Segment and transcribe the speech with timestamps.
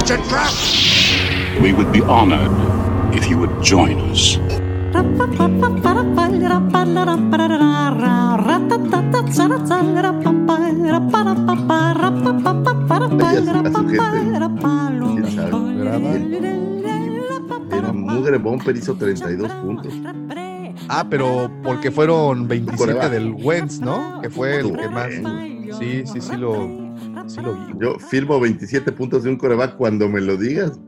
[0.00, 0.50] It's a trap!
[1.62, 2.50] We would be honored
[3.14, 4.38] if you would join us.
[17.72, 19.92] El Mugre Bumper hizo 32 puntos.
[20.88, 23.10] Ah, pero porque fueron 27 Coreback.
[23.10, 24.20] del Wentz, ¿no?
[24.22, 25.12] Que fue el que más.
[25.78, 26.79] Sí, sí, sí lo,
[27.26, 27.72] sí lo vi.
[27.72, 27.78] güey.
[27.80, 30.78] Yo firmo 27 puntos de un coreback cuando me lo digas.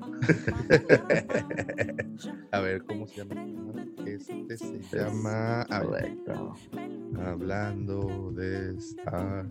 [2.52, 3.44] A ver, ¿cómo se llama?
[4.06, 5.62] Este se llama.
[5.62, 6.16] a ver,
[7.24, 9.48] hablando de Star.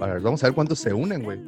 [0.00, 1.40] A ver, vamos a ver cuántos se unen, güey.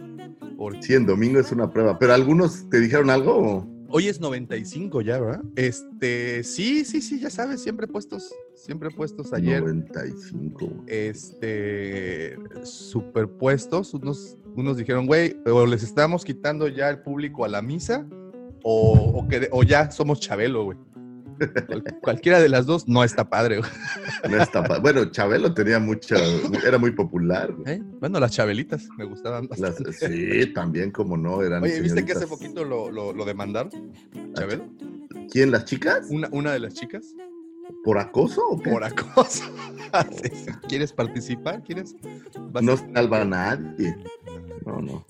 [0.57, 1.99] Porque Sí, en domingo es una prueba.
[1.99, 3.67] Pero algunos te dijeron algo.
[3.95, 5.41] Hoy es 95 ya, ¿verdad?
[5.55, 9.61] Este, sí, sí, sí, ya sabes, siempre puestos, siempre puestos ayer.
[9.61, 10.85] 95.
[10.89, 13.95] este superpuestos.
[13.95, 18.05] Unos, unos dijeron, güey, o les estamos quitando ya el público a la misa,
[18.65, 20.79] o, o que, o ya somos Chabelo, güey.
[21.67, 23.61] Cual- cualquiera de las dos no está padre.
[24.29, 26.17] No está pa- bueno, Chabelo tenía mucha.
[26.67, 27.55] Era muy popular.
[27.67, 27.81] ¿Eh?
[28.01, 29.93] Bueno, las chabelitas me gustaban Las- bastante.
[29.93, 31.63] sí, también, como no, eran.
[31.63, 33.71] Oye, ¿viste que hace poquito lo, lo, lo demandaron?
[34.35, 34.65] Chabelo.
[35.31, 36.07] ¿Quién, las chicas?
[36.11, 37.15] Una, una de las chicas
[37.83, 38.71] ¿Por acoso o qué?
[38.71, 39.45] por acoso.
[40.69, 41.63] ¿Quieres participar?
[41.63, 41.95] ¿Quieres?
[42.63, 43.97] No salva a nadie.
[44.67, 45.05] No, no.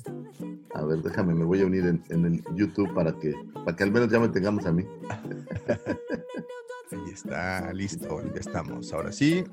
[0.74, 3.32] A ver, déjame, me voy a unir en, en el YouTube para que,
[3.64, 4.84] para que al menos ya me tengamos a mí.
[6.90, 8.92] Ahí está, listo, ya estamos.
[8.92, 9.44] Ahora sí.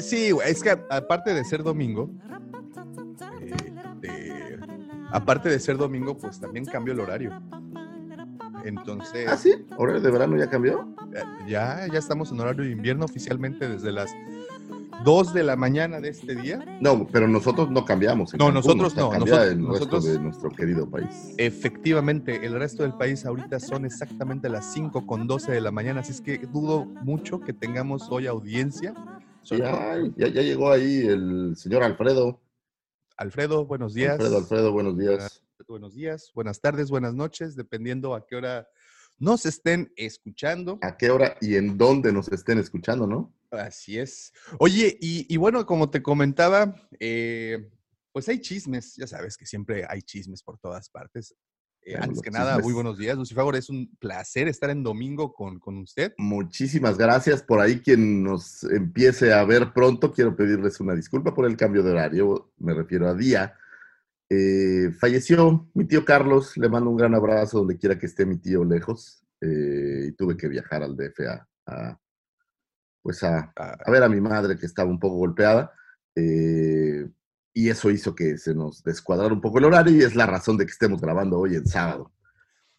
[0.00, 2.10] Sí, es que aparte de ser domingo,
[3.40, 3.54] eh,
[4.00, 4.58] de-
[5.10, 7.40] aparte de ser domingo, pues también cambió el horario.
[8.64, 10.94] Entonces, Ah, sí, horario de verano ya cambió.
[11.48, 14.10] ya, ya estamos en horario de invierno oficialmente desde las
[15.04, 16.64] 2 de la mañana de este día.
[16.80, 18.32] No, pero nosotros no cambiamos.
[18.34, 21.34] No, Cancún, nosotros no, nosotros- el nosotros- de nuestro querido país.
[21.38, 26.00] Efectivamente, el resto del país ahorita son exactamente las 5 con 12 de la mañana,
[26.00, 28.94] así es que dudo mucho que tengamos hoy audiencia.
[29.44, 32.40] Ya, ya, ya llegó ahí el señor Alfredo.
[33.16, 34.12] Alfredo, buenos días.
[34.12, 35.42] Alfredo, Alfredo, buenos días.
[35.68, 38.68] Buenos días, buenas tardes, buenas noches, dependiendo a qué hora
[39.18, 40.78] nos estén escuchando.
[40.82, 43.32] ¿A qué hora y en dónde nos estén escuchando, no?
[43.50, 44.32] Así es.
[44.58, 47.68] Oye, y, y bueno, como te comentaba, eh,
[48.12, 51.34] pues hay chismes, ya sabes que siempre hay chismes por todas partes.
[51.82, 53.56] Eh, antes que nada, muy buenos días, Lucifagor.
[53.56, 56.12] Es un placer estar en domingo con, con usted.
[56.18, 57.42] Muchísimas gracias.
[57.42, 61.82] Por ahí quien nos empiece a ver pronto, quiero pedirles una disculpa por el cambio
[61.82, 62.52] de horario.
[62.58, 63.54] Me refiero a día.
[64.28, 66.56] Eh, falleció mi tío Carlos.
[66.56, 69.24] Le mando un gran abrazo donde quiera que esté mi tío lejos.
[69.42, 71.98] Y tuve que viajar al DF a, a,
[73.02, 75.72] pues a, Ah, a ver a mi madre que estaba un poco golpeada.
[76.14, 77.08] eh,
[77.52, 80.56] y eso hizo que se nos descuadrara un poco el horario y es la razón
[80.56, 82.12] de que estemos grabando hoy en sábado.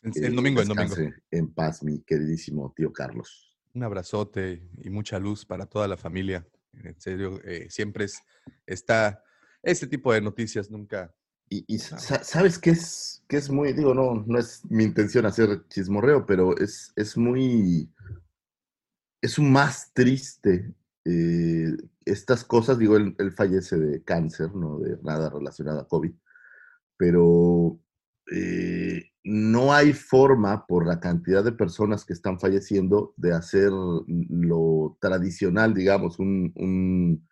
[0.01, 0.95] en domingo, en domingo.
[1.29, 3.53] En paz, mi queridísimo tío Carlos.
[3.73, 6.45] Un abrazote y mucha luz para toda la familia.
[6.73, 8.21] En serio, eh, siempre es,
[8.65, 9.21] está
[9.61, 11.13] este tipo de noticias, nunca.
[11.49, 15.25] Y, y sa- sabes que es, que es muy, digo, no, no es mi intención
[15.25, 17.91] hacer chismorreo, pero es, es muy,
[19.21, 20.73] es más triste
[21.05, 26.11] eh, estas cosas, digo, él, fallece de cáncer, no de nada relacionado a COVID,
[26.97, 27.79] pero
[28.31, 34.97] eh, no hay forma por la cantidad de personas que están falleciendo de hacer lo
[34.99, 37.27] tradicional, digamos, un, un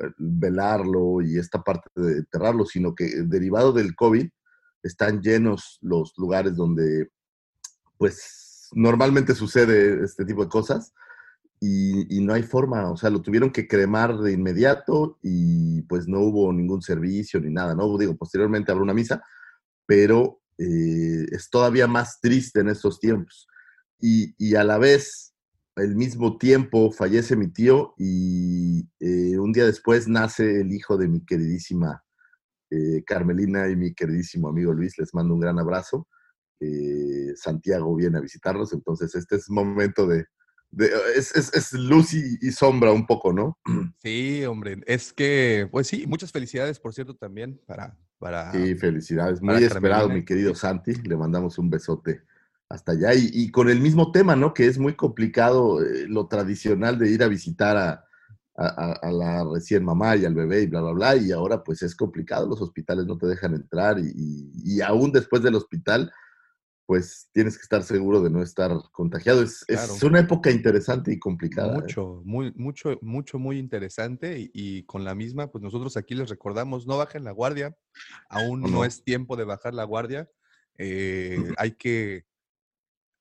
[0.00, 4.28] eh, velarlo y esta parte de enterrarlo, sino que derivado del COVID
[4.82, 7.10] están llenos los lugares donde
[7.96, 10.92] pues normalmente sucede este tipo de cosas
[11.66, 16.20] y, no hay forma, o sea, lo tuvieron que cremar de inmediato y pues no
[16.20, 17.96] hubo ningún servicio ni nada, ¿no?
[17.96, 19.22] Digo, posteriormente habrá una misa,
[19.86, 23.46] pero eh, es todavía más triste en estos tiempos.
[23.98, 25.34] Y, a la vez,
[25.76, 31.08] al mismo tiempo, fallece mi tío y eh, un día después nace el hijo de
[31.08, 32.04] mi queridísima
[32.70, 34.98] eh, Carmelina y mi queridísimo amigo Luis.
[34.98, 36.08] Les mando un gran abrazo.
[37.36, 40.24] Santiago viene a visitarnos, entonces este es momento de...
[40.76, 43.58] de- es, es- es luz y, y sombra un poco, ¿no?
[44.02, 48.52] Sí, hombre, es que, pues sí, muchas felicidades, por cierto, también para, para...
[48.52, 49.40] Sí, felicidades.
[49.40, 50.14] Muy esperado, Carmelina.
[50.14, 50.94] mi querido Santi.
[51.04, 52.22] Le mandamos un besote
[52.68, 53.14] hasta allá.
[53.14, 54.52] Y, y con el mismo tema, ¿no?
[54.54, 58.04] Que es muy complicado eh, lo tradicional de ir a visitar a,
[58.56, 61.16] a- la recién mamá y al bebé y bla, bla, bla.
[61.16, 65.12] Y ahora pues es complicado, los hospitales no te dejan entrar y, y- y aún
[65.12, 66.12] después del hospital,
[66.86, 69.42] pues tienes que estar seguro de no estar contagiado.
[69.42, 71.72] Es, es una época interesante y complicada.
[71.72, 71.80] ¿eh?
[71.80, 74.38] Mucho, muy, mucho, mucho, muy interesante.
[74.38, 77.76] Y, y con la misma, pues nosotros aquí les recordamos, no bajen la guardia.
[78.28, 78.84] Aún No, no, no.
[78.84, 80.28] es tiempo de bajar la guardia.
[80.76, 82.26] Eh, hay que,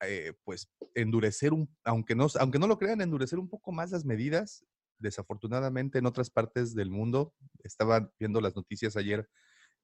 [0.02, 4.04] eh, pues, endurecer un, aunque no, aunque no lo crean, endurecer un poco más las
[4.04, 4.66] medidas.
[5.00, 7.34] Desafortunadamente, en otras partes del mundo,
[7.64, 9.30] estaba viendo las noticias ayer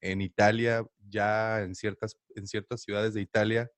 [0.00, 3.70] en Italia, ya en ciertas, en ciertas ciudades de Italia,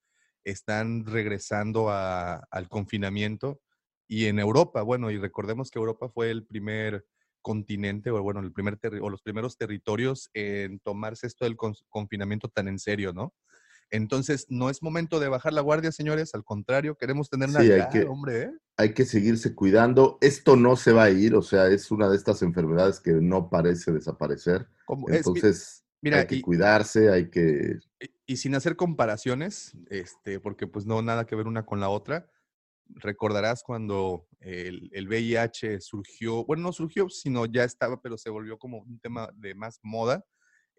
[0.44, 3.60] están regresando a- al confinamiento.
[4.08, 7.06] Y en Europa, bueno, y recordemos que Europa fue el primer
[7.40, 12.68] continente, o bueno, el primer o los primeros territorios en tomarse esto del confinamiento tan
[12.68, 13.34] en serio, ¿no?
[13.90, 17.88] Entonces, no es momento de bajar la guardia, señores, al contrario, queremos tener Sí, hay
[17.90, 18.52] que- hombre, ¿eh?
[18.78, 20.18] hay que seguirse cuidando.
[20.22, 23.50] Esto no se va a ir, o sea, es una de estas enfermedades que no
[23.50, 24.66] parece desaparecer.
[24.86, 27.78] Como- Entonces, mira, hay que y- cuidarse, hay que...
[28.00, 31.88] y- y sin hacer comparaciones, este, porque pues no nada que ver una con la
[31.88, 32.28] otra,
[32.88, 38.58] recordarás cuando el, el VIH surgió, bueno, no surgió, sino ya estaba, pero se volvió
[38.58, 40.24] como un tema de más moda.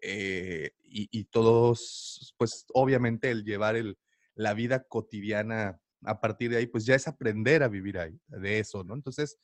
[0.02, 3.98] eh, y, y todos, pues obviamente el llevar el,
[4.34, 8.58] la vida cotidiana a partir de ahí, pues ya es aprender a vivir ahí, de
[8.58, 8.94] eso, ¿no?
[8.94, 9.38] Entonces,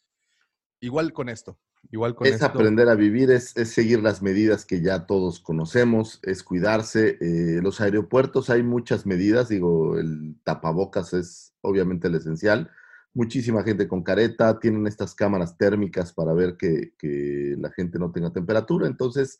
[0.80, 1.58] igual con esto,
[1.90, 2.46] igual con es esto.
[2.46, 7.18] aprender a vivir, es, es seguir las medidas que ya todos conocemos, es cuidarse.
[7.20, 12.70] Eh, los aeropuertos hay muchas medidas, digo, el tapabocas es obviamente el esencial.
[13.12, 18.12] Muchísima gente con careta, tienen estas cámaras térmicas para ver que, que la gente no
[18.12, 18.86] tenga temperatura.
[18.86, 19.38] Entonces,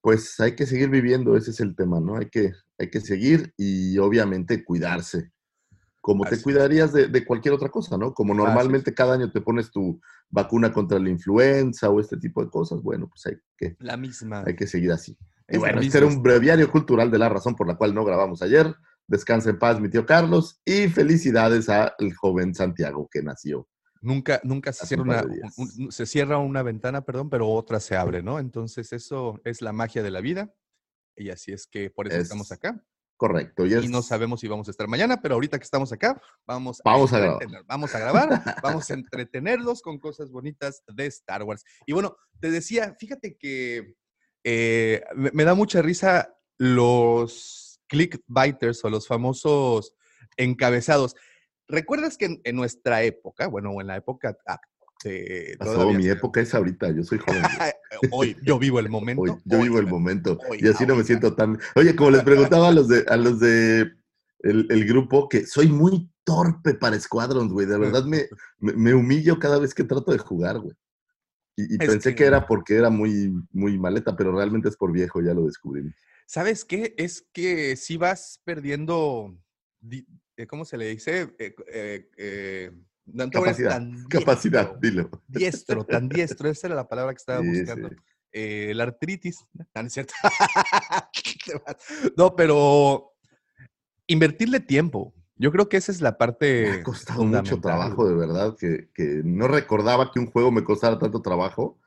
[0.00, 2.16] pues hay que seguir viviendo, ese es el tema, ¿no?
[2.16, 5.30] Hay que, hay que seguir y obviamente cuidarse.
[6.02, 8.12] Como Así te cuidarías de, de cualquier otra cosa, ¿no?
[8.12, 12.42] Como Así normalmente cada año te pones tu vacuna contra la influenza o este tipo
[12.44, 14.42] de cosas, bueno, pues hay que, La misma.
[14.44, 15.16] hay que seguir así.
[15.48, 18.04] Y es bueno, este era un breviario cultural de la razón por la cual no
[18.04, 18.74] grabamos ayer.
[19.06, 23.68] Descansa en paz, mi tío Carlos, y felicidades al joven Santiago que nació.
[24.00, 27.94] Nunca, nunca se cierra, un una, un- se cierra una ventana, perdón, pero otra se
[27.96, 28.40] abre, ¿no?
[28.40, 30.52] Entonces eso es la magia de la vida
[31.14, 32.84] y así es que por eso estamos Es- acá.
[33.16, 33.66] Correcto.
[33.66, 36.80] Y, Y no sabemos si vamos a estar mañana, pero ahorita que estamos acá, vamos,
[36.84, 37.48] Vamos a grabar.
[37.66, 41.64] vamos a grabar, vamos a entretenerlos con cosas bonitas de Star Wars.
[41.86, 43.94] Y bueno, te decía, fíjate que
[44.44, 49.94] eh, me, me da mucha risa los clickbaiters o los famosos
[50.36, 51.14] encabezados.
[51.68, 54.36] ¿Recuerdas que en, en nuestra época, bueno, en la época
[55.10, 57.42] de pasó, mi época es ahorita, yo soy joven.
[58.10, 59.22] hoy yo vivo el momento.
[59.22, 61.58] Hoy, yo hoy, vivo el momento Hoy, y así no me siento tan...
[61.74, 63.92] Oye, como les preguntaba a los de, a los de
[64.40, 67.66] el, el grupo, que soy muy torpe para Squadrons, güey.
[67.66, 68.26] De verdad me,
[68.58, 70.74] me, me humillo cada vez que trato de jugar, güey.
[71.54, 75.20] Y, pensé que- que era porque era muy, muy maleta, pero realmente es por viejo,
[75.20, 75.82] ya lo descubrí.
[76.26, 76.94] ¿Sabes qué?
[76.96, 79.36] Es que si vas perdiendo,
[79.78, 80.06] di-
[80.38, 81.34] eh, ¿cómo se le dice?
[81.38, 82.70] Eh, eh, eh,
[83.32, 85.22] Capacidad, tan Capacidad, diestro, dilo.
[85.28, 86.48] Diestro, tan diestro.
[86.48, 87.88] Esa era la palabra que estaba Sí, buscando.
[87.88, 87.96] sí.
[88.32, 89.44] Eh, la artritis.
[89.52, 90.14] No, no es cierto.
[92.16, 93.12] No, pero
[94.06, 95.14] invertirle tiempo.
[95.36, 96.70] Yo creo que esa es la Me parte.
[96.70, 100.98] ha costado mucho trabajo, de verdad, que, que no recordaba que un juego me costara
[100.98, 101.78] tanto trabajo.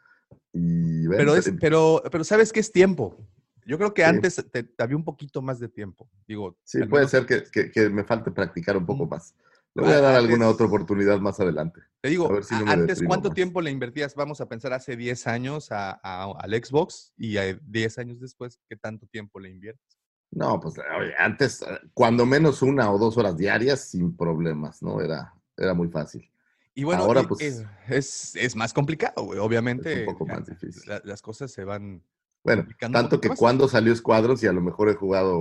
[0.51, 3.17] Y bueno, Pero, es, pero, pero ¿sabes qué es tiempo?
[3.65, 4.07] Yo creo que Sí.
[4.09, 6.09] antes te, te había un poquito más de tiempo.
[6.27, 9.33] Digo, sí, puede menos ser que, que- que me falte practicar un poco más.
[9.75, 11.81] Le voy a dar alguna otra oportunidad más adelante.
[11.99, 13.35] Te digo, A ver si no a- me antes, ¿cuánto más.
[13.35, 14.15] tiempo le invertías?
[14.15, 18.57] Vamos a pensar hace 10 años a- a- al Xbox y a 10 años después,
[18.69, 19.99] ¿qué tanto tiempo le inviertes?
[20.31, 25.01] No, pues oye, antes, eh, cuando menos una o dos horas diarias, sin problemas, ¿no?
[25.01, 26.29] Era, era muy fácil.
[26.73, 29.39] Y bueno, Ahora, pues, es, es más complicado, güey.
[29.39, 30.83] Obviamente, poco ya, más difícil.
[30.87, 32.01] la- las cosas se van...
[32.45, 35.35] Bueno, complicando un tanto que cuando salió Squadrons y a lo mejor he jugado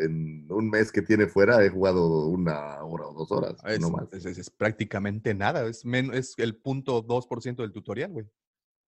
[0.00, 3.90] en un mes que tiene fuera, he jugado una hora o dos horas, Es, no
[3.90, 4.12] más.
[4.12, 8.26] es- es- es prácticamente nada, es, men- es el punto 2% del tutorial, güey.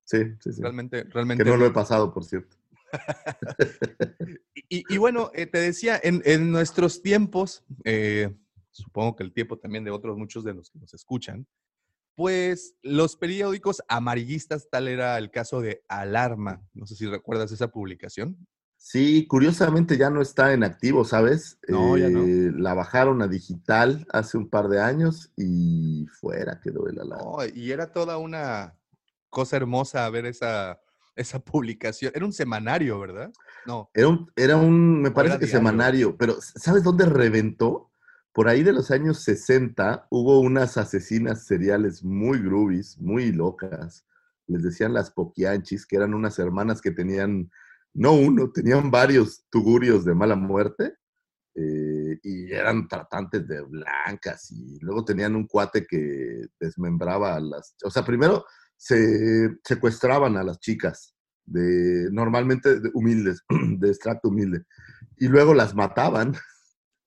[0.04, 0.61] Sí, sí, sí.
[0.62, 1.45] Realmente, Que realmente...
[1.45, 2.57] no lo he pasado, por cierto.
[4.69, 8.35] Y, y bueno, eh, te decía, en, en nuestros tiempos, eh,
[8.71, 11.47] supongo que el tiempo también de otros muchos de los que nos escuchan,
[12.14, 16.62] pues los periódicos amarillistas, tal era el caso de Alarma.
[16.75, 18.37] No sé si recuerdas esa publicación.
[18.85, 21.57] Sí, curiosamente ya no está en activo, ¿sabes?
[21.69, 22.25] No, ya no.
[22.25, 27.25] Eh, La bajaron a digital hace un par de años y fuera quedó el alarma.
[27.25, 28.75] No, y era toda una
[29.31, 30.81] cosa hermosa ver esa,
[31.15, 32.11] esa publicación.
[32.12, 33.33] Era un semanario, ¿verdad?
[33.67, 33.89] No.
[33.95, 35.59] Era un, era un me parece que diario.
[35.59, 37.89] semanario, pero ¿sabes dónde reventó?
[38.33, 44.05] Por ahí de los años 60 hubo unas asesinas seriales muy groovies, muy locas.
[44.49, 47.49] Les decían las poquianchis, que eran unas hermanas que tenían,
[47.95, 50.95] no uno, tenían varios tugurios de mala muerte.
[51.55, 57.77] eh, y eran tratantes de blancas y luego tenían un cuate que desmembraba a las,
[57.85, 58.45] o sea, primero
[58.77, 63.43] se secuestraban a las chicas de normalmente de humildes,
[63.79, 64.65] de extracto humilde,
[65.19, 66.35] y luego las mataban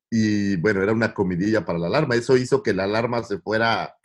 [0.09, 2.15] y bueno, era una comidilla para la alarma.
[2.15, 3.95] Eso hizo que la alarma se fuera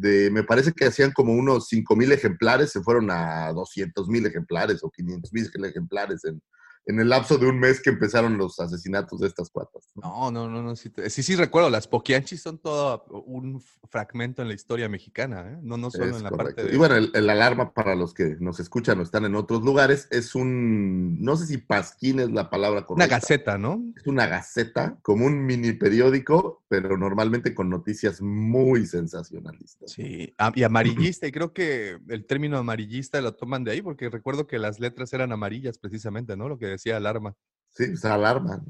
[0.00, 4.24] de, me parece que hacían como unos 5 mil ejemplares, se fueron a 200 mil
[4.26, 6.40] ejemplares o 500 mil ejemplares en,
[6.88, 9.90] en el lapso de un mes que empezaron los asesinatos de estas cuatas.
[9.94, 10.30] ¿no?
[10.30, 10.74] No, no, no.
[10.74, 11.68] Sí, sí, sí recuerdo.
[11.68, 15.58] Las poquianchis son todo un fragmento en la historia mexicana, ¿eh?
[15.62, 16.56] No, no solo Es en la correcto.
[16.56, 16.74] parte de.
[16.74, 20.08] Y bueno, el, el alarma para los que nos escuchan o están en otros lugares
[20.10, 23.16] es un, no sé si pasquín es la palabra una correcta.
[23.16, 23.84] gaceta, ¿no?
[23.94, 29.92] Es una gaceta, como un mini periódico, pero normalmente con noticias muy sensacionalistas.
[29.92, 34.46] Sí, y amarillista, y creo que el término amarillista lo toman de ahí, porque recuerdo
[34.46, 36.48] que las letras eran amarillas precisamente, ¿no?
[36.48, 37.36] Lo que decía alarma.
[37.70, 38.62] Sí, pues alarma.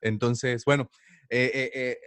[0.00, 0.90] Entonces, bueno,
[1.30, 1.98] eh, eh, eh,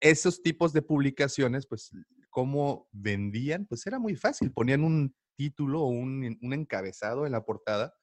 [0.00, 1.90] esos tipos de publicaciones, pues,
[2.30, 3.66] ¿cómo vendían?
[3.66, 7.94] Pues era muy fácil, ponían un título o un, un encabezado en la portada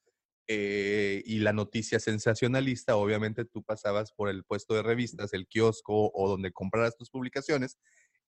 [0.51, 6.11] eh, y la noticia sensacionalista, obviamente tú pasabas por el puesto de revistas, el kiosco
[6.11, 7.77] o donde compraras tus publicaciones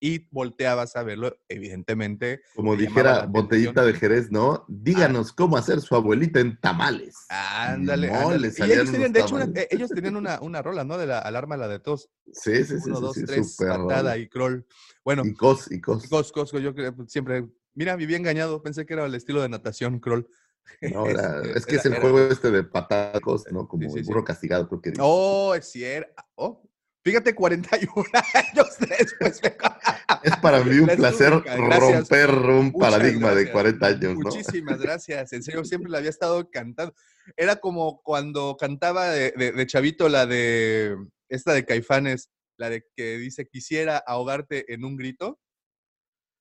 [0.03, 2.41] y volteabas a verlo, evidentemente.
[2.55, 4.65] Como dijera botellita de Jerez, ¿no?
[4.67, 7.15] Díganos cómo hacer su abuelita en tamales.
[7.29, 8.47] Ándale, Mole, ándale.
[8.47, 10.97] Y salían ellos tenían, de hecho, una- eh, ellos tenían una, una rola, ¿no?
[10.97, 12.09] De la alarma, la de tos.
[12.33, 14.65] Sí, sí, sí, Uno, sí, dos, sí, tres, patada y crawl.
[15.05, 16.07] Bueno, Y cos, y cos.
[16.09, 19.99] Cos, Cosco, yo pues, siempre, mira, viví engañado, pensé que era el estilo de natación,
[19.99, 20.27] crawl.
[20.81, 23.67] No, era- es que es el era- juego este de patacos, ¿no?
[23.67, 24.09] Como sí, el sí.
[24.11, 24.93] burro castigado, creo que.
[24.99, 26.11] Oh, es cierto.
[26.35, 26.63] Oh,
[27.03, 29.41] fíjate, 41 años después.
[30.23, 33.51] Es para mí un La placer romper un Muchas paradigma de gracias.
[33.53, 34.29] 40 años, ¿no?
[34.29, 35.33] Muchísimas gracias.
[35.33, 36.93] En serio, siempre la había estado cantando.
[37.37, 40.95] Era como cuando cantaba de, de- de chavito la de
[41.29, 45.39] esta de Caifanes, la de que dice quisiera ahogarte en un grito.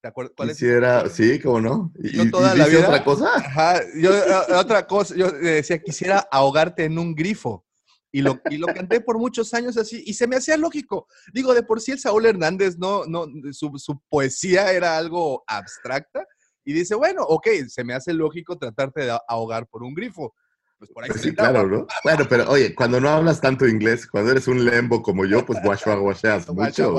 [0.03, 0.33] ¿Te acuerdas?
[0.35, 1.93] ¿Cuál Quisiera, sí, cómo no.
[2.03, 3.35] ¿Y, Yo y toda la vida- otra cosa?
[3.37, 7.67] Ajá, yo eh, otra cosa, yo le decía, quisiera ahogarte en un grifo.
[8.13, 11.07] Y lo, y lo canté por muchos años así, y se me hacía lógico.
[11.33, 16.27] Digo, de por sí el Saúl Hernández, no, no, su, su poesía era algo abstracta,
[16.65, 20.35] y dice, bueno, ok, se me hace lógico tratarte de ahogar por un grifo.
[20.81, 21.87] Pues por ahí Pues sí, claro, ¿no?
[22.03, 25.61] Bueno, pero oye, cuando no hablas tanto inglés, cuando eres un lembo como yo, pues
[25.63, 26.95] guachua guacheas mucho.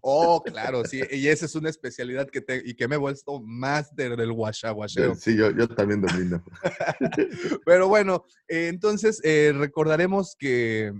[0.00, 3.40] Oh, claro, sí, y esa es una especialidad que te, y que me he vuelto
[3.40, 5.16] máster del guachá, guacheo.
[5.16, 6.40] Sí, yo, yo también domino.
[7.66, 10.92] Pero bueno, eh, entonces eh, recordaremos que,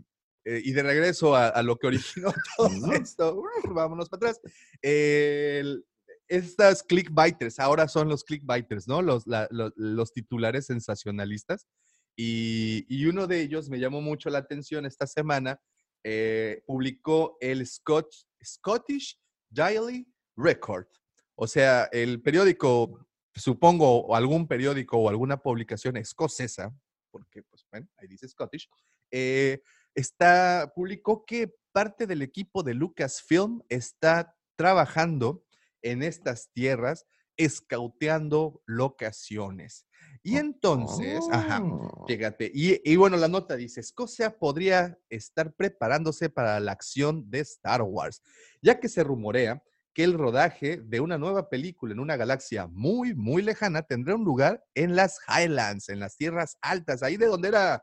[0.45, 2.91] eh, y de regreso a, a lo que originó todo Ujú.
[2.91, 4.41] esto, uf, vámonos para atrás.
[4.83, 5.85] el-
[6.29, 9.01] estas clickbaiters, ahora son los clickbaiters, ¿no?
[9.01, 11.69] Los, la- lo- los titulares sensacionalistas.
[12.17, 15.61] Y, uno de ellos me llamó mucho la atención esta semana.
[16.09, 19.19] eh, publicó el Scot- Scottish
[19.51, 20.07] Daily
[20.37, 20.87] Record.
[21.35, 26.73] O sea, el periódico supongo, o algún periódico o alguna publicación escocesa,
[27.11, 28.69] porque, pues, bueno, ahí dice Scottish,
[29.11, 29.63] eh,
[29.95, 35.45] está, publicó que parte del equipo de Lucasfilm está trabajando
[35.83, 37.05] en estas tierras,
[37.37, 39.87] escauteando locaciones.
[40.23, 42.05] Y entonces, ajá, Oh.
[42.09, 47.41] Fíjate, y, y bueno, la nota dice, Escocia podría estar preparándose para la acción de
[47.41, 48.23] Star Wars,
[48.61, 49.63] ya que se rumorea
[49.93, 54.25] que el rodaje de una nueva película en una galaxia muy, muy lejana tendrá un
[54.25, 57.83] lugar en las Highlands, en las tierras altas, ahí de donde era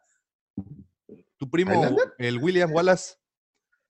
[1.37, 2.13] tu primo, ¿Highlander?
[2.19, 3.15] el William Wallace,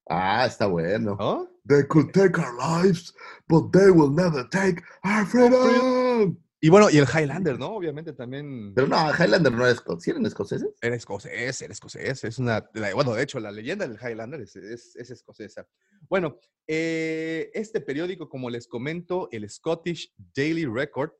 [0.08, 1.16] Ah, está bueno.
[1.18, 1.48] ¿no?
[1.66, 3.14] They could take our lives,
[3.48, 6.38] but they will never take our freedom.
[6.60, 7.68] Y bueno, y el Highlander, ¿no?
[7.76, 10.02] Obviamente también Pero no, Highlander no era escocés.
[10.04, 10.68] ¿Sí eran escoceses?
[10.80, 12.24] Era escocés, era escocés.
[12.24, 15.66] Es una, bueno, de hecho, la leyenda del Highlander es, es- es escocesa.
[16.08, 21.10] Bueno, eh, este periódico, como les comento, el Scottish Daily Record,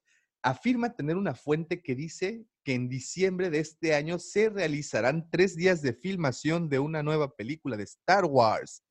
[0.42, 5.56] afirma tener una fuente que dice que en diciembre de este año se realizarán tres
[5.56, 8.82] días de filmación de una nueva película de Star Wars.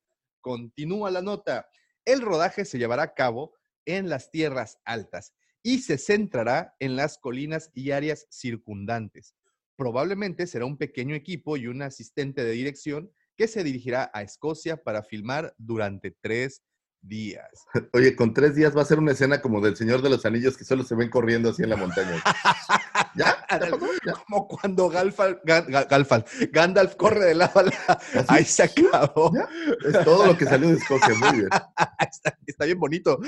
[0.44, 1.70] Continúa la nota.
[2.04, 3.54] El rodaje se llevará a cabo
[3.86, 5.32] en las tierras altas
[5.62, 9.34] y se centrará en las colinas y áreas circundantes.
[9.74, 14.76] Probablemente será un pequeño equipo y un asistente de dirección que se dirigirá a Escocia
[14.76, 16.62] para filmar durante tres
[17.00, 17.64] días.
[17.94, 20.58] Oye, con tres días va a ser una escena como del Señor de los Anillos
[20.58, 22.22] que solo se ven corriendo así en la montaña.
[23.16, 23.36] ¿Ya?
[23.50, 23.78] ¿Ya pasó?
[24.04, 24.12] ¿Ya?
[24.26, 27.72] Como cuando Galfal, Ga- Ga- Galfal- Gandalf corre de la bala.
[27.88, 28.24] Así.
[28.28, 29.32] Ahí se acabó.
[29.34, 29.48] ¿Ya?
[29.88, 31.48] Es todo lo que salió de Escocia, muy bien.
[32.10, 33.18] está, está bien bonito.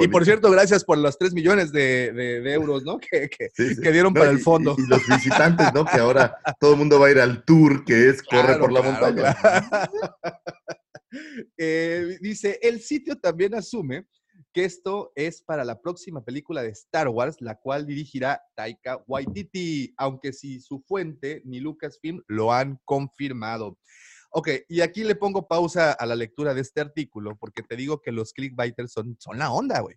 [0.00, 2.98] Y por cierto, gracias por los 3 millones de, de- de euros, ¿no?
[3.10, 3.80] Que, que- Sí, sí.
[3.80, 4.74] que dieron No, para y- el fondo.
[4.78, 5.84] Y, y los visitantes, ¿no?
[5.84, 8.80] Que ahora todo el mundo va a ir al tour que es Corre por la
[8.80, 9.34] claro, montaña.
[9.34, 9.66] claro.
[11.56, 14.06] Eh, dice, el sitio también asume
[14.54, 19.92] que esto es para la próxima película de Star Wars, la cual dirigirá Taika Waititi,
[19.98, 23.78] aunque si su fuente ni Lucasfilm lo han confirmado.
[24.30, 28.00] Ok, y aquí le pongo pausa a la lectura de este artículo, porque te digo
[28.00, 29.96] que los clickbaiters son, son la onda, güey.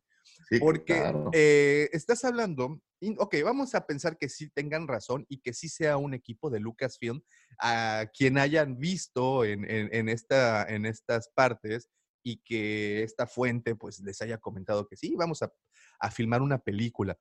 [0.49, 1.29] Sí, Porque claro.
[1.33, 2.81] eh, estás hablando,
[3.17, 6.59] ok, vamos a pensar que sí tengan razón y que sí sea un equipo de
[6.59, 7.21] Lucasfilm
[7.59, 11.89] a quien hayan visto en, en- en esta, en estas partes
[12.29, 15.53] y que esta fuente pues les haya comentado que sí, vamos a,
[16.00, 17.17] a filmar una película.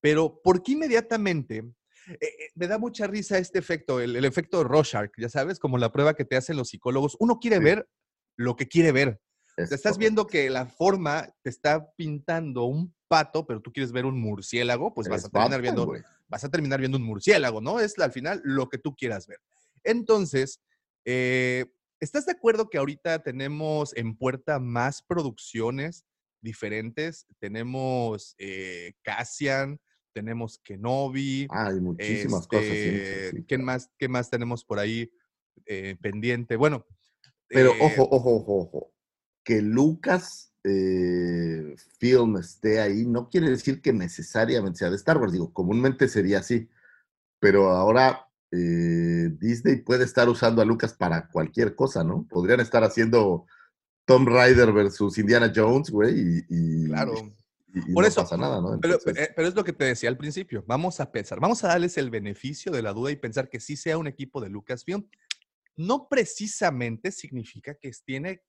[0.00, 1.58] Pero ¿por qué inmediatamente?
[2.08, 5.76] eh, eh, me da mucha risa este efecto, el, el efecto Rorschach, ya sabes, como
[5.76, 7.16] la prueba que te hacen los psicólogos.
[7.20, 7.64] Uno quiere Sí.
[7.64, 7.88] ver
[8.38, 9.20] lo que quiere ver.
[9.58, 9.98] Es estás correcto.
[9.98, 14.94] viendo que la forma te está pintando un pato, pero tú quieres ver un murciélago,
[14.94, 17.80] pues vas a terminar Batman, viendo, vas a terminar viendo un murciélago, ¿no?
[17.80, 19.38] Es al final lo que tú quieras ver.
[19.84, 20.60] Entonces,
[21.04, 21.66] eh,
[22.00, 26.04] ¿estás de acuerdo que ahorita tenemos en puerta más producciones
[26.40, 27.26] diferentes?
[27.38, 29.80] Tenemos eh, Cassian,
[30.16, 31.46] tenemos Kenobi.
[31.50, 32.64] Ah, hay muchísimas cosas.
[32.64, 33.64] sí, sí, este, sí, ¿quién claro.
[33.64, 35.12] más, ¿Qué más tenemos por ahí
[35.66, 36.56] eh, pendiente?
[36.56, 36.86] Bueno.
[37.48, 38.92] Pero eh, ojo, ojo, ojo, ojo.
[39.44, 45.32] Que Lucas eh, Film esté ahí no quiere decir que necesariamente sea de Star Wars.
[45.32, 46.68] Digo, comúnmente sería así.
[47.38, 52.26] Pero ahora eh, Disney puede estar usando a Lucas para cualquier cosa, ¿no?
[52.28, 53.46] Podrían estar haciendo
[54.04, 57.14] Tomb Raider versus Indiana Jones, güey, y, y- Claro.
[57.74, 58.72] y- y Por no eso, pasa nada, ¿no?
[58.74, 60.64] Entonces, eh, pero es lo que te decía al principio.
[60.66, 63.76] Vamos a pensar, vamos a darles el beneficio de la duda y pensar que sí
[63.76, 65.06] sea un equipo de Lucasfilm.
[65.76, 68.42] No precisamente significa que tiene,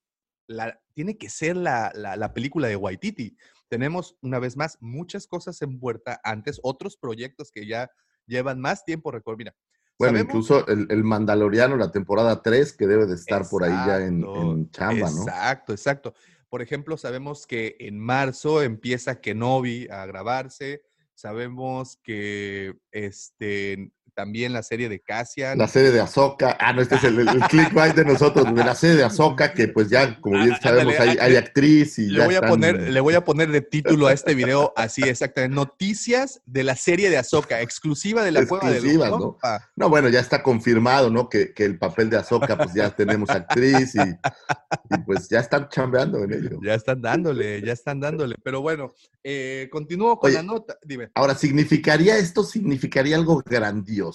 [0.48, 3.36] la, tiene que ser la, la- la película de Waititi.
[3.67, 7.91] Tenemos, una vez más, muchas cosas en puerta antes, otros proyectos que ya
[8.28, 9.38] llevan más tiempo recorrido.
[9.39, 9.56] Mira,
[9.98, 13.72] bueno, sabemos- incluso el, el Mandaloriano, la temporada 3, que debe de estar por ahí
[13.88, 15.22] ya en, en chamba, ¿no?
[15.22, 16.14] Exacto, exacto.
[16.50, 20.84] Por ejemplo, sabemos que en marzo empieza Kenobi a grabarse.
[21.14, 25.60] Sabemos que este, también la serie de Cassian.
[25.60, 26.58] La serie de Ahsoka.
[26.60, 29.67] Ah, no, este es el, el, clickbait de nosotros, de la serie de Ahsoka, que
[29.67, 32.41] pues ya, como bien Ah, sabemos, hay, ah, hay actriz y Le ya voy, a
[32.41, 35.53] poner, le voy a poner de título a este video así exactamente.
[35.56, 39.25] Noticias de la serie de Ahsoka, exclusiva de la cueva de Exclusivas, los ¿no?
[39.34, 39.69] compa.
[39.75, 41.30] No, bueno, ya está confirmado, ¿no?
[41.30, 45.69] Que, que el papel de Ahsoka, pues ya tenemos actriz y, y, pues ya están
[45.69, 46.60] chambeando en ello.
[46.63, 48.36] Ya están dándole, ya están dándole.
[48.43, 50.80] Pero bueno, eh, continúo con Oye, la nota.
[50.84, 51.12] Dime.
[51.13, 52.41] Ahora, ¿significaría esto?
[52.41, 54.07] Significaría algo grandioso.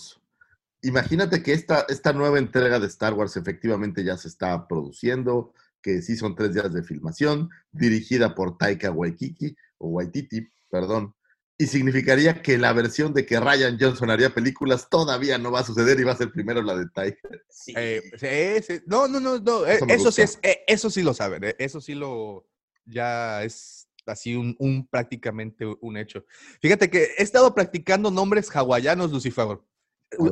[0.83, 6.03] Imagínate que esta, esta nueva entrega de Star Wars efectivamente ya se está produciendo, que
[6.03, 11.15] sí son tres días de filmación, dirigida por Taika Waititi, o Waititi, perdón,
[11.59, 15.65] y significaría que la versión de que Ryan Johnson haría películas todavía no va a
[15.65, 17.29] suceder y va a ser primero la de Taika.
[17.49, 17.73] Sí.
[17.77, 18.83] Eh, sí, sí.
[18.87, 19.65] No, no, no, no.
[19.67, 21.45] eh, Eso sí es, eh, eso sí lo saben.
[21.45, 22.49] eh, Eso sí lo
[22.85, 26.25] ya es así un, un prácticamente un hecho.
[26.61, 29.59] Fíjate que he estado practicando nombres hawaianos, Lucifer.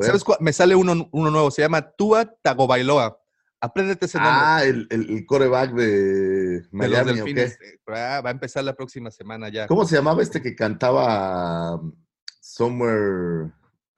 [0.03, 0.39] ¿Sabes cuál?
[0.41, 3.19] Me sale uno, uno nuevo, se llama Tua Tagovailoa.
[3.63, 4.35] Apréndete ese nombre.
[4.43, 7.59] Ah, el, el, el coreback de de Miami, delfines.
[7.61, 9.67] Eh, ah, va a empezar la próxima semana ya.
[9.67, 11.93] ¿Cómo se llamaba este que cantaba um,
[12.41, 13.53] Somewhere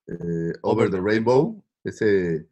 [0.09, 1.65] eh, Over the Rainbow?
[1.85, 2.49] Ese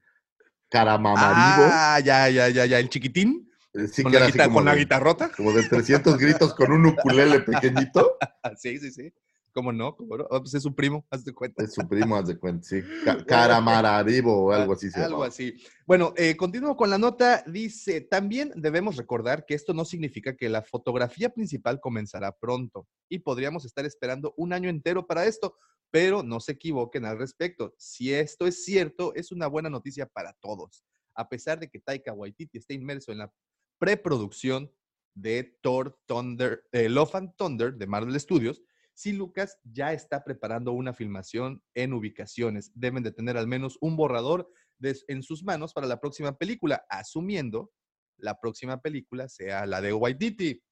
[0.69, 1.69] Caramamaribo.
[1.73, 2.79] Ah, ya, ya, ya, ya.
[2.79, 3.51] El chiquitín.
[3.75, 5.31] Eh, sí, con que la, era así guita- como con la de- guitarrota.
[5.37, 8.17] Como de 300 gritos con un ukulele pequeñito.
[8.57, 9.13] Sí, sí, sí.
[9.53, 9.97] ¿Cómo no?
[9.97, 10.25] ¿Cómo no?
[10.31, 11.63] Ah, pues es su primo, haz de cuenta.
[11.65, 12.81] Es su primo, haz de cuenta, sí.
[13.05, 15.55] Ca- Caramararibo o algo así se Algo así.
[15.87, 17.43] Bueno, eh, continúo con la nota.
[17.47, 23.19] Dice, también debemos recordar que esto no significa que la fotografía principal comenzará pronto y
[23.19, 25.57] podríamos estar esperando un año entero para esto,
[25.91, 27.75] pero no se equivoquen al respecto.
[27.77, 30.85] Si esto es cierto, es una buena noticia para todos.
[31.15, 33.33] A pesar de que Taika Waititi esté inmerso en la
[33.79, 34.71] preproducción
[35.15, 38.63] de Thor Thunder, eh, Love and Thunder de Marvel Studios,
[39.01, 42.71] si Lucas ya está preparando una filmación en ubicaciones.
[42.75, 46.85] Deben de tener al menos un borrador de- en sus manos para la próxima película,
[46.91, 47.73] asumiendo
[48.19, 50.63] la próxima película sea la de Waititi.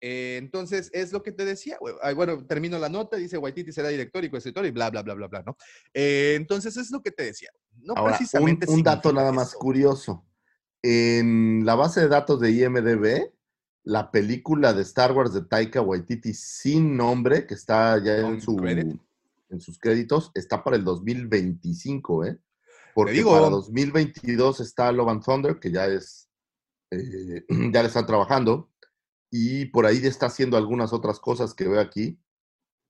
[0.00, 1.78] Eh, entonces, es lo que te decía.
[2.16, 5.28] Bueno, termino la nota, dice Waititi será director y coescritor y bla, bla, bla, bla,
[5.28, 5.56] bla, ¿no?
[5.94, 7.50] Eh, entonces, es lo que te decía.
[7.76, 9.58] No Ahora, precisamente un dato nada más eso.
[9.60, 10.26] curioso.
[10.82, 13.32] En la base de datos de IMDB,
[13.84, 18.58] la película de Star Wars de Taika Waititi sin nombre, que está ya en su,
[18.66, 22.38] en sus créditos, está para el 2025, ¿eh?
[22.94, 23.32] Porque digo.
[23.32, 26.28] para 2022 está Love and Thunder, que ya es,
[26.90, 28.70] eh, ya le están trabajando,
[29.30, 32.18] y por ahí está haciendo algunas otras cosas que veo aquí,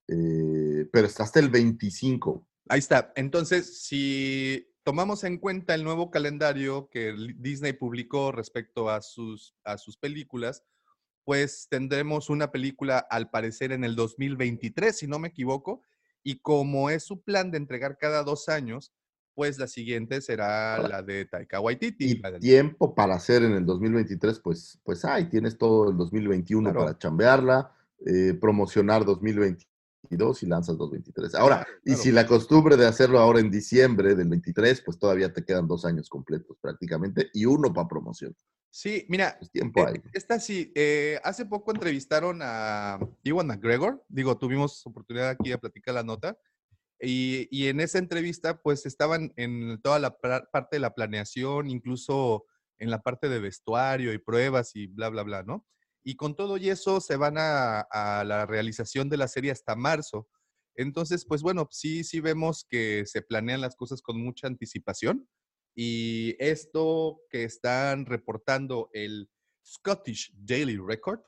[0.08, 2.46] eh, pero está hasta el 25.
[2.68, 3.12] Ahí está.
[3.16, 9.78] Entonces, si tomamos en cuenta el nuevo calendario que Disney publicó respecto a sus, a
[9.78, 10.64] sus películas,
[11.24, 15.82] pues tendremos una película al parecer en el 2023, si no me equivoco,
[16.22, 18.92] y como es su plan de entregar cada dos años,
[19.34, 22.04] pues la siguiente será Ahora, la de Taika Waititi.
[22.04, 25.96] Y la del- tiempo para hacer en el 2023, pues, pues hay, tienes todo el
[25.96, 26.84] 2021 Claro.
[26.86, 27.72] para chambearla,
[28.04, 29.66] eh, promocionar 2022
[30.10, 31.34] y lanzas 2023.
[31.34, 32.02] Ahora, Claro, y claro.
[32.02, 35.84] si la costumbre de hacerlo ahora en diciembre del 23, pues todavía te quedan dos
[35.84, 38.36] años completos prácticamente y uno para promoción.
[38.70, 40.02] Sí, mira, Pues tiempo Eh, hay.
[40.12, 45.94] Esta sí, eh, hace poco entrevistaron a Iwan McGregor, digo, tuvimos oportunidad aquí de platicar
[45.94, 46.38] la nota,
[46.98, 52.44] y, y en esa entrevista pues estaban en toda la parte de la planeación, incluso
[52.78, 55.66] en la parte de vestuario y pruebas y bla, bla, bla, ¿no?
[56.04, 57.86] Y con todo y eso se van a,
[58.24, 60.28] la realización de la serie hasta marzo.
[60.74, 65.28] Entonces, pues bueno, sí, sí vemos que se planean las cosas con mucha anticipación.
[65.74, 69.30] Y esto que están reportando el
[69.64, 71.20] Scottish Daily Record,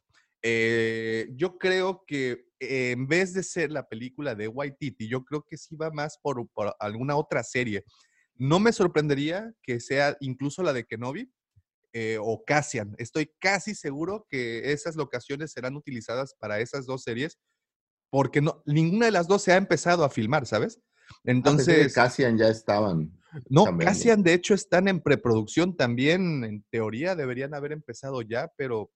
[0.43, 5.57] eh, yo creo que en vez de ser la película de Waititi, yo creo que
[5.57, 6.47] sí va más por
[6.79, 7.85] alguna otra serie.
[8.35, 11.31] No me sorprendería que sea incluso la de Kenobi
[11.95, 12.95] eh, o Cassian.
[12.99, 17.39] Estoy casi seguro que esas locaciones serán utilizadas para esas dos series
[18.11, 20.81] porque no, ninguna de las dos se ha empezado a filmar, ¿sabes?
[21.25, 23.19] Entonces, Entonces, Cassian ya estaban.
[23.49, 23.65] no.
[23.79, 28.91] Cassian de hecho están en preproducción también, en teoría deberían haber empezado ya, pero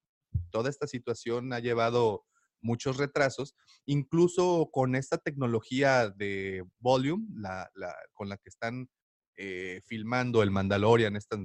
[0.51, 2.25] toda esta situación ha llevado
[2.61, 3.55] muchos retrasos,
[3.87, 8.89] incluso con esta tecnología de volume, la, la- con la que están
[9.37, 11.39] eh, filmando el Mandalorian, esta-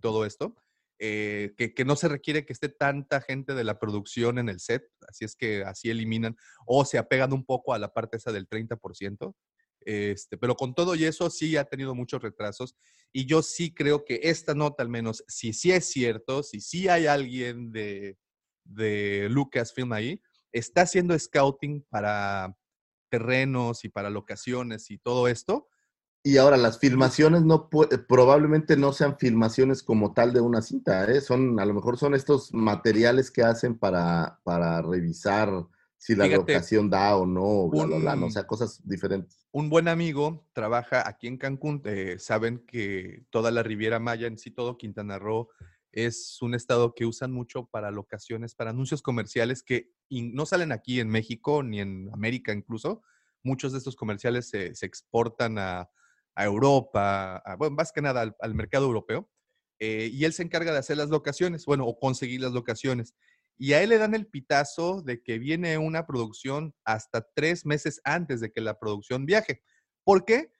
[0.00, 0.56] todo esto,
[0.98, 4.84] eh, que, no se requiere que esté tanta gente de la producción en el set,
[5.08, 8.48] así es que así eliminan o se apegan un poco a la parte esa del
[8.48, 9.34] 30%.
[9.80, 12.74] Este, pero con todo y eso sí ha tenido muchos retrasos
[13.12, 16.88] y yo sí creo que esta nota al menos, si sí es cierto, si sí
[16.88, 18.16] hay alguien de,
[18.64, 22.56] de Lucasfilm ahí, está haciendo scouting para
[23.10, 25.68] terrenos y para locaciones y todo esto.
[26.26, 31.04] Y ahora las filmaciones no eh, probablemente no sean filmaciones como tal de una cinta,
[31.04, 31.20] ¿eh?
[31.20, 35.50] son a lo mejor son estos materiales que hacen para, para revisar
[35.98, 39.46] si la Fíjate, locación da o no, bla, bla, bla, no, o sea, cosas diferentes.
[39.52, 41.82] un buen amigo trabaja aquí en Cancún.
[41.84, 45.50] eh, saben que toda la Riviera Maya, en sí todo Quintana Roo,
[45.92, 51.00] es un estado que usan mucho para locaciones, para anuncios comerciales que no salen aquí
[51.00, 53.02] en México ni en América incluso.
[53.42, 55.90] Muchos de estos comerciales se, se exportan a,
[56.34, 59.30] a Europa, a- bueno, más que nada al, mercado europeo.
[59.80, 63.14] eh, y él se encarga de hacer las locaciones, bueno, o conseguir las locaciones.
[63.58, 68.00] Y a él le dan el pitazo de que viene una producción hasta tres meses
[68.04, 69.62] antes de que la producción viaje.
[70.04, 70.52] ¿Por qué?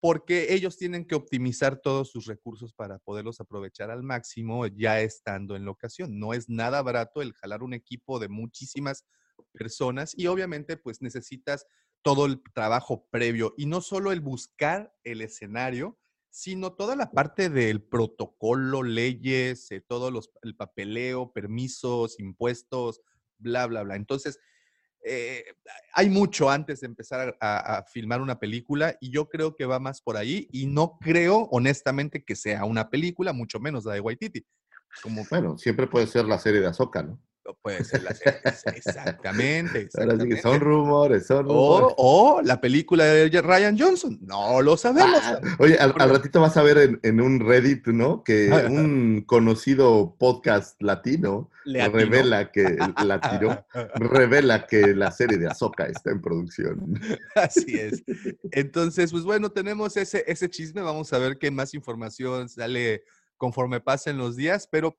[0.00, 5.56] Porque ellos tienen que optimizar todos sus recursos para poderlos aprovechar al máximo ya estando
[5.56, 6.18] en locación.
[6.18, 9.04] No es nada barato el jalar un equipo de muchísimas
[9.52, 11.66] personas y obviamente pues necesitas
[12.02, 15.98] todo el trabajo previo y no solo el buscar el escenario,
[16.30, 20.10] sino toda la parte del protocolo, leyes, eh, todo
[20.42, 23.00] el papeleo, permisos, impuestos,
[23.38, 23.96] bla, bla, bla.
[23.96, 24.38] Entonces,
[25.04, 25.44] eh,
[25.94, 30.02] hay mucho antes de empezar a filmar una película y yo creo que va más
[30.02, 34.46] por ahí y no creo honestamente que sea una película, mucho menos la de Waititi.
[35.02, 37.20] Como Bueno, siempre puede ser la serie de Azoka, ¿no?
[37.54, 38.40] Puede ser la serie.
[38.76, 40.42] Exactamente, Ahora sí que exactamente.
[40.42, 41.94] son rumores, son rumores.
[41.98, 44.18] o la película de Ryan Johnson.
[44.22, 45.20] No lo sabemos.
[45.22, 48.22] Ah, oye, al, ratito vas a ver en, en un Reddit, ¿no?
[48.24, 51.98] Que un conocido podcast latino Le atinó.
[51.98, 57.00] revela que latino revela que la serie de Azoka está en producción.
[57.34, 58.02] Así es.
[58.52, 60.82] Entonces, pues bueno, tenemos ese, ese chisme.
[60.82, 63.02] Vamos a ver qué más información sale
[63.36, 64.98] conforme pasen los días, pero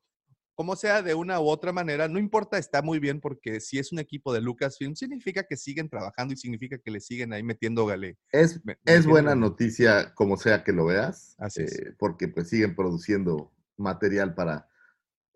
[0.62, 3.91] como sea, de una u otra manera, no importa, está muy bien porque si es
[3.91, 7.88] un equipo de Lucasfilm, significa que siguen trabajando y significa que le siguen ahí metiendo
[7.88, 8.19] gale.
[8.32, 11.80] Es, me- es buena noticia, como sea que lo veas, Así es.
[11.80, 14.69] eh, porque pues siguen produciendo material para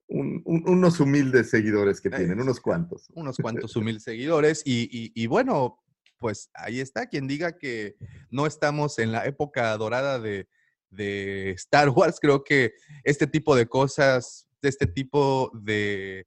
[0.08, 3.08] un- un- unos humildes seguidores que tienen, unos cuantos.
[3.16, 5.80] unos cuantos humildes seguidores y, y- y bueno,
[6.20, 7.96] pues ahí está, quien diga que
[8.30, 10.48] no estamos en la época dorada de,
[10.92, 16.26] de Star Wars, creo que este tipo de cosas, de este tipo de,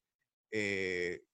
[0.53, 1.25] eh,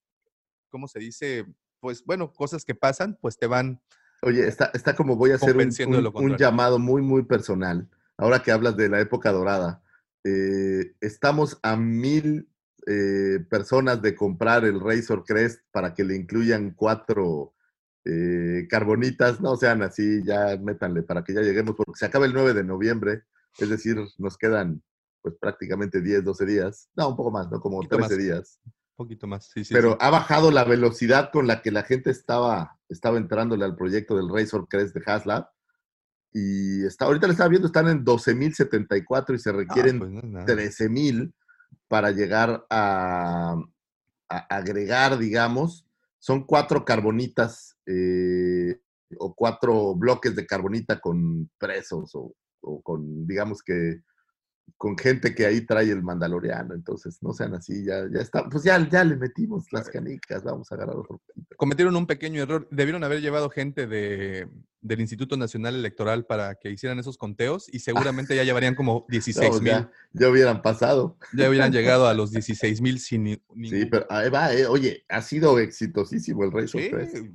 [0.71, 1.45] ¿cómo se dice?
[1.81, 3.81] Pues bueno, cosas que pasan, pues te van
[4.23, 7.87] Oye, está, está como voy a hacer un, llamado muy, muy personal.
[8.17, 9.83] Ahora que hablas de la época dorada,
[10.25, 12.49] eh, estamos a mil
[12.87, 17.53] eh, personas de comprar el Razor Crest para que le incluyan cuatro
[18.07, 19.43] eh, carbonitas.
[19.43, 22.65] No sean así, ya métanle para que ya lleguemos, porque se acaba el 9 de
[22.65, 23.25] noviembre,
[23.59, 24.83] es decir, nos quedan
[25.25, 26.91] pues prácticamente 10, 12 días.
[26.95, 27.59] No, un poco más, ¿no?
[27.59, 28.23] Como Poquito 13 más.
[28.23, 28.61] días.
[28.67, 29.73] Un poquito más, sí, sí.
[29.73, 29.97] Pero sí.
[30.01, 34.29] ha bajado la velocidad con la que la gente estaba, estaba entrándole al proyecto del
[34.29, 35.49] Razor Crest de Haslab.
[36.31, 40.21] Y está, ahorita le estaba viendo, están en 12.074 y se Ah, requieren pues no
[40.23, 40.45] nada.
[40.47, 41.33] 13.000
[41.89, 43.57] para llegar a,
[44.29, 45.87] a agregar, digamos,
[46.19, 48.79] son cuatro carbonitas eh,
[49.19, 54.03] o cuatro bloques de carbonita con presos o, o con, digamos que,
[54.77, 56.75] con gente que ahí trae el mandaloriano.
[56.75, 58.49] Entonces, no sean así, ya, ya está.
[58.49, 61.21] Pues ya, ya le metimos las canicas, vamos a agarrar otro.
[61.57, 62.69] Cometieron un pequeño error.
[62.71, 64.49] Debieron haber llevado gente de,
[64.81, 69.51] del Instituto Nacional Electoral para que hicieran esos conteos y seguramente ya llevarían como 16
[69.53, 69.73] No, mil.
[69.73, 71.17] ya, ya hubieran pasado.
[71.33, 73.79] ya hubieran llegado a los 16 mil sin ni- ningún...
[73.81, 76.91] Sí, pero ahí va, eh, oye, ha sido exitosísimo el Razor Sí,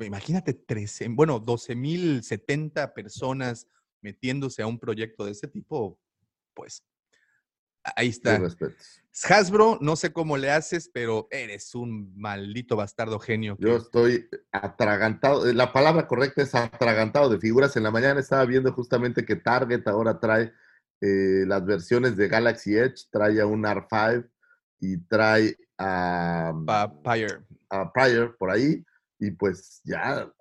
[0.06, 3.68] imagínate 13, bueno, 12 mil 70 personas
[4.02, 6.00] metiéndose a un proyecto de ese tipo,
[6.54, 6.84] pues
[7.96, 8.38] ahí está.
[8.38, 9.02] respetos.
[9.30, 13.58] Hasbro, no sé cómo le haces, pero eres un maldito bastardo genio.
[13.60, 15.48] Yo estoy atragantado.
[15.50, 17.76] eh, La palabra correcta es atragantado de figuras.
[17.76, 20.54] En la mañana estaba viendo justamente que Target ahora trae
[21.02, 24.30] eh, las versiones de Galaxy Edge, trae a un R5
[24.80, 27.40] y trae a, Pa- Pyre.
[27.70, 28.86] a Prior por ahí.
[29.20, 30.32] Y pues ya,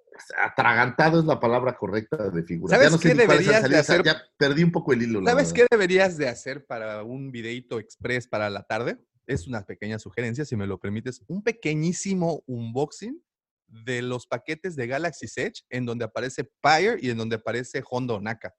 [0.43, 2.77] atragantado es la palabra correcta de figuras.
[2.77, 4.03] ¿Sabes ya no qué deberías de hacer?
[4.03, 5.23] Ya perdí un poco el hilo.
[5.25, 8.99] ¿Sabes qué deberías de hacer para un videito express para la tarde?
[9.27, 11.23] Es una pequeña sugerencia, si me lo permites.
[11.27, 13.23] Un pequeñísimo unboxing
[13.67, 18.15] de los paquetes de Galaxy Edge en donde aparece Pyre y en donde aparece Honda
[18.15, 18.55] Onaka.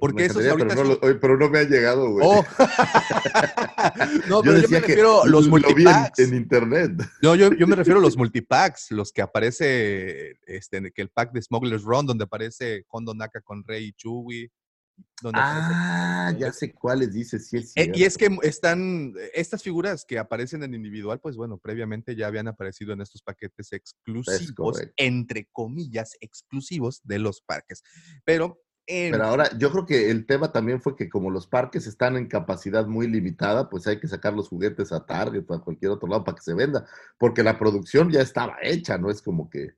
[0.00, 2.26] Porque ahorita pero, no, oye, pero no me ha llegado, güey.
[2.26, 2.44] ¡Oh!
[4.28, 6.18] no, pero yo, me refiero a los lo vi en, multipacks.
[6.18, 6.92] en internet.
[7.22, 11.32] No, yo, yo me refiero a los multipacks, los que aparece, este, que el pack
[11.32, 14.50] de Smuggler's Run, donde aparece Hondo Naka con Rey y Chewie.
[15.22, 19.62] Donde aparece- Ah, ya sé cuáles dices, sí es Eh, y es que están, estas
[19.62, 24.82] figuras que aparecen en individual, pues bueno, previamente ya habían aparecido en estos paquetes exclusivos,
[24.96, 27.82] entre comillas, exclusivos de los parques.
[28.24, 31.86] Pero, en- Pero ahora, yo creo que el tema también fue que como los parques
[31.86, 35.62] están en capacidad muy limitada, pues hay que sacar los juguetes a Target o a
[35.64, 36.86] cualquier otro lado para que se venda,
[37.18, 39.70] porque la producción ya estaba hecha, no es como que,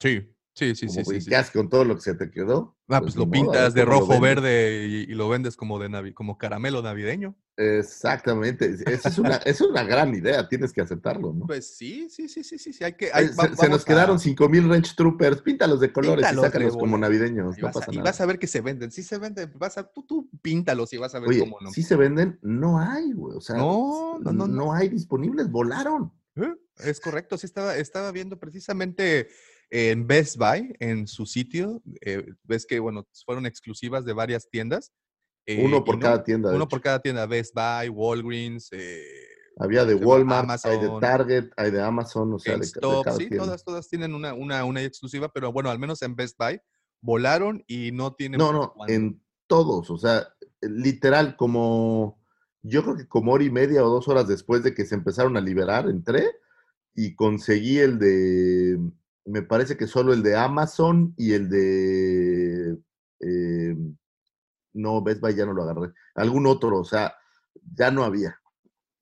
[0.00, 1.30] sí, sí, sí, como sí, sí, sí.
[1.30, 2.76] ¿qué haces con todo lo que se te quedó?
[2.88, 5.56] Ah, pues ni lo modo, a pintas de lo rojo, verde y, y lo vendes
[5.56, 7.36] como de navi- como caramelo navideño.
[7.56, 11.46] Exactamente, esa es una, es una gran idea, tienes que aceptarlo, ¿no?
[11.46, 13.06] Pues sí, sí, sí, sí, sí, sí, hay que.
[13.06, 16.26] Eh, hay- se, va- se vamos nos a- quedaron 5000 Range Troopers, píntalos de colores
[16.26, 18.10] Píntalos y de sácalos como navideños, Y no vas, a, pasa y nada.
[18.10, 20.98] vas a ver que se venden, sí se venden, vas a, tú, tú píntalos y
[20.98, 21.70] vas a ver Oye, cómo no.
[21.70, 24.54] si se venden, no hay, güey, o sea, No, no, no, no.
[24.54, 26.12] no hay disponibles, volaron.
[26.36, 26.54] ¿Eh?
[26.78, 29.28] Es correcto, sí estaba, estaba viendo precisamente
[29.70, 34.92] en Best Buy, en su sitio, eh, ves que, bueno, fueron exclusivas de varias tiendas.
[35.46, 36.52] eh, Uno por no, cada tienda.
[36.52, 39.04] Uno por cada tienda, Best Buy, Walgreens, eh,
[39.58, 39.94] Había de?
[39.94, 43.44] Walmart, hay de Target, hay de Amazon, o sea, de, cada sí, tienda.
[43.44, 46.60] todas, todas tienen una, una, una exclusiva, pero bueno, al menos en Best Buy
[47.00, 48.38] volaron y no tienen...
[48.38, 50.28] No, no, en todos, o sea,
[50.60, 52.20] literal, como
[52.62, 55.36] yo creo que como hora y media o dos horas después de que se empezaron
[55.36, 56.30] a liberar, entré
[56.94, 58.78] y conseguí el de,
[59.24, 62.78] me parece que solo el de Amazon y el de,
[63.20, 63.76] eh,
[64.72, 67.14] no, Best Buy ya no lo agarré, algún otro, o sea,
[67.74, 68.36] ya no había.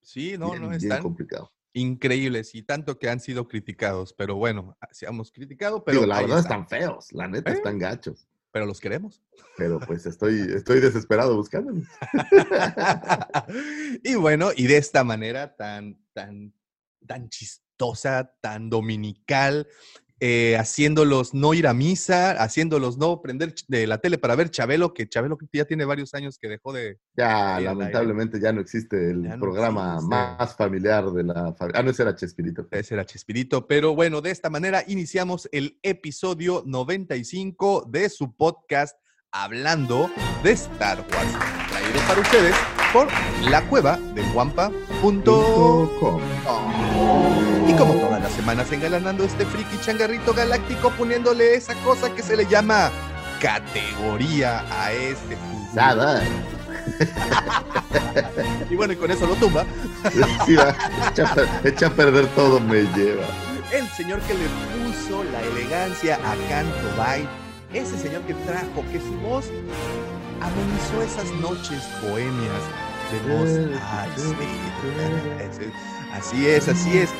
[0.02, 1.52] Sí, no, bien, no, bien están complicado.
[1.72, 6.20] increíbles y tanto que han sido criticados, pero bueno, se hemos criticado, pero Digo, la
[6.20, 7.54] verdad están, están feos, la neta ¿Eh?
[7.54, 9.22] están gachos, pero los queremos.
[9.56, 11.86] pero pues estoy, estoy desesperado buscándolos.
[14.02, 16.52] y bueno, y de esta manera tan, tan,
[17.06, 19.68] tan chistosa, tan dominical,
[20.20, 24.92] eh, haciéndolos no ir a misa, haciéndolos no prender de la tele para ver Chabelo,
[24.92, 26.98] que Chabelo ya tiene varios años que dejó de...
[27.16, 30.08] Ya, lamentablemente ya no existe el no programa existe.
[30.08, 31.80] más familiar de la familia.
[31.80, 32.66] Ah, no, ese era Chespirito.
[32.70, 38.96] Ese era Chespirito, pero bueno, de esta manera iniciamos el episodio 95 de su podcast
[39.30, 40.10] Hablando
[40.42, 43.08] de Star Wars, traído para ustedes por
[43.48, 44.72] la cueva de guampa.com.
[45.00, 46.20] Punto com.
[47.68, 52.36] Y como todas las semanas engalanando este friki changarrito galáctico, poniéndole esa cosa que se
[52.36, 52.90] le llama
[53.40, 55.36] categoría a este.
[55.74, 56.22] Nada.
[58.68, 59.64] Y bueno, y con eso lo tumba.
[60.44, 60.74] Sí, va.
[61.12, 63.26] Echa, a per- echa a perder todo me lleva.
[63.70, 64.46] El señor que le
[64.90, 67.28] puso la elegancia a Canto Bay
[67.72, 69.44] ese señor que trajo, que su voz
[70.40, 72.62] amenizó esas noches bohemias
[73.12, 73.48] de voz.
[73.82, 75.70] Ay, sí.
[76.12, 77.10] Así es, así es.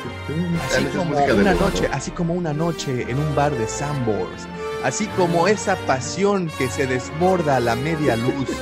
[0.71, 4.47] Así como una noche, así como una noche en un bar de Sambors.
[4.83, 8.49] Así como esa pasión que se desborda a la media luz.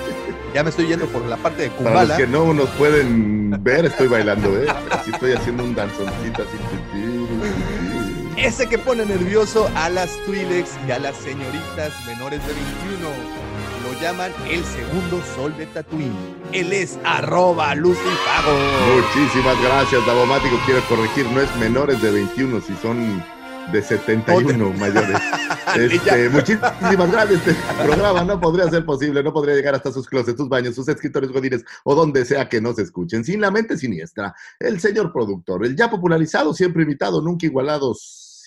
[0.54, 2.18] Ya me estoy yendo por la parte de Para los Kumbala.
[2.18, 4.66] que no nos pueden ver, estoy bailando, ¿eh?
[4.92, 6.58] Así estoy haciendo un danzoncito así.
[8.38, 13.27] Ese que pone nervioso a las Twi'leks y a las señoritas menores de 21.
[14.02, 16.14] Llaman el segundo sol de Tatooine.
[16.52, 18.52] Él es arroba Lucifago.
[18.96, 20.56] Muchísimas gracias, Davomático.
[20.68, 23.24] Quiero corregir, no es menores de 21, si son
[23.72, 25.20] de 71 mayores.
[25.76, 27.46] Este, muchísimas gracias.
[27.46, 30.88] Este programa no podría ser posible, no podría llegar hasta sus closets, sus baños, sus
[30.88, 33.26] escritores godines o donde sea que nos escuchen.
[33.26, 37.94] Sin la mente siniestra, el señor productor, el ya popularizado, siempre imitado, nunca igualado.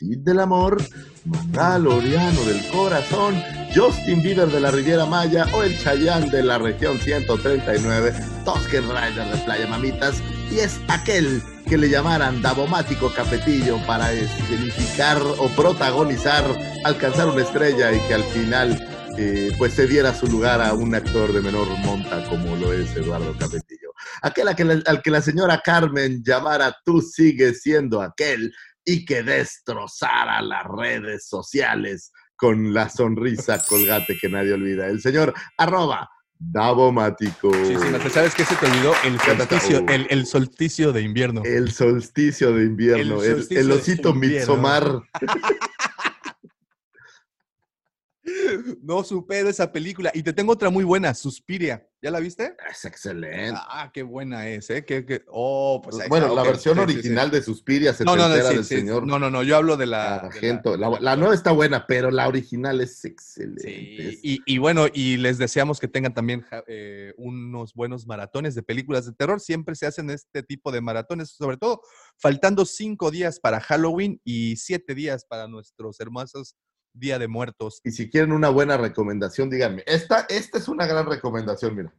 [0.01, 0.83] Cid del amor,
[1.27, 3.35] Mandaloriano del corazón,
[3.75, 8.15] Justin Bieber de la Riviera Maya o el Chayán de la región 139,
[8.47, 15.21] Tosken Rider de Playa Mamitas, y es aquel que le llamaran Davomático Capetillo para escenificar
[15.23, 16.45] o protagonizar,
[16.85, 20.95] alcanzar una estrella y que al final eh, pues se diera su lugar a un
[20.95, 23.93] actor de menor monta como lo es Eduardo Capetillo.
[24.23, 28.51] Aquel a que la- al que la señora Carmen llamara tú sigues siendo aquel
[28.91, 34.89] y que destrozara las redes sociales con la sonrisa colgate que nadie olvida.
[34.89, 36.11] El señor arroba
[36.43, 37.53] Davomático.
[37.53, 38.95] Sí, sí, ¿te ¿sabes qué se te olvidó?
[39.05, 41.43] El solsticio, el, el solsticio de invierno.
[41.45, 44.39] El solsticio de invierno, El osito invierno.
[44.39, 45.03] Midsommar.
[48.83, 50.11] No supero esa película.
[50.15, 51.87] Y te tengo otra muy buena, Suspiria.
[52.03, 52.57] ¿Ya la viste?
[52.71, 53.53] Es excelente.
[53.69, 54.87] Ah, qué buena es, ¿eh?
[54.87, 56.99] Qué- qué- Oh, pues bueno, la versión Sí, sí, sí.
[56.99, 60.03] original de Suspiria se No, del señor no, no, no, yo hablo de la...
[60.03, 60.77] de la- Argento.
[60.79, 64.19] La, la nueva está buena, pero la original es excelente.
[64.23, 69.05] Y, y bueno, y les deseamos que tengan también eh, unos buenos maratones de películas
[69.05, 69.39] de terror.
[69.39, 71.83] Siempre se hacen este tipo de maratones, sobre todo
[72.17, 76.57] faltando cinco días para Halloween y siete días para nuestros hermosos
[76.93, 77.81] Día de Muertos.
[77.85, 79.83] Y si quieren una buena recomendación, díganme.
[79.87, 81.95] Esta, esta es una gran recomendación, mira.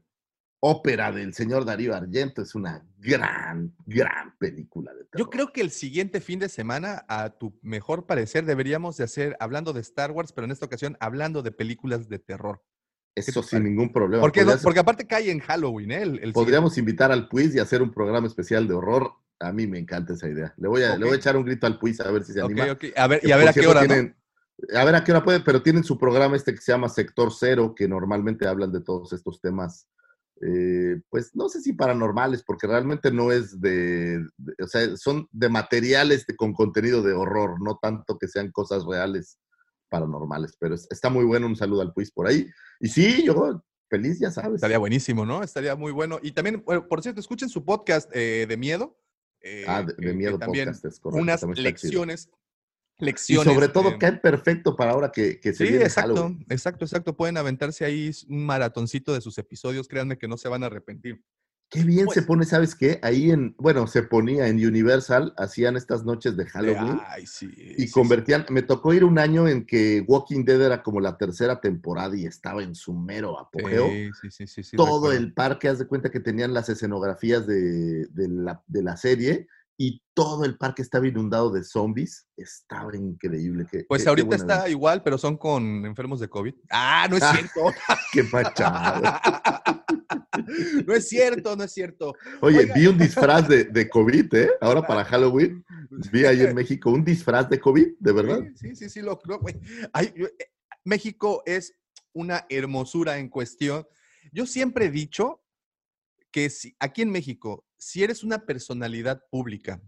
[0.63, 5.25] Ópera del señor Darío Argento es una gran, gran película de terror.
[5.25, 9.35] Yo creo que el siguiente fin de semana, a tu mejor parecer, deberíamos de hacer,
[9.39, 12.61] hablando de Star Wars, pero en esta ocasión hablando de películas de terror.
[13.15, 14.21] Eso ¿qué te sin ningún problema.
[14.21, 16.01] Porque, porque aparte cae en Halloween, ¿eh?
[16.03, 19.13] El, el Podríamos invitar al Puis y hacer un programa especial de horror.
[19.39, 20.53] A mí me encanta esa idea.
[20.57, 22.41] Le voy a, le voy a echar un grito al Puis a ver si se
[22.41, 22.65] anima.
[22.65, 22.85] Ok, ok.
[22.95, 24.13] A ver, y a ver a qué hora, ¿no?
[24.75, 27.31] A ver a qué hora puede, pero tienen su programa este que se llama Sector
[27.37, 29.87] Cero, que normalmente hablan de todos estos temas,
[30.41, 35.27] eh, pues no sé si paranormales, porque realmente no es de, de- o sea, son
[35.31, 39.39] de materiales de- con contenido de horror, no tanto que sean cosas reales
[39.89, 42.47] paranormales, pero es- está muy bueno, un saludo al Puis por ahí.
[42.79, 44.55] Y sí, yo feliz, ya sabes.
[44.55, 45.43] Estaría buenísimo, ¿no?
[45.43, 46.17] Estaría muy bueno.
[46.23, 48.97] Y también, por cierto, escuchen su podcast eh, de miedo.
[49.41, 51.21] eh, Ah, de, de miedo podcast, es correcto.
[51.21, 51.41] unas
[51.81, 52.01] chido.
[53.01, 53.45] Lecciones.
[53.47, 56.45] Y sobre todo eh, cae perfecto para ahora que, que se Sí, viene exacto, Halloween.
[56.49, 57.15] exacto, exacto.
[57.17, 59.87] Pueden aventarse ahí un maratoncito de sus episodios.
[59.87, 61.23] Créanme que no se van a arrepentir.
[61.73, 62.99] Qué bien Pues- se pone, ¿sabes qué?
[63.01, 67.45] Ahí en, bueno, se ponía en Universal, hacían estas noches de De, Halloween Ay, sí.
[67.55, 67.91] y sí, sí.
[67.91, 72.13] convertían, me tocó ir un año en que Walking Dead era como la tercera temporada
[72.17, 73.87] y estaba en su mero apogeo.
[73.87, 75.17] Sí, sí, sí, sí, sí, Todo recuerdo.
[75.17, 79.47] el parque, haz de cuenta que tenían las escenografías de, de la, de la serie
[79.83, 82.27] y todo el parque estaba inundado de zombies.
[82.37, 83.65] Estaba increíble.
[83.71, 86.53] Qué, Pues qué- ahorita está igual, pero son con enfermos de COVID.
[86.69, 87.33] Ah, no es Ah.
[87.33, 87.61] cierto.
[88.13, 89.01] Qué machado.
[90.85, 92.13] no es cierto, no es cierto.
[92.41, 92.73] Oye, Oiga.
[92.75, 94.51] vi un disfraz de, de COVID, ¿eh?
[94.61, 95.63] Ahora para Halloween.
[96.11, 98.39] Vi ahí en México un disfraz de COVID, de verdad.
[98.55, 99.59] Sí, sí, sí, lo creo, güey.
[99.93, 100.51] Ay, eh,
[100.83, 101.73] México es
[102.13, 103.87] una hermosura en cuestión.
[104.31, 105.41] Yo siempre he dicho
[106.31, 109.81] que si, aquí en México, si eres una personalidad pública,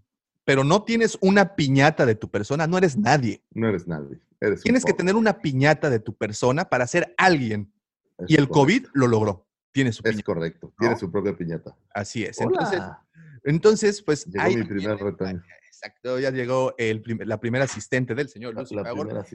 [0.43, 3.43] pero no tienes una piñata de tu persona, no eres nadie.
[3.51, 4.19] No eres nadie.
[4.41, 7.71] Eres Tienes que tener una piñata de tu persona para ser alguien.
[8.17, 8.53] Es Y el correcto.
[8.53, 9.47] COVID lo logró.
[9.71, 10.23] Tiene su Es piñata.
[10.25, 10.73] correcto.
[10.79, 11.77] Tiene su propia piñata.
[11.93, 12.41] Así es.
[12.41, 13.05] Entonces, Hola.
[13.43, 15.43] entonces pues Llegó ahí mi primer retoño.
[15.67, 18.55] Exacto, ya llegó el prim- la primera asistente del señor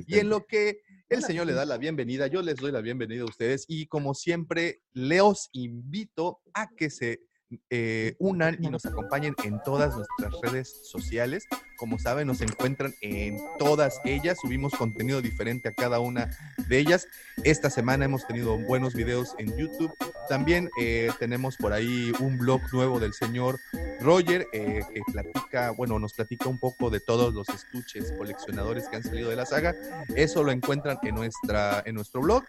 [0.07, 3.23] Y en lo que el Señor le da la bienvenida, yo les doy la bienvenida
[3.23, 7.28] a ustedes y como siempre, les invito a que se
[7.71, 11.47] eh, unan y nos acompañen en todas nuestras redes sociales.
[11.79, 14.39] Como saben, nos encuentran en todas ellas.
[14.43, 17.07] Subimos contenido diferente a cada una de ellas.
[17.45, 19.95] Esta semana hemos tenido buenos videos en YouTube.
[20.29, 23.61] También eh, tenemos por ahí un blog nuevo del señor
[24.01, 28.97] Roger eh, que platica, bueno, nos platica un poco de todos los estuches coleccionadores que
[28.97, 29.77] han salido de la saga.
[30.17, 32.43] Eso lo encuentran en, nuestra, en nuestro blog.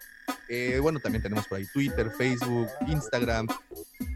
[0.82, 3.46] bueno, también tenemos por ahí Twitter, Facebook, Instagram,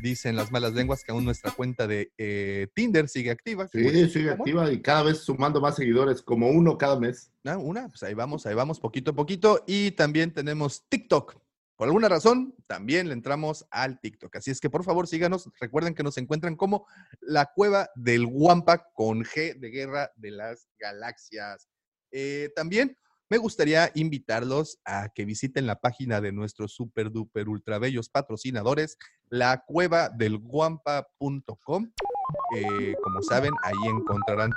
[0.05, 3.69] Dicen las malas lenguas que aún nuestra cuenta de eh, Tinder sigue activa.
[3.69, 7.31] Sí, sigue activa y cada vez sumando más seguidores, como uno cada mes.
[7.45, 9.63] Ah, una, pues ahí vamos, ahí vamos, poquito a poquito.
[9.67, 11.37] Y también tenemos TikTok.
[11.77, 14.37] Por alguna razón, también le entramos al TikTok.
[14.37, 15.51] Así es que por favor síganos.
[15.61, 16.87] Recuerden que nos encuentran como
[17.21, 21.69] la cueva del Wampa con G de Guerra de las Galaxias.
[22.13, 22.97] Eh, también
[23.31, 28.99] me gustaría invitarlos a que visiten la página de nuestros super duper ultra bellos patrocinadores,
[29.29, 31.57] la cueva del guampa.com.
[33.03, 34.53] como saben, ahí encontrarán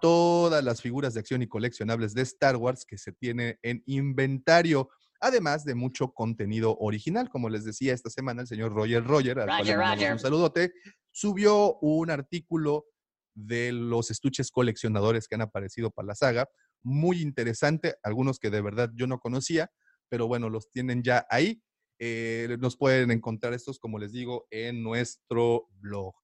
[0.00, 4.90] todas las figuras de acción y coleccionables de Star Wars que se tiene en inventario,
[5.20, 7.28] además de mucho contenido original.
[7.28, 10.72] Como les decía esta semana, el señor Roger Roger, al cual le un saludote,
[11.10, 12.86] subió un artículo
[13.34, 16.48] de los estuches coleccionadores que han aparecido para la saga,
[16.82, 19.70] muy interesante, algunos que de verdad yo no conocía,
[20.08, 21.62] pero bueno, los tienen ya ahí.
[21.98, 26.14] Eh, nos pueden encontrar estos, como les digo, en nuestro blog.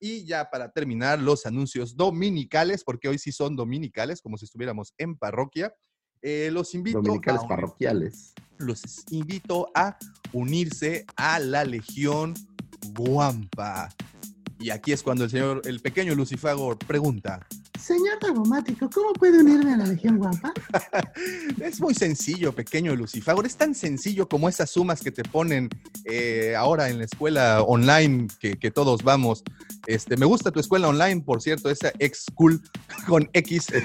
[0.00, 4.94] Y ya para terminar, los anuncios dominicales, porque hoy sí son dominicales, como si estuviéramos
[4.98, 5.74] en parroquia.
[6.22, 8.34] Eh, los invito dominicales parroquiales.
[8.58, 9.98] Los invito a
[10.32, 12.34] unirse a la Legión
[12.94, 13.88] Guampa.
[14.58, 17.46] Y aquí es cuando el señor, el pequeño Lucifago pregunta,
[17.78, 20.52] Señor Tagomático, ¿cómo puede unirme a la Legión Guampa?
[21.60, 23.46] es muy sencillo, pequeño Lucifagor.
[23.46, 25.68] Es tan sencillo como esas sumas que te ponen
[26.04, 29.42] eh, ahora en la escuela online que, todos vamos.
[29.86, 32.60] Este, me gusta tu escuela online, por cierto, esa ex school
[33.06, 33.66] con X.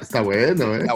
[0.00, 0.86] está, bueno, ¿eh?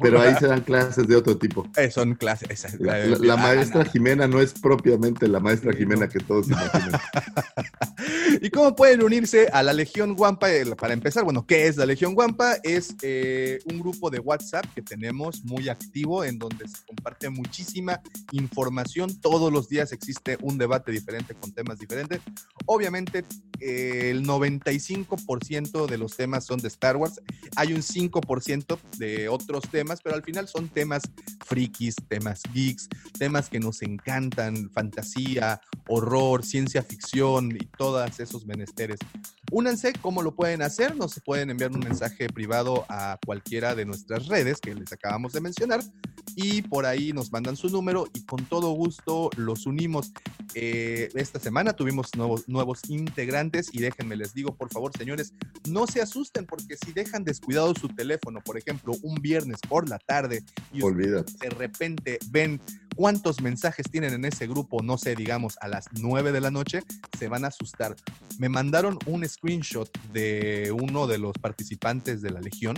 [0.00, 1.66] pero, ahí se dan clases de otro tipo.
[1.76, 2.78] Eh, son clases.
[2.80, 7.00] la, maestra Jimena no es propiamente la maestra Jimena que todos imaginan.
[8.40, 9.85] ¿Y cómo pueden unirse a la Legión?
[9.86, 12.56] Legión Guampa, para empezar, bueno, ¿qué es la Legión Guampa?
[12.64, 18.00] Es eh, un grupo de WhatsApp que tenemos muy activo en donde se comparte muchísima
[18.32, 19.20] información.
[19.20, 22.20] Todos los días existe un debate diferente con temas diferentes.
[22.66, 23.24] Obviamente,
[23.60, 27.20] eh, el 95% de los temas son de Star Wars.
[27.54, 31.02] Hay un 5% de otros temas, pero al final son temas
[31.46, 38.98] frikis, temas geeks, temas que nos encantan, fantasía, horror, ciencia ficción y todos esos menesteres.
[39.66, 40.94] Únanse, ¿cómo lo pueden hacer?
[40.94, 45.40] Nos pueden enviar un mensaje privado a cualquiera de nuestras redes que les acabamos de
[45.40, 45.80] mencionar
[46.36, 50.12] y por ahí nos mandan su número y con todo gusto los unimos.
[50.54, 55.34] Eh, esta semana tuvimos nuevos, nuevos integrantes y déjenme les digo, por favor, señores,
[55.68, 59.98] no se asusten porque si dejan descuidado su teléfono, por ejemplo, un viernes por la
[59.98, 62.60] tarde y de repente ven
[62.96, 66.80] cuántos mensajes tienen en ese grupo, no sé, digamos a las 9 de la noche,
[67.18, 67.94] se van a asustar.
[68.38, 72.76] Me mandaron un screenshot de uno de los participantes de la Legión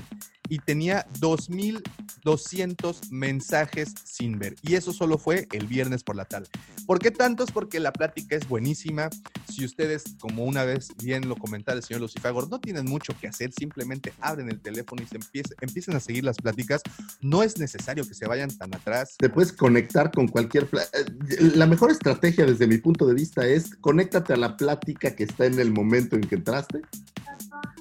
[0.48, 4.56] y tenía 2.200 mensajes sin ver.
[4.62, 6.48] Y eso solo fue el viernes por la tarde.
[6.86, 7.50] ¿Por qué tantos?
[7.52, 9.10] Porque la plática es buenísima.
[9.46, 13.28] Si ustedes, como una vez bien lo comentaba el señor Lucifagor, no tienen mucho que
[13.28, 15.16] hacer, simplemente abren el teléfono y se
[15.60, 16.82] empiecen, a seguir las pláticas.
[17.20, 19.16] No es necesario que se vayan tan atrás.
[19.18, 20.68] Te puedes conectar con cualquier...
[20.72, 25.24] Eh, la mejor estrategia desde mi punto de vista es conéctate a la plática que
[25.24, 26.82] está en el momento en que entraste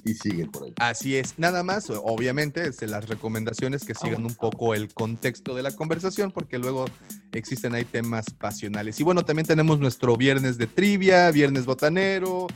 [0.04, 0.74] y sigue por ahí.
[0.78, 5.72] Así es, nada más, obviamente, las recomendaciones que sigan un poco el contexto de la
[5.72, 6.86] conversación, porque luego
[7.32, 8.98] existen ahí temas pasionales.
[9.00, 12.46] Y bueno, también tenemos nuestro viernes de trivia, viernes botanero,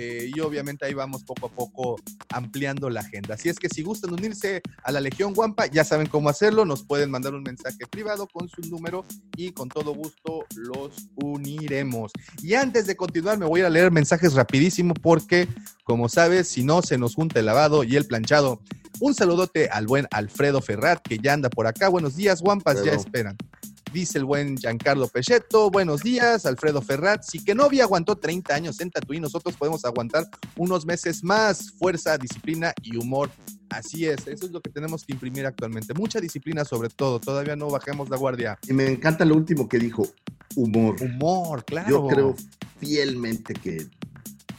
[0.00, 1.96] eh, y obviamente ahí vamos poco a poco
[2.30, 3.34] ampliando la agenda.
[3.34, 6.84] Así es que si gustan unirse a la Legión Guampa, ya saben cómo hacerlo, nos
[6.84, 9.04] pueden mandar un mensaje privado con su número
[9.36, 12.12] y con todo gusto los uniremos.
[12.40, 15.48] Y antes de continuar, me voy a leer mensajes rapidísimo porque,
[15.82, 18.62] como sabes, si no se nos junta el lavado y el planchado.
[19.00, 21.88] Un saludote al buen Alfredo Ferrat, que ya anda por acá.
[21.88, 23.36] Buenos días, Guampas, ya esperan.
[23.92, 27.22] Dice el buen Giancarlo Pechetto, buenos días, Alfredo Ferrat.
[27.22, 31.72] Si que novia aguantó 30 años en Tatuí, nosotros podemos aguantar unos meses más.
[31.72, 33.30] Fuerza, disciplina y humor.
[33.70, 35.94] Así es, eso es lo que tenemos que imprimir actualmente.
[35.94, 38.58] Mucha disciplina sobre todo, todavía no bajemos la guardia.
[38.68, 40.06] Y me encanta lo último que dijo,
[40.54, 40.96] humor.
[41.00, 41.88] Humor, claro.
[41.88, 42.36] Yo creo
[42.78, 43.86] fielmente que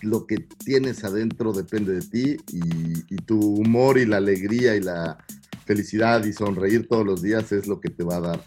[0.02, 4.82] lo que tienes adentro depende de ti y, y tu humor y la alegría y
[4.82, 5.18] la
[5.66, 8.44] felicidad y sonreír todos los días es lo que te va a dar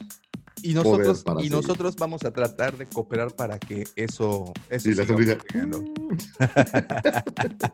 [0.62, 1.52] Y nosotros, y seguir.
[1.52, 5.04] nosotros vamos a tratar de cooperar para que eso, eso Sí, la.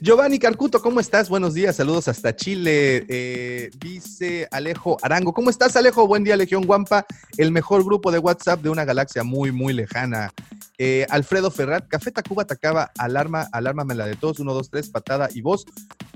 [0.00, 1.28] Giovanni Carcuto, ¿cómo estás?
[1.28, 3.04] Buenos días, saludos hasta Chile.
[3.08, 6.06] Eh, dice Alejo Arango, ¿cómo estás, Alejo?
[6.06, 10.32] Buen día, Legión Guampa, el mejor grupo de WhatsApp de una galaxia muy, muy lejana.
[10.78, 15.28] Eh, Alfredo Ferrat, Café Tacuba atacaba, alarma, alármame la de todos, uno, dos, tres, patada
[15.34, 15.66] y voz,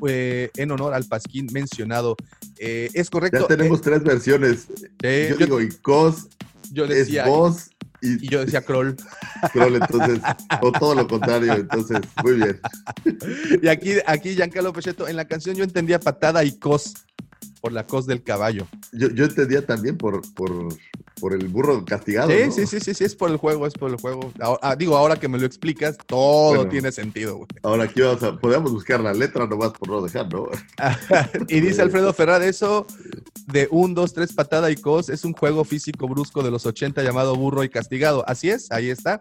[0.07, 2.17] eh, en honor al Pasquín mencionado.
[2.59, 3.41] Eh, es correcto.
[3.41, 4.69] Ya tenemos tres versiones.
[5.01, 6.29] yo, yo, digo Icos,
[6.71, 7.71] yo es decía, vos
[8.03, 8.97] y, y yo decía Kroll.
[9.53, 10.21] Kroll, entonces,
[10.61, 12.61] o todo lo contrario, entonces, muy bien.
[13.63, 16.95] Y aquí, aquí Giancarlo Pecheto, en la canción yo entendía patada y cos,
[17.61, 18.67] por la cos del caballo.
[18.93, 20.69] Yo, yo entendía también por, por,
[21.23, 22.31] por el burro castigado.
[22.33, 22.51] Sí, ¿no?
[22.51, 24.33] sí, sí, sí, sí, es por el juego, es por el juego.
[24.41, 26.68] Ahora- ah, digo, ahora que me lo explicas, todo Bueno.
[26.68, 27.47] tiene sentido, güey.
[27.62, 30.49] Ahora aquí vamos a, podemos buscar la letra nomás por no dejar, ¿no?
[31.49, 32.89] y dice Alfredo Ferrar, eso
[33.47, 37.05] de un, dos, tres, patada y cos es un juego físico brusco de los 80
[37.05, 38.25] llamado burro y castigado.
[38.27, 39.20] Así es, ahí está.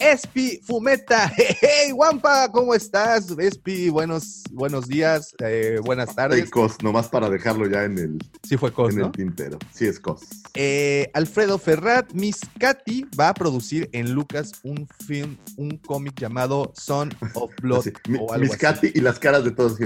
[0.00, 3.30] Espi Fumeta, hey, Wampa, ¿cómo estás?
[3.38, 6.48] Espi, buenos, buenos días, eh, buenas tardes.
[6.50, 9.06] Cos, nomás para dejarlo ya en el, Sí fue cos, en ¿no?
[9.06, 9.58] el tintero.
[9.74, 10.22] Sí, es Cos.
[10.54, 16.72] Eh, Alfredo Ferrat, Miss Katy va a producir en Lucas un film, un cómic llamado
[16.74, 17.88] Son of Blood
[18.18, 18.58] o algo Miss así.
[18.60, 19.76] Katy y las caras de todos.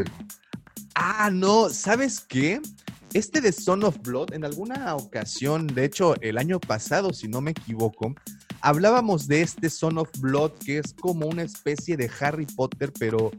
[0.94, 2.60] Ah, no, ¿sabes qué?
[3.14, 7.40] Este de Son of Blood, en alguna ocasión, de hecho, el año pasado, si no
[7.40, 8.14] me equivoco,
[8.64, 13.30] hablábamos de este Son of Blood, que es como una especie de Harry Potter, pero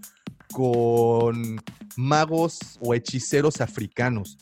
[0.53, 1.59] con
[1.97, 4.38] magos o hechiceros africanos.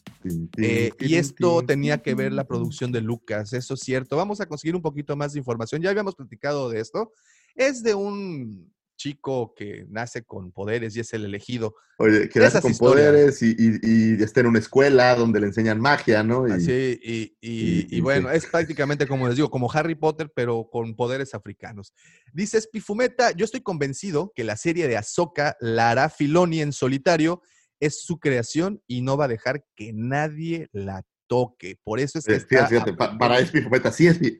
[0.57, 4.17] Eh, y esto tenía que ver la producción de Lucas, eso es cierto.
[4.17, 5.81] Vamos a conseguir un poquito más de información.
[5.81, 7.13] Ya habíamos platicado de esto.
[7.55, 11.75] Es de un chico que nace con poderes y es el elegido.
[11.97, 13.11] Oye, que nace con historias.
[13.11, 13.79] poderes y, y-
[14.17, 16.47] y está en una escuela donde le enseñan magia, ¿no?
[16.47, 18.37] Y, Así, y, y- y- bueno, sí.
[18.37, 21.93] es prácticamente como les digo, como Harry Potter, pero con poderes africanos.
[22.33, 27.41] Dice Spifumeta, yo estoy convencido que la serie de Ahsoka la hará Filoni en solitario,
[27.79, 31.77] es su creación y no va a dejar que nadie la toque.
[31.83, 34.39] Por eso es que Eh, está fíjate, para Espi Fumeta, sí, Espi.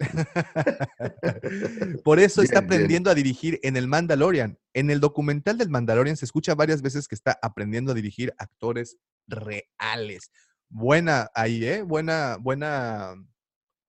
[2.04, 2.72] Por eso está bien.
[2.72, 4.58] aprendiendo a dirigir en el Mandalorian.
[4.72, 8.96] En el documental del Mandalorian se escucha varias veces que está aprendiendo a dirigir actores
[9.26, 10.30] reales.
[10.68, 11.82] Buena ahí, ¿eh?
[11.82, 13.14] Buena, buena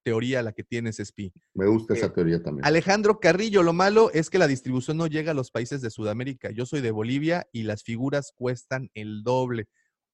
[0.03, 1.33] teoría la que tienes, Spi.
[1.55, 2.63] Me gusta esa Eh, teoría también.
[2.65, 6.51] Alejandro Carrillo, lo malo es que la distribución no llega a los países de Sudamérica.
[6.51, 9.67] Yo soy de Bolivia y las figuras cuestan el doble.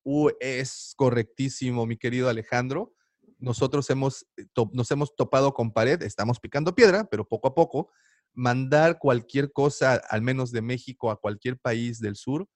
[0.04, 2.94] Uh, es correctísimo, mi querido Alejandro.
[3.42, 7.89] Nosotros hemos, eh, nos hemos topado con pared, estamos picando piedra, pero poco a poco,
[8.34, 12.48] mandar cualquier cosa, al menos de México, a cualquier país del sur,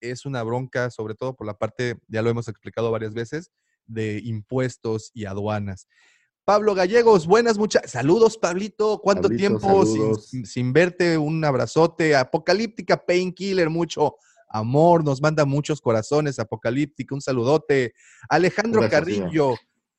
[0.00, 3.50] es una bronca, sobre todo por la parte, ya lo hemos explicado varias veces,
[3.86, 5.88] de impuestos y aduanas.
[6.44, 7.90] Pablo Gallegos, buenas muchas.
[7.90, 9.00] Saludos, Pablito.
[9.02, 11.16] ¿Cuánto Pablito, tiempo sin, verte?
[11.16, 12.14] Un abrazote.
[12.14, 14.16] Apocalíptica Painkiller, mucho
[14.50, 15.02] amor.
[15.04, 16.38] Nos manda muchos corazones.
[16.38, 17.94] Apocalíptica, un saludote.
[18.28, 19.00] Alejandro Gracias.
[19.00, 19.54] Carrillo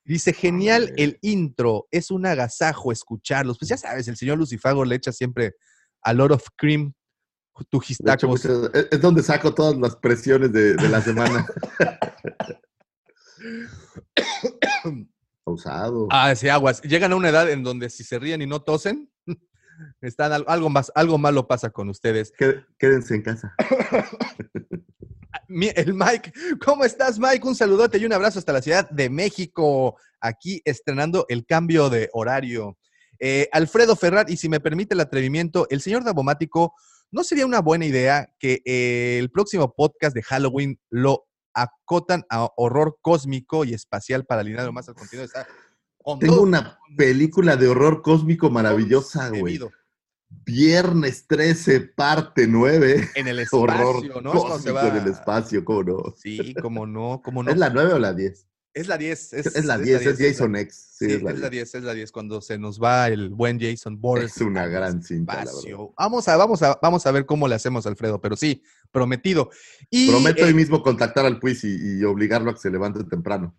[0.05, 1.87] dice: Genial el intro.
[1.91, 3.57] Es un agasajo escucharlos.
[3.59, 5.55] Pues ya sabes, el señor Lucifago le echa siempre
[6.01, 6.93] a lot of cream
[8.15, 11.45] hecho, muchas- es, donde saco todas las presiones de, de la semana.
[15.43, 16.07] Pausado.
[16.11, 16.81] Ah, sí, aguas.
[16.81, 19.09] Llegan a una edad en donde si se ríen y no tosen,
[20.01, 22.33] están al- algo más, algo malo pasa con ustedes.
[22.37, 23.55] Qué- Quédense en casa.
[25.47, 26.31] El Mike,
[26.63, 27.47] ¿cómo estás, Mike?
[27.47, 32.09] Un saludote y un abrazo hasta la Ciudad de México, aquí estrenando el cambio de
[32.13, 32.77] horario.
[33.19, 36.73] Eh, Alfredo Ferrat, y si me permite el atrevimiento, el señor Dabomático,
[37.11, 42.49] ¿no sería una buena idea que eh, el próximo podcast de Halloween lo acotan a
[42.57, 45.25] horror cósmico y espacial para alinearlo más al contenido?
[45.25, 45.47] Está
[46.03, 49.59] con Tengo una película de horror cósmico maravillosa, güey.
[50.45, 53.09] Viernes 13, parte 9.
[53.15, 54.55] En el Horror espacio, ¿no?
[54.55, 56.15] Es se va- en el espacio, ¿cómo no?
[56.17, 57.51] Sí, cómo no, cómo no.
[57.51, 58.47] ¿Es la 9 o la 10?
[58.75, 59.33] Es la 10.
[59.33, 60.89] Es, la 10, es Jason X.
[60.99, 61.49] Sí, es la 10.
[61.49, 64.25] 10, es la 10, cuando se nos va el buen Jason Bourne.
[64.25, 65.85] Es una gran cinta, la verdad.
[65.97, 68.61] Vamos a, vamos, a, vamos a ver cómo le hacemos, Alfredo, pero sí,
[68.91, 69.49] prometido.
[69.89, 73.01] Y, Prometo eh, hoy mismo contactar al Puis y, y obligarlo a que se levante
[73.05, 73.55] temprano.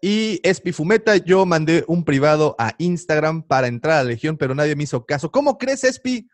[0.00, 4.84] y Espifumeta, yo mandé un privado a Instagram para entrar a Legión, pero nadie me
[4.84, 5.32] hizo caso.
[5.32, 6.28] ¿Cómo crees, Espi?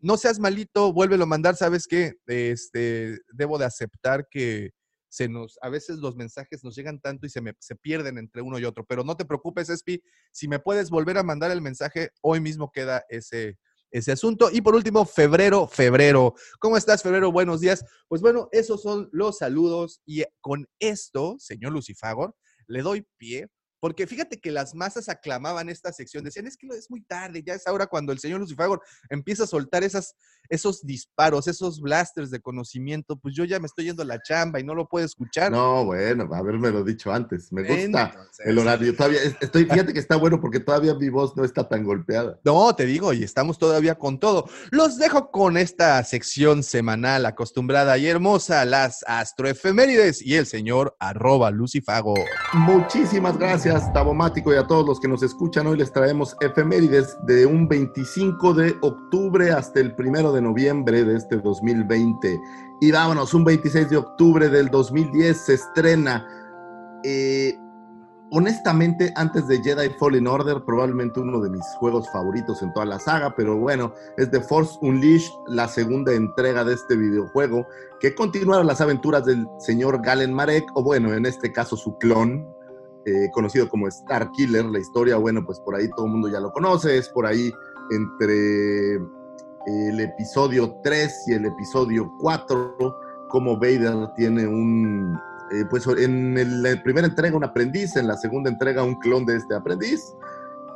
[0.00, 1.56] No seas malito, vuélvelo a mandar.
[1.56, 2.14] ¿Sabes qué?
[2.26, 4.72] Este, debo de aceptar que
[5.12, 8.40] se nos, a veces los mensajes nos llegan tanto y se, me, se pierden entre
[8.40, 8.86] uno y otro.
[8.86, 10.02] Pero no te preocupes, Espi.
[10.30, 13.58] Si me puedes volver a mandar el mensaje, hoy mismo queda ese,
[13.90, 14.48] ese asunto.
[14.50, 16.32] Y por último, febrero, febrero.
[16.58, 17.30] ¿Cómo estás, febrero?
[17.30, 17.84] Buenos días.
[18.08, 20.00] Pues bueno, esos son los saludos.
[20.06, 22.34] Y con esto, señor Lucifagor,
[22.66, 23.50] le doy pie
[23.82, 27.54] Porque fíjate que las masas aclamaban esta sección, decían, es que es muy tarde, ya
[27.54, 28.80] es ahora cuando el señor Lucifagor
[29.10, 30.14] empieza a soltar esas,
[30.48, 34.60] esos disparos, esos blasters de conocimiento, pues yo ya me estoy yendo a la chamba
[34.60, 35.50] y no lo puedo escuchar.
[35.50, 37.52] No, bueno, haberme lo dicho antes.
[37.52, 38.94] Me gusta Entonces, el horario.
[38.94, 42.38] Todavía estoy, fíjate que está bueno porque todavía mi voz no está tan golpeada.
[42.44, 44.48] No, te digo, y estamos todavía con todo.
[44.70, 51.50] Los dejo con esta sección semanal acostumbrada y hermosa, las astroefemérides y el señor arroba
[51.50, 52.14] Lucifago.
[52.52, 55.66] Muchísimas gracias, Tabomático, y a todos los que nos escuchan.
[55.66, 61.16] Hoy les traemos efemérides de un 25 de octubre hasta el primero de noviembre de
[61.16, 62.38] este 2020.
[62.82, 66.26] Y vámonos, un 26 de octubre del 2010 se estrena.
[67.02, 67.58] eh,
[68.30, 72.98] honestamente, antes de Jedi Fallen Order, probablemente uno de mis juegos favoritos en toda la
[72.98, 77.66] saga, pero bueno, es The Force Unleashed, la segunda entrega de este videojuego,
[78.00, 82.51] que continúa las aventuras del señor Galen Marek, o bueno, en este caso su clon,
[83.04, 84.64] eh, conocido como Star Killer.
[84.66, 87.52] La historia, bueno, pues por ahí todo el mundo ya lo conoce, es por ahí
[87.90, 88.94] entre
[89.66, 92.76] el episodio 3 y el episodio 4,
[93.28, 95.16] como Vader tiene un,
[95.52, 99.24] eh, pues en el- la primera entrega un aprendiz, en la segunda entrega un clon
[99.24, 100.14] de este aprendiz.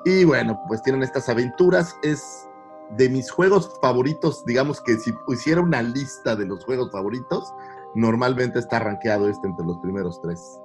[0.05, 1.97] Y bueno, pues tienen estas aventuras.
[2.03, 2.49] Es
[2.97, 7.53] de mis juegos favoritos, digamos que si hiciera una lista de los juegos favoritos,
[7.97, 10.61] normalmente está rankeado este entre los primeros tres.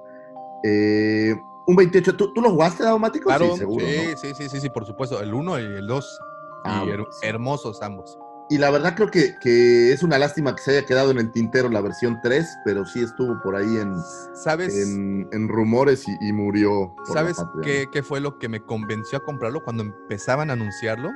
[0.62, 1.34] Eh,
[1.66, 3.26] un 28, ¿tú, tú lo jugaste, Daumático?
[3.28, 3.86] Claro, sí, seguro.
[3.86, 4.16] sí, ¿no?
[4.18, 5.20] sí, sí, sí, sí, por supuesto.
[5.20, 6.20] El 1 y el 2.
[6.64, 7.26] Ah, her- sí.
[7.26, 8.18] hermosos ambos.
[8.50, 11.32] Y la verdad creo que, que es una lástima que se haya quedado en el
[11.32, 13.94] tintero la versión 3, pero sí estuvo por ahí en,
[14.34, 16.94] ¿Sabes, en, en rumores y, y murió.
[17.06, 21.10] por ¿sabes qué, qué fue lo que me convenció a comprarlo cuando empezaban a anunciarlo?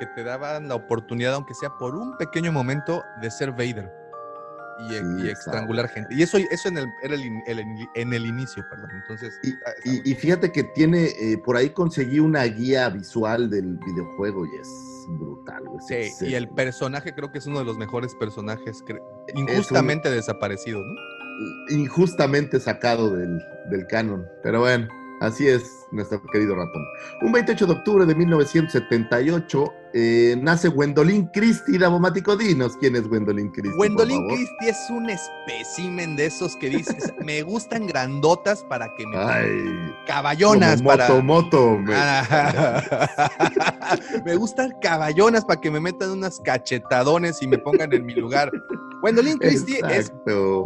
[0.00, 3.88] Que te daban la oportunidad, aunque sea por un pequeño momento, de ser Vader.
[4.88, 6.14] Y, Sí, y estrangular gente.
[6.14, 7.58] Y eso, eso en, el, era el el
[7.94, 8.90] en el inicio, perdón.
[8.94, 12.44] Entonces, Y, está- está y- muy y fíjate que tiene, eh, por ahí conseguí una
[12.44, 14.68] guía visual del videojuego y es
[15.18, 15.62] brutal.
[15.90, 18.82] es Sí, y el personaje creo que es uno de los mejores personajes
[19.34, 20.94] injustamente desaparecido, ¿no?
[21.70, 24.26] injustamente sacado del, del canon.
[24.42, 24.88] Pero bueno,
[25.20, 26.82] así es nuestro querido ratón.
[27.22, 32.36] Un 28 de octubre de 1978 eh, nace Gwendolyn Christie, Davomático.
[32.36, 33.76] Dinos quién es Gwendolyn Christie.
[33.76, 34.24] Gwendolyn.
[34.28, 39.92] Christie es un espécimen de esos que dices, me gustan grandotas para que me Ay,
[40.06, 41.78] caballonas como para moto, moto.
[41.78, 43.30] me- Ah,
[44.24, 48.50] me gustan caballonas para que me metan unas cachetadones y me pongan en mi lugar.
[49.02, 49.80] Gwendolyn Christie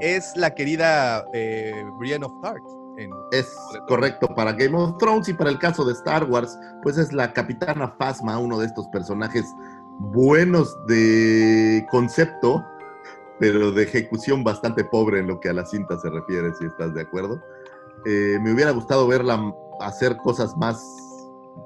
[0.03, 2.84] es, la querida eh, Brienne of Tarth.
[2.97, 3.57] En- Es
[3.89, 7.33] correcto para Game of Thrones y para el caso de Star Wars, pues es la
[7.33, 9.45] capitana Phasma, uno de estos personajes
[9.99, 12.65] buenos de concepto,
[13.41, 16.95] pero de ejecución bastante pobre en lo que a la cinta se refiere, si estás
[16.95, 17.41] de acuerdo.
[18.07, 19.41] Eh, me hubiera gustado verla
[19.81, 20.81] hacer cosas más,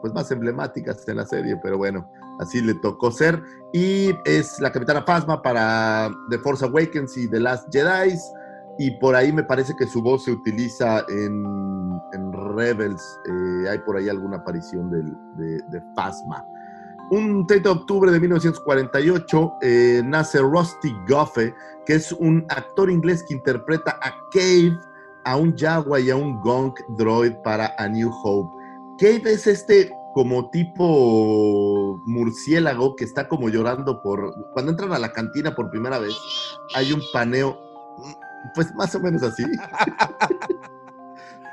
[0.00, 2.08] pues más emblemáticas en la serie, pero bueno,
[2.38, 3.42] así le tocó ser.
[3.72, 8.14] Y es la capitana Phasma para The Force Awakens y The Last Jedi.
[8.78, 11.98] Y por ahí me parece que su voz se utiliza en,
[12.56, 13.02] Rebels.
[13.28, 15.82] eh, hay por ahí alguna aparición del- de, de.
[17.10, 21.54] Un 30 de octubre de 1948 eh, nace Rusty Goffe,
[21.86, 24.78] que es un actor inglés que interpreta a Cave,
[25.24, 28.50] a un Jaguar y a un Gonk droid para A New Hope.
[28.98, 34.34] Cave es este como tipo murciélago que está como llorando por...
[34.52, 36.14] Cuando entran a la cantina por primera vez,
[36.74, 37.56] hay un paneo,
[38.54, 39.44] pues más o menos así.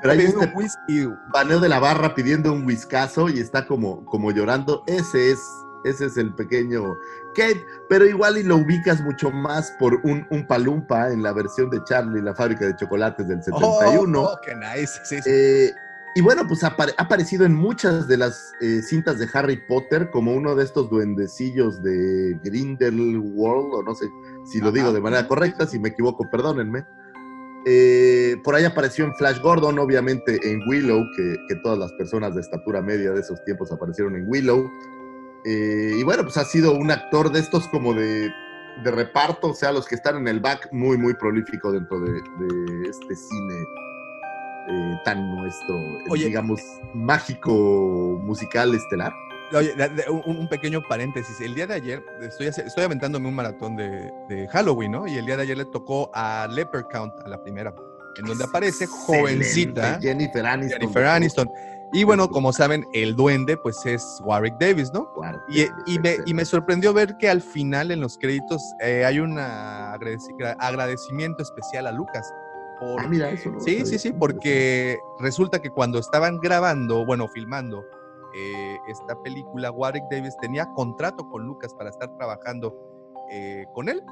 [0.01, 1.09] Pero hay este whisky.
[1.33, 4.83] paneo de la barra pidiendo un whiskazo y está como, como llorando.
[4.85, 5.39] Ese es,
[5.83, 6.95] ese es el pequeño
[7.35, 11.69] Kate, pero igual y lo ubicas mucho más por un, un palumpa en la versión
[11.69, 14.21] de Charlie, la fábrica de chocolates del 71.
[14.21, 14.99] Oh, oh, qué nice.
[15.03, 15.29] Sí, sí.
[15.29, 15.71] Eh,
[16.17, 20.33] y bueno, pues ha aparecido en muchas de las eh, cintas de Harry Potter como
[20.33, 24.05] uno de estos duendecillos de Grindelwald, o no sé
[24.45, 26.85] si lo digo de manera correcta, si me equivoco, perdónenme.
[27.67, 32.35] Eh, por ahí apareció en Flash Gordon, obviamente en Willow, que, que todas las personas
[32.35, 34.69] de estatura media de esos tiempos aparecieron en Willow.
[35.45, 38.29] Eh, y bueno, pues ha sido un actor de estos como de,
[38.83, 42.11] de reparto, o sea, los que están en el back, muy, muy prolífico dentro de,
[42.11, 43.55] de este cine
[44.67, 45.75] eh, tan nuestro,
[46.09, 46.25] Oye.
[46.25, 46.61] digamos,
[46.93, 49.13] mágico musical estelar.
[49.53, 49.73] Oye,
[50.25, 51.39] un, pequeño paréntesis.
[51.41, 55.07] El día de ayer estoy, estoy aventándome un maratón de, de Halloween, ¿no?
[55.07, 57.73] Y el día de ayer le tocó a Leper Count, a la primera,
[58.17, 60.79] en donde aparece jovencita Jennifer Aniston.
[60.79, 61.49] Jennifer Aniston.
[61.93, 65.07] Y bueno, como saben, el duende, pues es Warwick Davis, ¿no?
[65.85, 69.37] Y, me, y me sorprendió ver que al final en los créditos eh, hay un
[69.37, 72.33] agradecimiento especial a Lucas,
[72.81, 77.85] Ah, mira, eso no Sí, sí, sí, porque resulta que cuando estaban grabando, bueno, filmando
[78.35, 82.75] eh, esta película, Warwick Davis tenía contrato con Lucas para estar trabajando
[83.31, 84.03] eh, con él.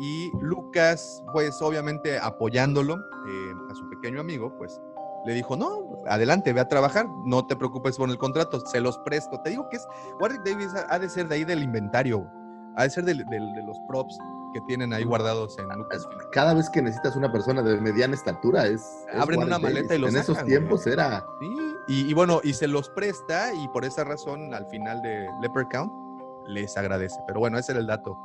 [0.00, 4.80] Y Lucas, pues obviamente apoyándolo eh, a su pequeño amigo, pues
[5.26, 8.96] le dijo, no, adelante, ve a trabajar, no te preocupes por el contrato, se los
[9.00, 9.38] presto.
[9.42, 9.86] Te digo que es,
[10.18, 12.26] Warwick Davis ha de ser de ahí del inventario,
[12.76, 14.16] ha de ser del- del- de los props
[14.54, 16.18] que tienen ahí guardados en Lucasfilm.
[16.32, 18.82] Cada vez que necesitas una persona de mediana estatura es.
[19.14, 20.94] Abren una maleta y lo En esos sacan, tiempos güey.
[20.94, 21.24] era.
[21.38, 25.26] Sí, y, y bueno, y se los presta y por esa razón al final de
[25.42, 25.90] Leprechaun
[26.46, 27.16] les agradece.
[27.26, 28.16] Pero bueno, ese era el dato.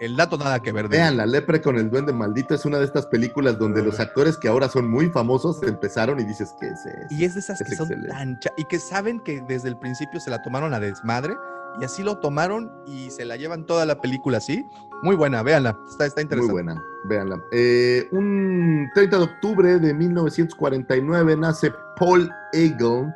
[0.00, 0.88] El dato nada que ver.
[0.88, 3.98] de- Vean, La Lepre con el Duende Maldito es una de estas películas donde los
[3.98, 7.06] actores que ahora son muy famosos empezaron y dices, ¿qué es eso?
[7.10, 8.08] Y es de esas Es que son excelente.
[8.16, 11.34] tan cha- y que saben que desde el principio se la tomaron a desmadre
[11.80, 14.64] y así lo tomaron y se la llevan toda la película así.
[15.02, 16.52] Muy buena, véanla, está, está Muy interesante.
[16.52, 17.42] buena, véanla.
[17.52, 23.14] Eh, un 30 de octubre de 1949 nace Paul Eagle.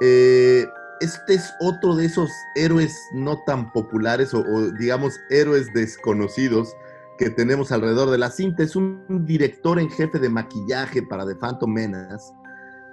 [0.00, 0.66] Eh,
[1.00, 6.74] este es otro de esos héroes no tan populares o, o, digamos héroes desconocidos
[7.18, 8.62] que tenemos alrededor de la cinta.
[8.62, 12.32] Es un director en jefe de maquillaje para The Phantom Menace.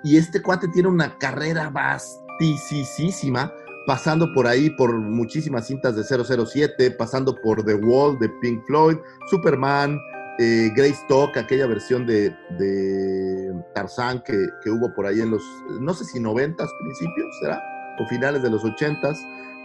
[0.03, 3.51] Y este cuate tiene una carrera vastísima,
[3.85, 8.97] pasando por ahí por muchísimas cintas de 007, pasando por The Wall de Pink Floyd,
[9.29, 9.99] Superman,
[10.39, 10.71] eh,
[11.07, 15.43] Talk, aquella versión de, de Tarzán que, que, hubo por ahí en los,
[15.79, 17.61] no sé si 90 principios, ¿será?
[17.99, 19.17] O finales de los 80s.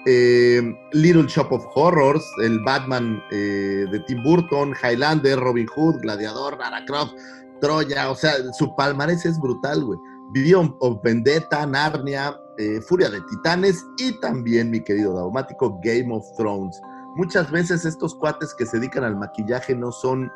[0.06, 0.62] Eh,
[0.92, 6.84] Little Shop of Horrors, el Batman eh, de Tim Burton, Highlander, Robin Hood, Gladiador, Lara
[6.86, 7.14] Croft,
[7.60, 9.98] Troya, o sea, su palmarés es brutal, güey.
[10.32, 16.78] Vivió Vendetta, Narnia, eh, Furia de Titanes y también, mi querido Daumático, Game of Thrones.
[17.16, 20.30] Muchas veces estos cuates que se dedican al maquillaje no son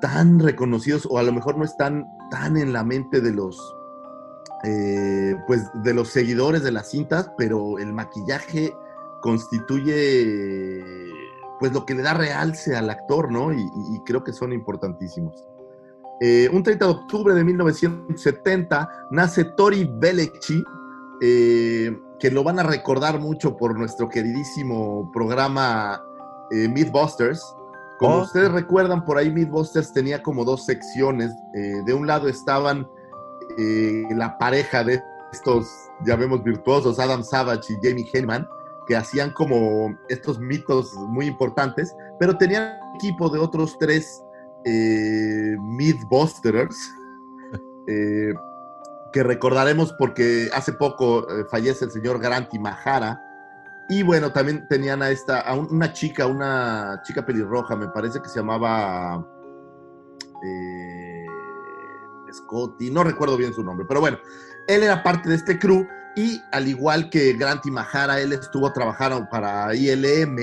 [0.00, 3.56] tan reconocidos o a lo mejor no están tan en la mente de los
[4.64, 8.74] eh, pues de los seguidores de las cintas, pero el maquillaje
[9.22, 10.82] constituye
[11.60, 13.52] pues lo que le da realce al actor, ¿no?
[13.52, 15.44] Y, y creo que son importantísimos.
[16.20, 20.64] Eh, un 30 de octubre de 1970 nace Tori Belleci,
[21.20, 26.02] eh, que lo van a recordar mucho por nuestro queridísimo programa
[26.50, 27.54] eh, Mythbusters.
[27.98, 28.22] Como oh.
[28.22, 31.32] ustedes recuerdan, por ahí Mythbusters tenía como dos secciones.
[31.54, 32.88] Eh, de un lado estaban
[34.10, 35.02] la pareja de
[35.32, 35.66] estos,
[36.04, 38.46] ya vemos, virtuosos, Adam Savage y Jamie Henman,
[38.86, 44.22] que hacían como estos mitos muy importantes, pero tenían equipo de otros tres
[44.68, 46.94] eh, Mythbusters,
[47.86, 48.34] eh,
[49.12, 53.22] que recordaremos porque hace poco eh, fallece el señor Granti Mahara.
[53.88, 58.20] Y bueno, también tenían a esta, a un, una chica, una chica pelirroja, me parece
[58.20, 59.26] que se llamaba
[60.44, 61.26] eh,
[62.30, 64.18] Scotty, no recuerdo bien su nombre, pero bueno,
[64.66, 69.26] él era parte de este crew y al igual que Granti Mahara, él estuvo trabajando
[69.30, 70.36] para ILM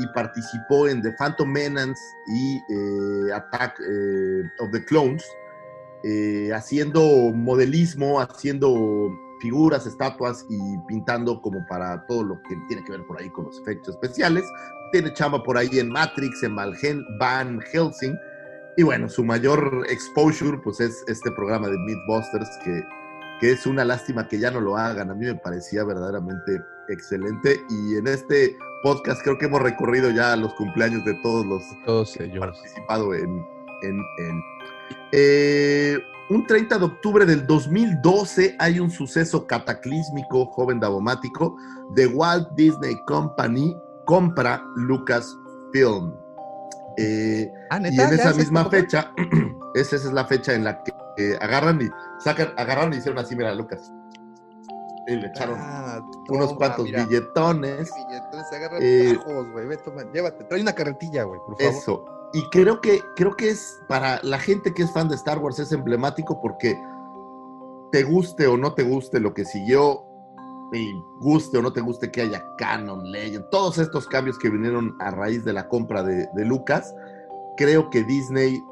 [0.00, 5.24] y participó en The Phantom Menace y eh, Attack eh, of the Clones,
[6.02, 7.00] eh, haciendo
[7.34, 8.74] modelismo, haciendo
[9.40, 13.44] figuras, estatuas y pintando como para todo lo que tiene que ver por ahí con
[13.46, 14.44] los efectos especiales.
[14.92, 18.16] Tiene chamba por ahí en Matrix, en Van Helsing.
[18.76, 22.82] Y bueno, su mayor exposure pues es este programa de Mythbusters que,
[23.40, 25.10] que es una lástima que ya no lo hagan.
[25.10, 30.36] A mí me parecía verdaderamente excelente y en este podcast creo que hemos recorrido ya
[30.36, 32.42] los cumpleaños de todos los todos que ellos.
[32.42, 33.46] han participado en,
[33.82, 34.42] en, en
[35.12, 35.98] eh,
[36.30, 41.56] un 30 de octubre del 2012 hay un suceso cataclísmico, joven davomático,
[41.90, 46.14] de Walt Disney Company compra Lucasfilm.
[46.96, 49.12] Eh, ah, y en esa misma fecha,
[49.74, 51.88] esa, esa, es la fecha en la que eh, agarran y
[52.22, 53.90] sacan, agarraron y hicieron así, mira, Lucas.
[55.10, 57.90] Y le echaron ah, unos toma, cuantos mira, billetones.
[57.94, 59.66] Billetones, agarran eh, bajos, güey.
[59.66, 61.74] Ve, toma, llévate, trae una carretilla, güey, por favor.
[61.74, 62.04] Eso.
[62.32, 65.58] Y creo que, creo que es para la gente que es fan de Star Wars
[65.58, 66.80] es emblemático porque
[67.90, 70.06] te guste o no te guste lo que siguió,
[70.72, 74.96] y guste o no te guste que haya canon, legend, todos estos cambios que vinieron
[75.00, 76.94] a raíz de la compra de, de Lucas,
[77.56, 78.62] creo que Disney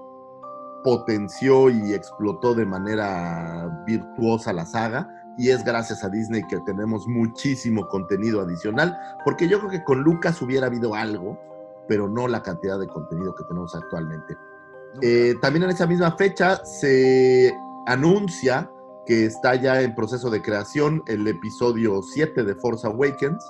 [0.84, 7.06] potenció y explotó de manera virtuosa la saga y es gracias a Disney que tenemos
[7.06, 11.38] muchísimo contenido adicional, porque yo creo que con Lucas hubiera habido algo,
[11.86, 14.36] pero no la cantidad de contenido que tenemos actualmente.
[14.94, 17.54] No, eh, también en esa misma fecha se
[17.86, 18.70] anuncia
[19.06, 23.42] que está ya en proceso de creación el episodio 7 de Force Awakens.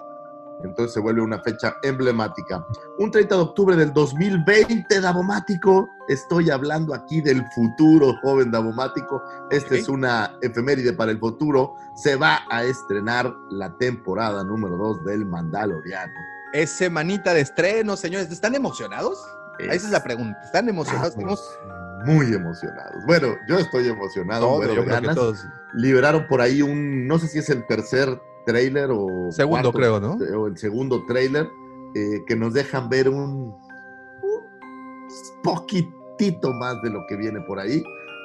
[0.62, 2.66] Entonces se vuelve una fecha emblemática.
[2.98, 5.88] Un 30 de octubre del 2020, Davomático.
[6.08, 9.22] Estoy hablando aquí del futuro, joven Davomático.
[9.50, 11.74] Esta es una efeméride para el futuro.
[11.94, 16.12] Se va a estrenar la temporada número 2 del Mandaloriano.
[16.52, 18.30] Es semanita de estreno, señores.
[18.30, 19.18] ¿Están emocionados?
[19.58, 20.38] Esa es la pregunta.
[20.44, 21.10] ¿Están emocionados?
[21.10, 21.40] Estamos
[22.04, 23.04] muy emocionados.
[23.06, 24.46] Bueno, yo estoy emocionado.
[24.46, 25.46] Todos, muero yo creo que todos.
[25.74, 30.00] liberaron por ahí un, no sé si es el tercer trailer o Segundo, cuarto, creo,
[30.00, 30.16] ¿no?
[30.40, 31.50] O el segundo trailer,
[31.94, 33.54] eh, que nos dejan ver un,
[34.22, 34.42] un
[35.42, 37.82] poquitito más de lo que viene por ahí,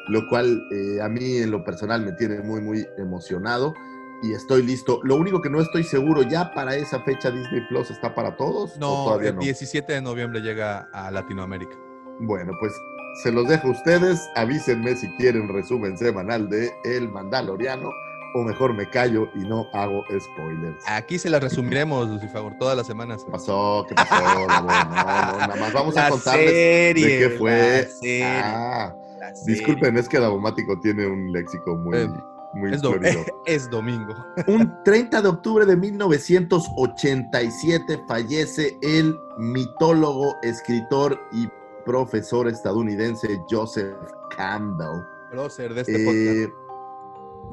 [0.08, 3.74] lo cual eh, a mí en lo personal me tiene muy, muy emocionado
[4.22, 5.02] y estoy listo.
[5.04, 8.78] Lo único que no estoy seguro, ya para esa fecha Disney Plus está para todos.
[8.78, 9.42] No, todavía el no?
[9.42, 11.78] 17 de noviembre llega a Latinoamérica.
[12.22, 12.74] Bueno, pues
[13.22, 14.22] se los dejo a ustedes.
[14.36, 17.90] Avísenme si quieren resumen semanal de El Mandaloriano.
[18.36, 20.84] O mejor me callo y no hago spoilers.
[20.88, 23.24] Aquí se las resumiremos, Lucifer, todas las semanas.
[23.24, 23.86] ¿Qué pasó?
[23.88, 24.16] ¿Qué pasó?
[24.22, 27.84] No, no, nada más vamos a contarles serie, de qué fue.
[27.84, 29.56] la serie, Ah, la serie.
[29.56, 32.10] disculpen, es que Davomático tiene un léxico muy, Eh,
[32.56, 32.96] muy Es, do-
[33.46, 34.16] es domingo.
[34.48, 41.48] Un 30 de octubre de 1987 fallece el mitólogo, escritor y
[41.86, 43.96] profesor estadounidense Joseph
[44.38, 45.02] Campbell.
[45.32, 46.54] Prócer de este podcast.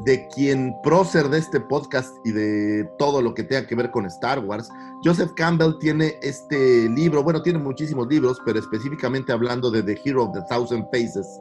[0.05, 4.07] De quien prócer de este podcast y de todo lo que tenga que ver con
[4.07, 4.71] Star Wars,
[5.05, 10.25] Joseph Campbell tiene este libro, bueno, tiene muchísimos libros, pero específicamente hablando de The Hero
[10.25, 11.41] of the Thousand Faces,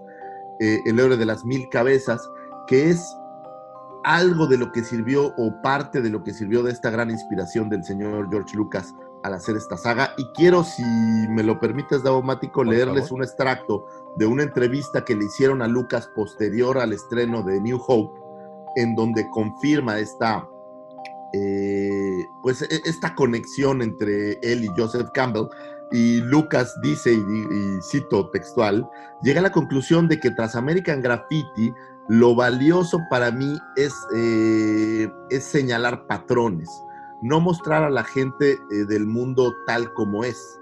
[0.60, 2.22] eh, el héroe de las mil cabezas,
[2.68, 3.02] que es
[4.04, 7.70] algo de lo que sirvió o parte de lo que sirvió de esta gran inspiración
[7.70, 8.94] del señor George Lucas
[9.24, 10.14] al hacer esta saga.
[10.18, 13.20] Y quiero, si me lo permites, Davomático, leerles favor.
[13.20, 13.86] un extracto
[14.18, 18.19] de una entrevista que le hicieron a Lucas posterior al estreno de New Hope,
[18.76, 20.48] en donde confirma esta,
[21.34, 25.48] eh, pues, e- esta conexión entre él y Joseph Campbell.
[25.92, 28.88] Y Lucas dice, y, cito textual,
[29.24, 31.74] llega a la conclusión de que tras American Graffiti,
[32.10, 36.70] lo valioso para mí es, eh, es señalar patrones,
[37.22, 40.60] no mostrar a la gente eh, del mundo tal como es.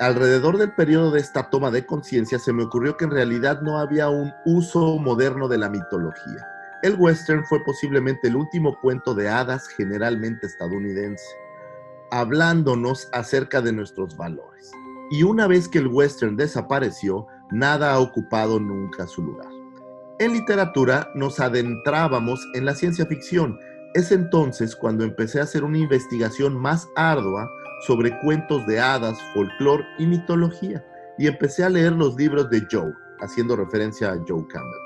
[0.00, 3.78] Alrededor del periodo de esta toma de conciencia se me ocurrió que en realidad no
[3.78, 6.46] había un uso moderno de la mitología.
[6.82, 11.24] El western fue posiblemente el último cuento de hadas generalmente estadounidense,
[12.10, 14.70] hablándonos acerca de nuestros valores.
[15.10, 19.48] Y una vez que el western desapareció, nada ha ocupado nunca su lugar.
[20.18, 23.58] En literatura nos adentrábamos en la ciencia ficción.
[23.94, 27.50] Es entonces cuando empecé a hacer una investigación más ardua
[27.86, 30.84] sobre cuentos de hadas, folclore y mitología.
[31.18, 34.85] Y empecé a leer los libros de Joe, haciendo referencia a Joe Campbell.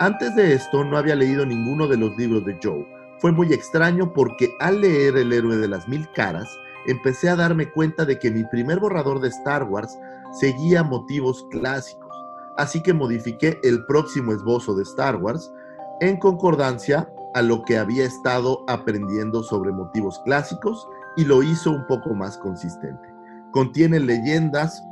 [0.00, 2.88] Antes de esto no había leído ninguno de los libros de Joe.
[3.18, 6.48] Fue muy extraño porque al leer El héroe de las mil caras,
[6.86, 9.98] empecé a darme cuenta de que mi primer borrador de Star Wars
[10.32, 12.16] seguía motivos clásicos.
[12.56, 15.52] Así que modifiqué el próximo esbozo de Star Wars
[16.00, 20.88] en concordancia a lo que había estado aprendiendo sobre motivos clásicos
[21.18, 23.06] y lo hizo un poco más consistente.
[23.50, 24.82] Contiene leyendas,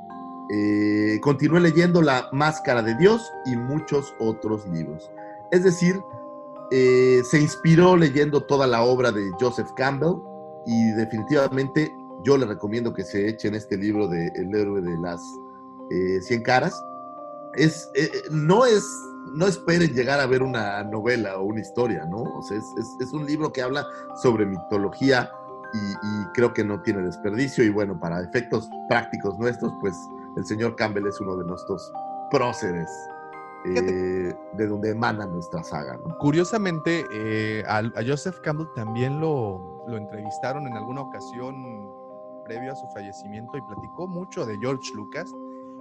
[0.51, 5.11] eh, continué leyendo La Máscara de Dios y muchos otros libros.
[5.51, 6.01] Es decir,
[6.71, 10.17] eh, se inspiró leyendo toda la obra de Joseph Campbell
[10.67, 11.91] y definitivamente
[12.25, 15.23] yo le recomiendo que se echen este libro de El héroe de las
[15.91, 16.85] eh, 100 caras.
[17.55, 18.85] Es, eh, no es,
[19.35, 22.25] no esperen llegar a ver una novela o una historia, ¿no?
[22.51, 23.87] Es un libro que habla
[24.23, 25.31] sobre mitología
[25.73, 29.97] y, y creo que no tiene desperdicio y bueno, para efectos prácticos nuestros, pues
[30.39, 31.93] el señor Campbell es uno de nuestros
[32.31, 32.89] próceres
[33.67, 36.17] eh, de donde emana nuestra saga, ¿no?
[36.19, 41.55] Curiosamente, eh, a, a Joseph Campbell también lo, lo entrevistaron en alguna ocasión
[42.45, 45.31] previo a su fallecimiento y platicó mucho de George Lucas.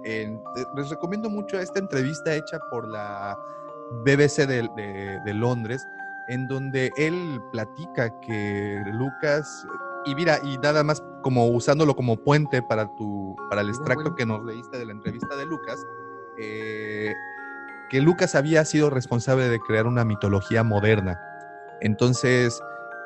[0.04, 0.38] Eh,
[0.76, 3.38] les recomiendo mucho esta entrevista hecha por la
[4.04, 5.86] BBC de, de- de Londres,
[6.28, 9.66] en donde él platica que Lucas,
[10.08, 14.24] y mira, y nada más como usándolo como puente para, tu, para el extracto que
[14.24, 15.84] nos leíste de la entrevista de Lucas,
[16.38, 17.12] eh,
[17.90, 21.20] que Lucas había sido responsable de crear una mitología moderna.
[21.80, 22.60] Entonces,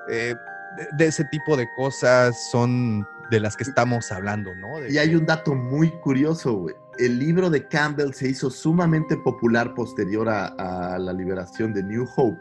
[0.09, 0.35] eh,
[0.77, 4.81] de, de ese tipo de cosas son de las que estamos hablando, ¿no?
[4.81, 6.75] De Y hay un dato muy curioso, güey.
[6.99, 12.07] El libro de Campbell se hizo sumamente popular posterior a, a la liberación de New
[12.17, 12.39] Hope,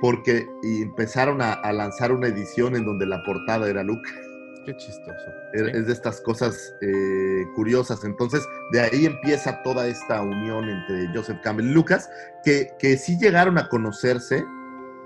[0.00, 4.08] porque empezaron a, a lanzar una edición en donde la portada era Luke.
[4.64, 5.30] Qué chistoso.
[5.54, 5.78] Era- ¿sí?
[5.78, 8.04] Es de estas cosas eh, curiosas.
[8.04, 12.08] Entonces, de ahí empieza toda esta unión entre Joseph Campbell y Lucas,
[12.44, 14.44] que, que sí llegaron a conocerse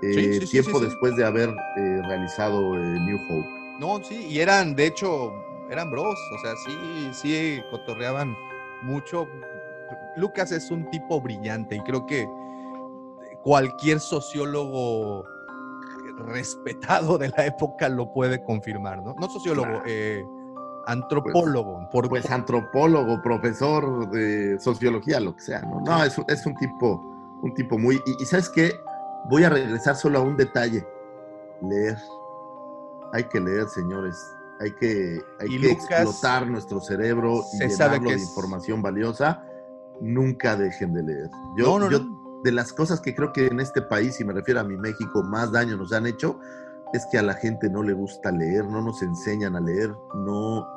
[0.01, 3.47] eh, Sí, sí, sí, tiempo después de haber eh, realizado New Hope.
[3.79, 5.33] No, sí, y eran, de hecho,
[5.69, 8.35] eran bros, o sea, sí, sí, cotorreaban
[8.83, 9.27] mucho.
[10.17, 12.25] Lucas es un tipo brillante y creo que
[13.45, 15.23] cualquier sociólogo
[16.17, 19.13] respetado de la época lo puede confirmar, ¿no?
[19.19, 20.25] No sociólogo, eh,
[20.87, 21.87] antropólogo.
[21.91, 25.79] por, Pues antropólogo, profesor de sociología, lo que sea, ¿no?
[25.81, 27.01] No, es, un- es un tipo,
[27.43, 28.01] un tipo muy...
[28.05, 28.71] Y, y ¿sabes qué?
[29.29, 30.83] Voy a regresar solo a un detalle.
[31.61, 31.97] Leer.
[33.13, 34.15] Hay que leer, señores.
[34.61, 39.43] Hay que, hay que explotar nuestro cerebro y sabe llenarlo de información valiosa.
[40.01, 41.29] Nunca dejen de leer.
[41.31, 42.14] no, Yo, no, yo no.
[42.45, 45.23] De las cosas que creo que en este país, y me refiero a mi México,
[45.23, 46.39] más daño nos han hecho,
[46.93, 50.67] es que a la gente no le gusta leer, no nos enseñan a leer, no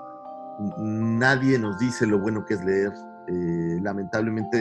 [0.79, 2.91] nadie nos dice lo bueno que es leer.
[3.29, 4.59] Eh, lamentablemente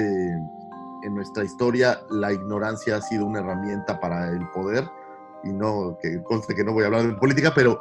[1.03, 4.83] en nuestra historia la ignorancia ha sido una herramienta para el poder
[5.45, 7.79] y no que conste que no voy a hablar de política, pero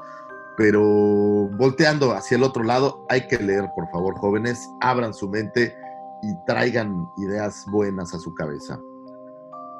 [0.57, 5.77] pero volteando hacia el otro lado, hay que leer, por favor, jóvenes, abran su mente
[6.22, 8.79] y traigan ideas buenas a su cabeza.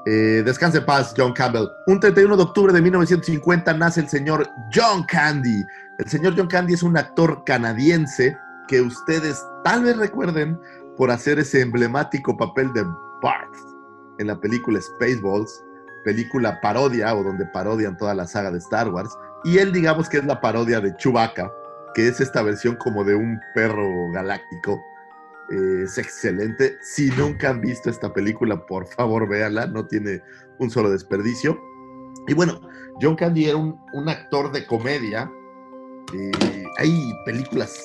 [0.09, 1.69] Eh, descanse paz, John Campbell.
[1.89, 5.65] Un 31 de octubre de 1950 nace el señor John Candy.
[5.99, 8.39] El señor John Candy es un actor canadiense
[8.69, 10.61] que ustedes tal vez recuerden
[10.97, 12.85] por hacer ese emblemático papel de
[13.21, 13.53] Bart
[14.19, 15.65] en la película Spaceballs,
[16.05, 19.11] película parodia o donde parodian toda la saga de Star Wars.
[19.43, 21.53] Y él, digamos que es la parodia de Chewbacca,
[21.95, 24.81] que es esta versión como de un perro galáctico.
[25.51, 26.77] Eh, es excelente.
[26.83, 30.21] Si nunca han visto esta película, por favor véanla, no tiene
[30.59, 31.59] un solo desperdicio.
[32.27, 32.61] Y bueno,
[33.01, 35.31] John Candy era un, un actor de comedia.
[36.15, 37.79] Eh, hay películas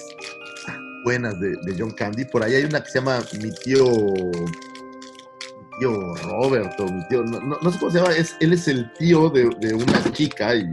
[1.05, 2.25] buenas de, de John Candy.
[2.25, 3.85] Por ahí hay una que se llama Mi tío.
[3.85, 7.23] Mi tío Robert o mi tío.
[7.23, 8.13] No, no- no sé cómo se llama.
[8.15, 10.65] Es, él es el tío de, de una chica y,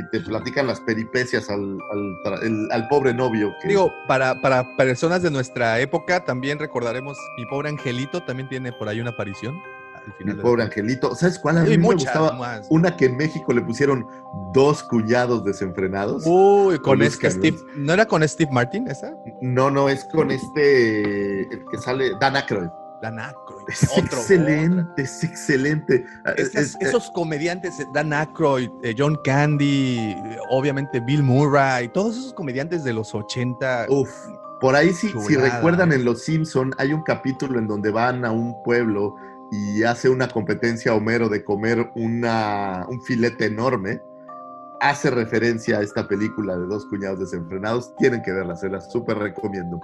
[0.00, 3.52] y te platican las peripecias al, al, el- al pobre novio.
[3.62, 8.72] Que, Digo, para, para personas de nuestra época, también recordaremos Mi Pobre Angelito, también tiene
[8.72, 9.54] por ahí una aparición.
[9.96, 11.14] Al mi final la pobre angelito.
[11.14, 11.58] ¿Sabes cuál?
[11.58, 12.32] A mí me gustaba.
[12.32, 12.66] más.
[12.70, 14.06] Una que en México le pusieron
[14.54, 16.22] dos cuñados desenfrenados.
[16.24, 17.58] Uy, con Con este Steve.
[17.76, 19.12] ¿No era con Steve Martin esa?
[19.42, 21.42] No, no, es con este.
[21.42, 22.12] El que sale.
[22.18, 22.70] Dan Aykroyd.
[23.02, 23.64] Dan Aykroyd.
[23.68, 26.04] Es otro, excelente, es excelente.
[26.36, 31.88] Esas- Es- es- esos comediantes, eh, Dan Aykroyd, eh, John Candy, eh, obviamente Bill Murray,
[31.88, 33.86] todos esos comediantes de los 80.
[33.88, 34.10] Uf,
[34.60, 38.30] por ahí sí, si recuerdan en Los Simpson hay un capítulo en donde van a
[38.30, 39.14] un pueblo
[39.50, 44.00] y hace una competencia Homero de comer una, un filete enorme.
[44.82, 47.94] Hace referencia a esta película de dos cuñados desenfrenados.
[47.96, 49.78] Tienen que verla, se la súper recomiendo.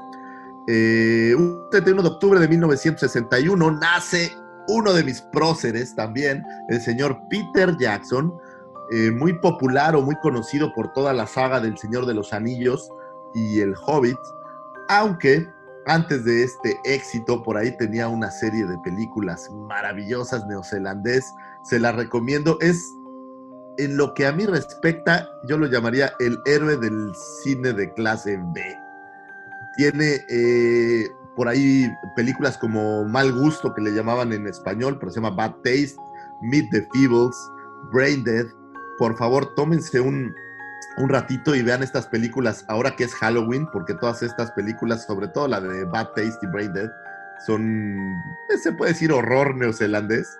[0.69, 4.37] Eh, un 31 de octubre de 1961 nace
[4.69, 8.35] uno de mis próceres también, el señor Peter Jackson,
[8.91, 12.89] eh, muy popular o muy conocido por toda la saga del Señor de los Anillos
[13.35, 14.19] y El Hobbit,
[14.89, 15.49] aunque
[15.87, 21.25] antes de este éxito por ahí tenía una serie de películas maravillosas neozelandés,
[21.65, 22.85] se la recomiendo, es
[23.79, 27.13] en lo que a mí respecta, yo lo llamaría el héroe del
[27.43, 28.86] cine de clase B.
[29.77, 35.21] Tiene eh, por ahí películas como Mal Gusto, que le llamaban en español, pero se
[35.21, 35.97] llama Bad Taste,
[36.43, 37.37] Meet the Feebles,
[37.93, 38.47] Brain Dead.
[38.99, 40.35] Por favor, tómense un,
[40.97, 45.29] un ratito y vean estas películas ahora que es Halloween, porque todas estas películas, sobre
[45.29, 46.91] todo la de Bad Taste y Brain Dead,
[47.47, 48.15] son,
[48.63, 50.39] se puede decir, horror neozelandés.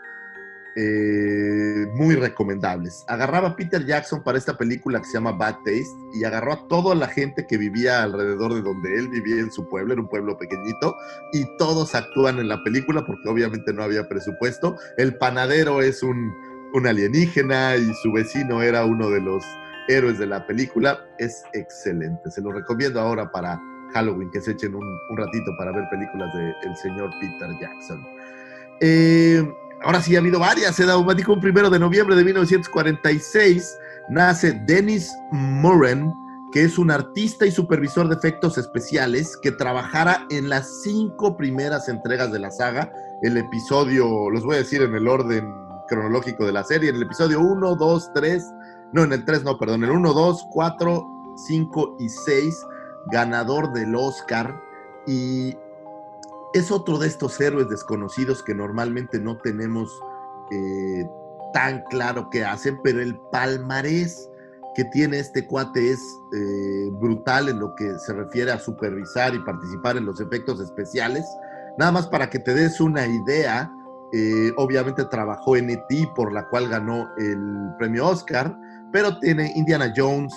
[0.79, 3.05] Eh, muy recomendables.
[3.09, 6.69] Agarraba a Peter Jackson para esta película que se llama Bad Taste y agarró a
[6.69, 10.09] toda la gente que vivía alrededor de donde él vivía en su pueblo, era un
[10.09, 10.95] pueblo pequeñito,
[11.33, 14.77] y todos actúan en la película porque obviamente no había presupuesto.
[14.99, 16.35] El panadero es un,
[16.75, 19.43] un alienígena y su vecino era uno de los
[19.89, 21.09] héroes de la película.
[21.19, 23.59] Es excelente, se lo recomiendo ahora para
[23.95, 28.07] Halloween, que se echen un, ratito para ver películas del el señor Peter Jackson.
[28.81, 29.43] Eh,
[29.83, 30.77] ahora sí ha habido varias.
[30.79, 36.13] Daumático, un primero de noviembre de 1946 nace Dennis Murren,
[36.53, 41.89] que es un artista y supervisor de efectos especiales que trabajara en las cinco primeras
[41.89, 42.93] entregas de la saga.
[43.23, 45.53] El episodio, los voy a decir en el orden
[45.89, 48.45] cronológico de la serie, en el episodio 1, 2, 3,
[48.93, 52.67] no, en el 3 no, perdón, el 1, 2, 4, 5 y 6,
[53.11, 54.61] ganador del Oscar
[55.07, 55.57] y
[56.59, 59.91] es otro de estos héroes desconocidos que normalmente no tenemos
[60.51, 61.07] eh,
[61.53, 64.29] tan claro qué hacen, pero el palmarés
[64.75, 66.01] que tiene este cuate es
[66.35, 71.25] eh, brutal en lo que se refiere a supervisar y participar en los efectos especiales.
[71.79, 73.73] Nada más para que te des una idea,
[74.13, 78.55] eh, obviamente trabajó en E.T., por la cual ganó el premio Oscar,
[78.93, 80.33] pero tiene Indiana Jones,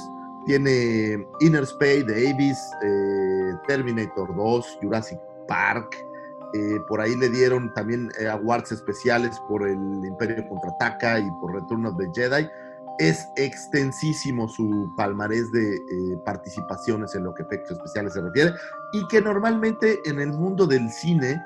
[0.45, 6.08] tiene Inner Space eh, Terminator 2, Jurassic Park.
[6.53, 11.53] Eh, por ahí le dieron también eh, awards especiales por el Imperio Contraataca y por
[11.53, 12.49] Return of the Jedi.
[12.97, 18.53] Es extensísimo su palmarés de eh, participaciones en lo que efectos especiales se refiere
[18.93, 21.41] y que normalmente en el mundo del cine,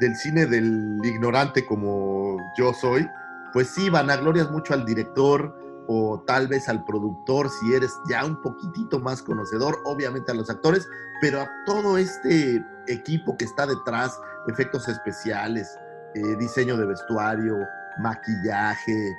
[0.00, 3.06] del cine del ignorante como yo soy,
[3.52, 5.54] pues sí, vanaglorias mucho al director
[5.88, 10.50] o tal vez al productor si eres ya un poquitito más conocedor, obviamente a los
[10.50, 10.88] actores,
[11.20, 14.18] pero a todo este equipo que está detrás,
[14.48, 15.78] efectos especiales,
[16.14, 17.56] eh, diseño de vestuario,
[17.98, 19.16] maquillaje,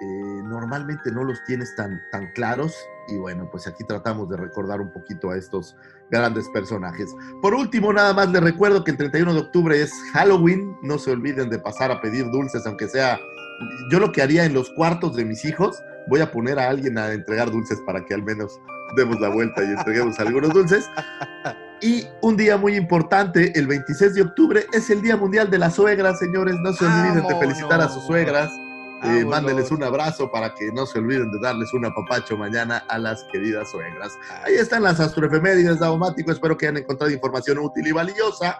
[0.00, 2.76] eh, normalmente no los tienes tan, tan claros
[3.08, 5.76] y bueno, pues aquí tratamos de recordar un poquito a estos
[6.10, 7.14] grandes personajes.
[7.40, 11.12] Por último, nada más les recuerdo que el 31 de octubre es Halloween, no se
[11.12, 13.18] olviden de pasar a pedir dulces, aunque sea,
[13.90, 16.98] yo lo que haría en los cuartos de mis hijos, voy a poner a alguien
[16.98, 18.60] a entregar dulces para que al menos
[18.96, 20.88] demos la vuelta y entreguemos algunos dulces.
[21.80, 25.70] Y un día muy importante, el 26 de octubre, es el Día Mundial de la
[25.70, 26.56] Suegra, señores.
[26.62, 28.50] No se olviden de felicitar a sus suegras.
[29.04, 32.98] Eh, mándenles un abrazo para que no se olviden de darles un apapacho mañana a
[32.98, 34.12] las queridas suegras.
[34.42, 36.32] Ahí están las astroefemérides de Daumático.
[36.32, 38.58] Espero que hayan encontrado información útil y valiosa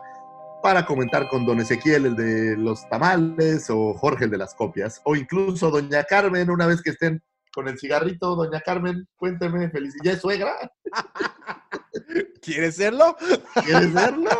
[0.62, 5.00] para comentar con don Ezequiel, el de los tamales, o Jorge, el de las copias,
[5.04, 7.22] o incluso doña Carmen, una vez que estén
[7.56, 8.36] con el cigarrito.
[8.36, 9.94] Doña Carmen, cuénteme, feliz.
[10.04, 10.52] ¿Ya es suegra?
[12.42, 13.16] ¿Quieres serlo?
[13.64, 14.30] ¿Quieres verlo?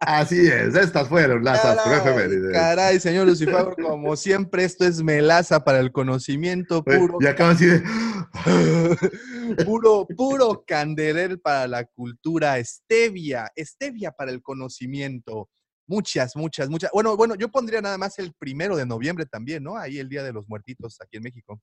[0.00, 2.52] Así es, estas fueron las astroefemérides.
[2.52, 7.18] Caray, señor Lucifer, como siempre, esto es melaza para el conocimiento Oye, puro.
[7.18, 7.82] Y acaba así de.
[9.64, 15.48] puro, puro candeler para la cultura, stevia, stevia para el conocimiento.
[15.88, 16.90] Muchas, muchas, muchas.
[16.92, 19.76] Bueno, bueno, yo pondría nada más el primero de noviembre también, ¿no?
[19.76, 21.60] Ahí el Día de los Muertitos aquí en México.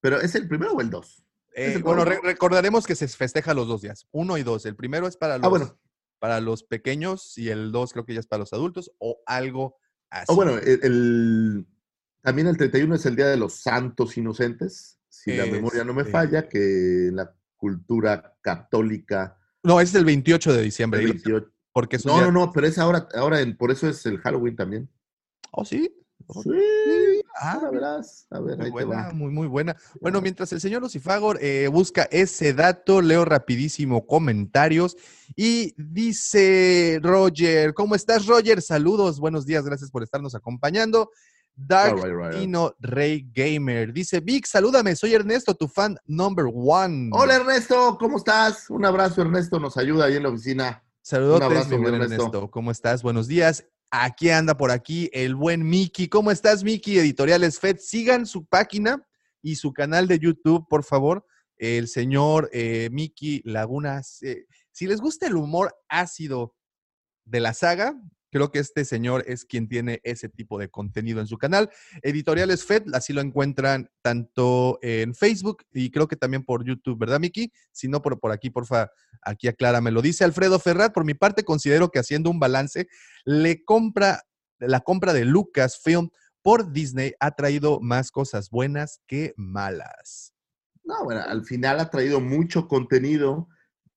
[0.00, 1.24] ¿Pero es el primero o el dos?
[1.54, 4.64] Eh, el bueno, re- recordaremos que se festeja los dos días, uno y dos.
[4.66, 5.78] El primero es para los, Ah, bueno.
[6.18, 9.76] para los pequeños y el dos creo que ya es para los adultos o algo
[10.10, 10.26] así.
[10.32, 11.66] O bueno, el, el-
[12.22, 16.00] también el 31 es el Día de los Santos Inocentes, si la memoria no me
[16.02, 16.12] Este.
[16.12, 19.38] falla, que en la cultura católica.
[19.62, 21.00] no, es el 28 de diciembre.
[21.00, 24.06] el y- 28 Porque No, no, no, pero es ahora, ahora en- por eso es
[24.06, 24.88] el Halloween también.
[25.52, 25.94] Oh, sí.
[26.42, 26.50] Sí,
[27.38, 28.26] Ah, verás.
[28.30, 29.12] A ver, Muy ahí te buena, va.
[29.12, 29.76] muy, muy buena.
[30.00, 34.96] Bueno, mientras el señor Lucifagor eh, busca ese dato, leo rapidísimo comentarios
[35.36, 38.62] y dice Roger, ¿cómo estás Roger?
[38.62, 41.10] Saludos, buenos días, gracias por estarnos acompañando.
[41.54, 42.40] Dark Right, right, right.
[42.40, 47.10] Dino Rey Gamer dice, Vic, salúdame, soy Ernesto, tu fan number one.
[47.12, 48.70] Hola Ernesto, ¿cómo estás?
[48.70, 50.82] Un abrazo, Ernesto, nos ayuda ahí en la oficina.
[51.08, 52.14] Saludos, mi buen Ernesto.
[52.14, 52.50] Ernesto.
[52.50, 53.04] ¿Cómo estás?
[53.04, 53.64] Buenos días.
[53.92, 56.08] Aquí anda por aquí el buen Miki.
[56.08, 56.98] ¿Cómo estás, Miki?
[56.98, 57.76] Editoriales FED.
[57.78, 59.06] Sigan su página
[59.40, 61.24] y su canal de YouTube, por favor.
[61.58, 64.20] El señor eh, Miki Lagunas.
[64.24, 66.56] Eh, si les gusta el humor ácido
[67.24, 67.94] de la saga,
[68.30, 71.70] creo que este señor es quien tiene ese tipo de contenido en su canal.
[72.02, 77.20] Editoriales FED, así lo encuentran tanto en Facebook y creo que también por YouTube, ¿verdad,
[77.20, 77.52] Miki?
[77.72, 78.90] Si no, por, por aquí, porfa,
[79.22, 79.90] aquí aclárame.
[79.90, 80.92] Lo dice Alfredo Ferrat.
[80.92, 82.88] Por mi parte, considero que haciendo un balance,
[83.24, 84.22] le compra,
[84.58, 86.10] la compra de Lucasfilm
[86.42, 90.32] por Disney ha traído más cosas buenas que malas.
[90.84, 93.48] No, bueno, al final ha traído mucho contenido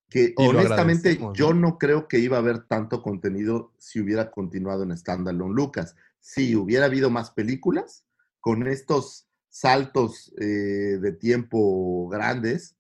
[0.10, 1.70] que Y honestamente yo ¿no?
[1.70, 5.96] no creo que iba a haber tanto contenido si hubiera continuado en Standalone Lucas.
[6.20, 8.06] Si hubiera habido más películas
[8.40, 12.76] con estos saltos eh, de tiempo grandes,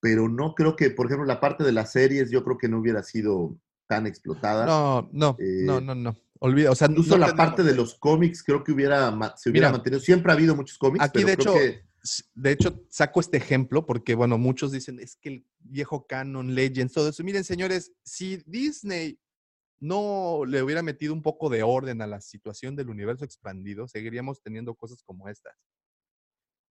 [0.00, 2.78] pero no creo que, por ejemplo, la parte de las series yo creo que no
[2.78, 3.56] hubiera sido
[3.86, 4.66] tan explotada.
[4.66, 6.16] No, no, no, Eh, no, no.
[6.42, 9.68] Olvida, o sea, Incluso no la parte de los cómics creo que hubiera se hubiera
[9.68, 10.00] Mira, mantenido.
[10.00, 11.89] Siempre ha habido muchos cómics, aquí, pero de creo hecho, que
[12.34, 16.94] De hecho, saco este ejemplo porque, bueno, muchos dicen, es que el viejo canon, Legends,
[16.94, 17.22] todo eso.
[17.24, 19.18] Miren, señores, si Disney
[19.80, 24.42] no le hubiera metido un poco de orden a la situación del universo expandido, seguiríamos
[24.42, 25.54] teniendo cosas como estas.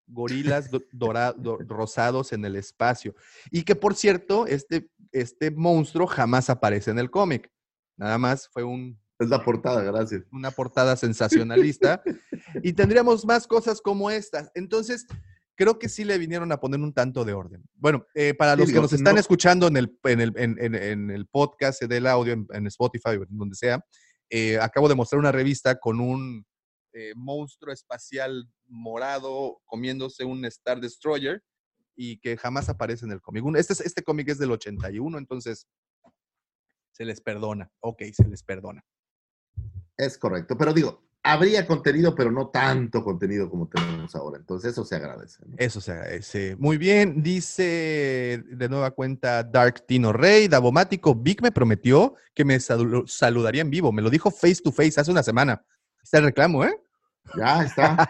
[0.08, 3.14] Gorilas do- dora- do- rosados en el espacio.
[3.52, 7.52] Y que, por cierto, este, este monstruo jamás aparece en el cómic.
[7.96, 10.24] Nada más fue un, es la portada, gracias.
[10.32, 12.02] una portada sensacionalista
[12.64, 14.50] y tendríamos más cosas como estas.
[14.56, 15.06] Entonces,
[15.56, 17.62] creo que sí le vinieron a poner un tanto de orden.
[17.76, 21.12] Bueno, eh, para Sí, los que nos están no- escuchando en el, en el, en-
[21.12, 23.84] el podcast del audio, en, Spotify o en donde sea,
[24.30, 26.46] eh, acabo de mostrar una revista con un
[26.94, 31.44] eh, monstruo espacial morado comiéndose un Star Destroyer
[31.96, 33.44] y que jamás aparece en el cómic.
[33.58, 35.68] Este, es- este cómic es del 81, entonces
[36.94, 37.70] se les perdona.
[37.82, 38.82] Ok, se les perdona.
[40.00, 40.58] Es correcto.
[40.58, 44.38] Pero digo, habría contenido, pero no tanto contenido como tenemos ahora.
[44.40, 45.44] Entonces eso se agradece.
[45.58, 46.56] Eso se agradece.
[46.58, 52.56] Muy bien, dice de nueva cuenta Dark Tino Rey, Davomático, Vic me prometió que me
[52.60, 53.92] salu- saludaría en vivo.
[53.92, 55.64] Me lo dijo face to face hace una semana.
[56.02, 56.80] Está el reclamo, ¿eh?
[57.38, 58.10] Ya está.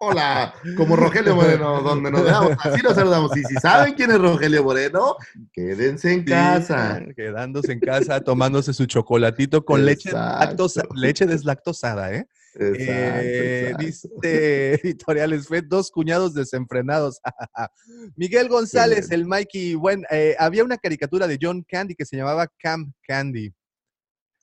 [0.00, 3.36] Hola, como Rogelio Moreno, donde nos veamos, así nos saludamos.
[3.36, 5.16] Y si saben quién es Rogelio Moreno,
[5.52, 7.02] quédense en Sí, casa.
[7.14, 12.26] Quedándose en casa, tomándose su chocolatito con leche, lactosa- leche deslactosada, ¿eh?
[12.54, 12.82] Exacto,
[13.22, 13.84] Eh, exacto.
[13.84, 14.08] Dice
[14.84, 17.20] Editoriales Fed, dos cuñados desenfrenados.
[18.16, 22.48] Miguel González, el Mikey, bueno, eh, había una caricatura de John Candy que se llamaba
[22.58, 23.52] Camp Candy.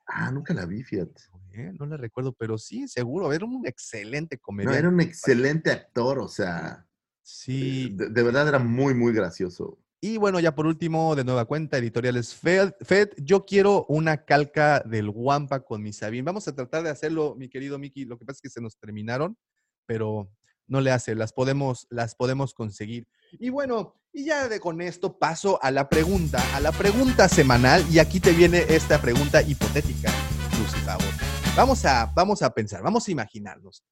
[0.08, 1.22] Ah, nunca la vi, fíjate.
[1.58, 4.80] Eh, No la recuerdo, pero sí, seguro, era un excelente No, comediante.
[4.80, 6.86] era un excelente actor, o sea,
[7.24, 7.90] Sí.
[7.94, 9.80] de, de verdad era muy, muy gracioso.
[10.00, 14.80] Y bueno, ya por último, de nueva cuenta, editoriales Fed, Fed, yo quiero una calca
[14.86, 16.22] del Wampa con mi Sabine.
[16.24, 18.06] Vamos a tratar de hacerlo, mi querido Miki.
[18.06, 19.36] Lo que pasa es que se nos terminaron,
[19.88, 20.30] pero
[20.68, 23.08] no le hace, las podemos, las podemos conseguir.
[23.32, 27.84] Y bueno, y ya de con esto paso a la pregunta, a la pregunta semanal,
[27.90, 30.12] y aquí te viene esta pregunta hipotética,
[30.60, 31.27] Lucifer.
[31.58, 33.84] Vamos a, vamos a pensar, vamos a imaginarnos.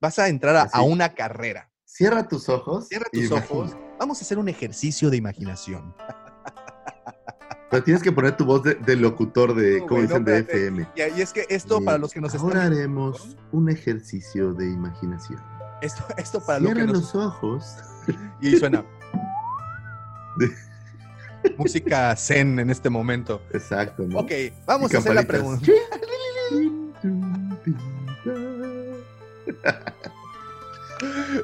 [0.00, 0.80] Vas a entrar a, a Así.
[0.86, 1.70] una carrera.
[1.86, 2.86] Cierra tus ojos.
[2.88, 3.46] Cierra tus imagina.
[3.58, 3.76] ojos.
[3.98, 5.94] Vamos a hacer un ejercicio de imaginación.
[7.70, 10.38] Pero tienes que poner tu voz de, de locutor de, No, como dicen, de.
[10.40, 10.86] FM.
[10.94, 15.40] Y, es que esto, para los que nos Ahora haremos un ejercicio de imaginación.
[15.80, 17.76] esto, esto para los que Cierra nos los ojos.
[18.40, 18.84] y suena
[21.56, 23.40] música zen en este momento.
[23.52, 24.04] Exacto.
[24.06, 24.20] ¿no?
[24.20, 24.30] Ok,
[24.66, 25.68] vamos Y a hacer la campanitas.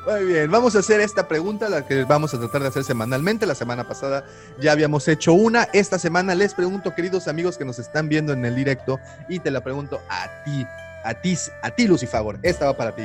[0.07, 3.47] Muy bien, vamos a hacer esta pregunta, la que vamos a tratar de hacer semanalmente.
[3.47, 4.25] La semana pasada
[4.61, 5.65] ya habíamos hecho una.
[5.73, 8.99] Esta semana les pregunto, queridos amigos que nos están viendo en el directo,
[9.29, 10.67] y te la pregunto a ti,
[11.05, 12.39] a ti, a ti, Lucifagor.
[12.43, 13.05] Esta va para ti.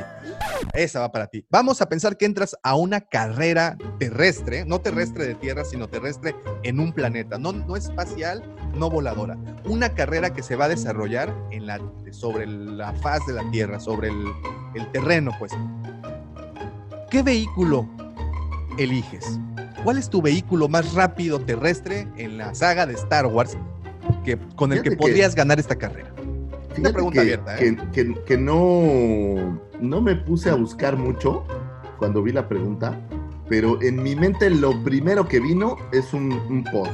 [0.74, 1.44] Esta va para ti.
[1.50, 6.34] Vamos a pensar que entras a una carrera terrestre, no terrestre de tierra, sino terrestre
[6.62, 8.42] en un planeta, no, no espacial,
[8.74, 9.36] no voladora.
[9.64, 13.80] Una carrera que se va a desarrollar en la, sobre la faz de la Tierra,
[13.80, 14.24] sobre el,
[14.74, 15.52] el terreno, pues.
[17.10, 17.88] ¿Qué vehículo
[18.78, 19.38] eliges?
[19.84, 23.56] ¿Cuál es tu vehículo más rápido terrestre en la saga de Star Wars
[24.24, 26.12] que, con el que- podrías ganar esta carrera?
[26.76, 27.76] Fíjate pregunta que, abierta, ¿eh?
[27.92, 31.44] que- que- que no, no me puse a buscar mucho
[31.98, 32.98] cuando vi la pregunta,
[33.48, 36.88] pero en mi mente lo primero que vino es un, un pod.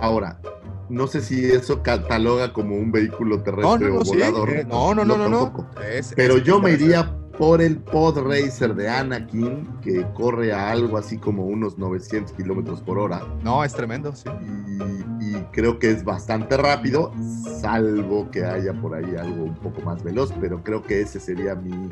[0.00, 0.40] Ahora,
[0.88, 4.66] no sé si eso cataloga como un vehículo terrestre No, no, no, o volador.
[4.66, 5.70] no, no, no, no, no.
[5.90, 10.70] Es- Pero es yo me iría por el Pod Racer de Anakin, que corre a
[10.70, 13.22] algo así como unos 900 kilómetros por hora.
[13.44, 14.28] No, es tremendo, sí.
[14.42, 17.12] Y, y creo que es bastante rápido,
[17.60, 21.54] salvo que haya por ahí algo un poco más veloz, pero creo que ese sería
[21.54, 21.88] mi,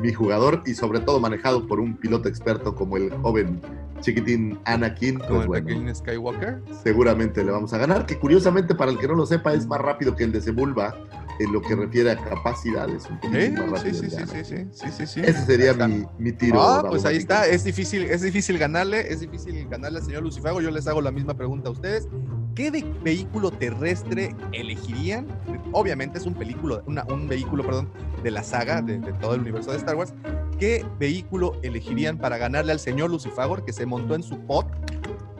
[0.00, 3.60] mi jugador y sobre todo manejado por un piloto experto como el joven
[4.00, 5.18] chiquitín Anakin.
[5.18, 6.62] Como Pues bueno, pequeño Skywalker.
[6.82, 9.80] seguramente le vamos a ganar, que curiosamente para el que no lo sepa es más
[9.80, 10.94] rápido que el de Sebulba
[11.40, 13.08] en lo que refiere a capacidades.
[13.10, 14.44] Un poquito Sí, más sí, rápido sí, sí, Anakin.
[14.44, 15.20] sí, sí, sí, sí, sí.
[15.24, 16.60] Ese sería mi, mi tiro.
[16.62, 17.46] Ah, pues ahí está.
[17.46, 20.60] Es difícil, es difícil ganarle, es difícil ganarle al señor Lucifago.
[20.60, 22.06] Yo les hago la misma pregunta a ustedes.
[22.54, 25.26] ¿Qué de- vehículo terrestre elegirían?
[25.72, 27.90] Obviamente es un, película, una- un vehículo perdón,
[28.22, 30.14] de la saga, de, de todo el universo de Star Wars.
[30.58, 34.66] ¿Qué vehículo elegirían para ganarle al señor Lucifagor que se montó en su pod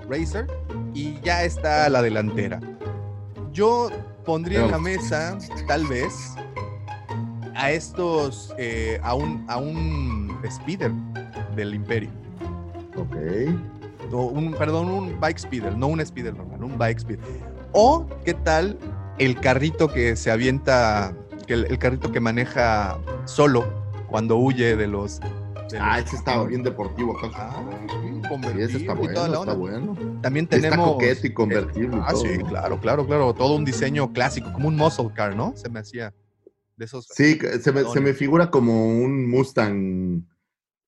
[0.09, 0.47] Racer
[0.93, 2.61] y ya está a la delantera?
[3.53, 3.91] Yo
[4.24, 5.39] pondría en la mesa,
[5.69, 6.35] tal vez,
[7.55, 10.91] a estos, eh, a, un, a un speeder
[11.55, 12.11] del Imperio.
[12.97, 13.16] Ok.
[14.12, 17.24] Un, perdón, un bike speeder, no un speeder normal, un bike speeder.
[17.72, 18.78] O, ¿qué tal
[19.18, 21.14] el carrito que se avienta,
[21.47, 23.64] que el, el carrito que maneja solo
[24.09, 25.20] cuando huye de los...
[25.70, 27.31] de Ah, los- ese estaba bien deportivo acá.
[27.32, 29.97] Ah, sí, ese está y bueno, toda la está bueno.
[30.22, 30.93] También Está tenemos...
[30.93, 32.47] coqueto y convertible y Ah, todo, sí, ¿no?
[32.47, 33.35] claro, claro, claro.
[33.35, 35.52] Todo un diseño clásico, como un muscle car, ¿no?
[35.56, 36.14] Se me hacía
[36.76, 37.06] de esos...
[37.06, 40.22] Sí, se me, se me figura como un Mustang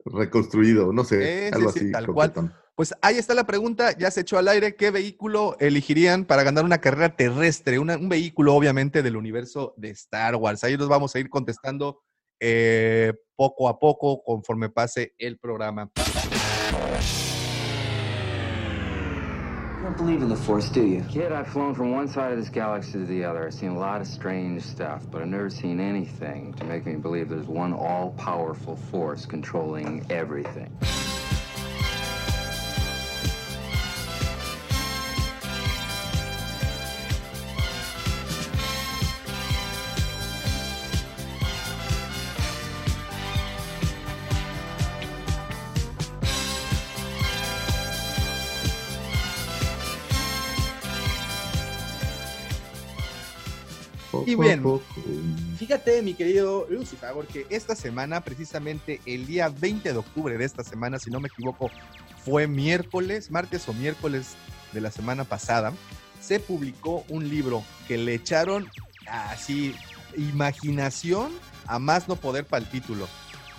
[0.04, 1.92] reconstruido, no sé, algo sí, sí, así.
[1.92, 2.32] tal cual.
[2.76, 4.76] Pues ahí está la pregunta, ya se echó al aire.
[4.76, 7.78] ¿Qué vehículo elegirían para ganar una carrera terrestre?
[7.78, 10.62] Una- un vehículo, obviamente, del universo de Star Wars.
[10.62, 12.02] Ahí los vamos a ir contestando
[12.38, 15.90] eh, poco a poco conforme pase el programa.
[19.78, 21.00] You don't believe in the Force, do you?
[21.10, 23.46] Kid, I've flown from one side of this galaxy to the other.
[23.46, 26.96] I've seen a lot of strange stuff, but I've never seen anything to make me
[26.96, 30.68] believe there's one all powerful force controlling everything.
[54.26, 54.62] Y bien,
[55.56, 60.64] fíjate, mi querido Lucifer, porque esta semana, precisamente el día 20 de octubre de esta
[60.64, 61.70] semana, si no me equivoco,
[62.24, 64.34] fue miércoles, martes o miércoles
[64.72, 65.72] de la semana pasada,
[66.20, 68.68] se publicó un libro que le echaron
[69.06, 69.76] así
[70.16, 71.30] imaginación
[71.68, 73.06] a más no poder para el título.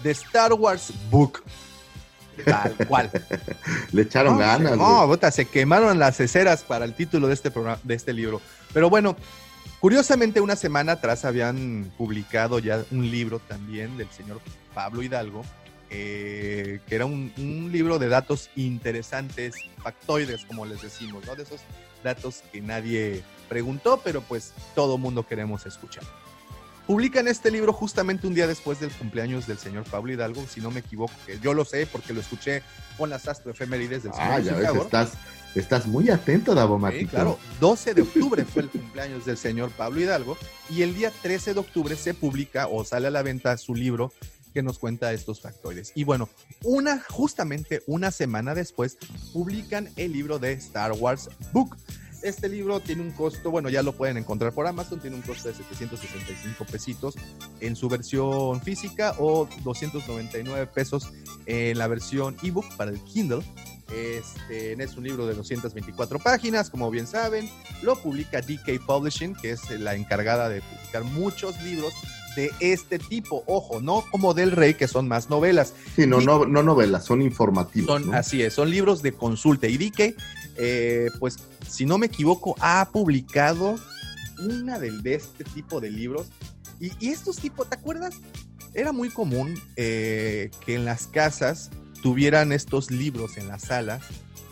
[0.03, 1.43] The Star Wars Book.
[2.45, 3.09] Tal cual.
[3.91, 4.77] Le echaron No, ganas.
[4.77, 8.41] No, bota, se quemaron las ceceras para el título de este programa, de este libro.
[8.73, 9.15] Pero bueno,
[9.79, 14.41] curiosamente una semana atrás habían publicado ya un libro también del señor
[14.73, 15.43] Pablo Hidalgo,
[15.89, 21.35] eh, que era un, un libro de datos interesantes, factoides, como les decimos, ¿no?
[21.35, 21.61] De esos
[22.03, 26.03] datos que nadie preguntó, pero pues todo mundo queremos escuchar.
[26.85, 30.71] Publican este libro justamente un día después del cumpleaños del señor Pablo Hidalgo, si no
[30.71, 32.63] me equivoco, que yo lo sé porque lo escuché
[32.97, 35.11] con las astroefemérides del señor Ah, ya ves, estás,
[35.59, 39.99] estás muy atento, Davo Sí, claro, 12 de octubre fue el cumpleaños del señor Pablo
[39.99, 40.37] Hidalgo
[40.69, 44.11] y el día 13 de octubre se publica o sale a la venta su libro
[44.53, 45.91] que nos cuenta estos factores.
[45.95, 46.29] Y bueno,
[46.63, 48.97] una, justamente una semana después
[49.31, 51.77] publican el libro de Star Wars Book.
[52.23, 55.49] Este libro tiene un costo, bueno, ya lo pueden encontrar por Amazon, tiene un costo
[55.49, 57.15] de 765 pesitos
[57.59, 61.13] en su versión física o 299 pesos
[61.45, 63.43] en la versión ebook para el Kindle.
[63.93, 67.49] Este, es un libro de 224 páginas, como bien saben.
[67.81, 71.93] Lo publica DK Publishing, que es la encargada de publicar muchos libros
[72.35, 73.43] de este tipo.
[73.47, 75.73] Ojo, no como del Rey, que son más novelas.
[75.95, 77.87] Sí, no, Y- no, no novelas, son informativos.
[77.87, 78.13] Son, ¿no?
[78.17, 79.67] Así es, son libros de consulta.
[79.67, 80.15] Y DK,
[80.57, 81.37] eh, pues,
[81.67, 83.75] si no me equivoco, ha publicado
[84.39, 86.27] una de, este tipo de libros.
[86.79, 88.15] Y, y estos tipos, ¿te acuerdas?
[88.73, 91.71] Era muy común eh, que en las casas
[92.01, 94.01] tuvieran estos libros en las salas,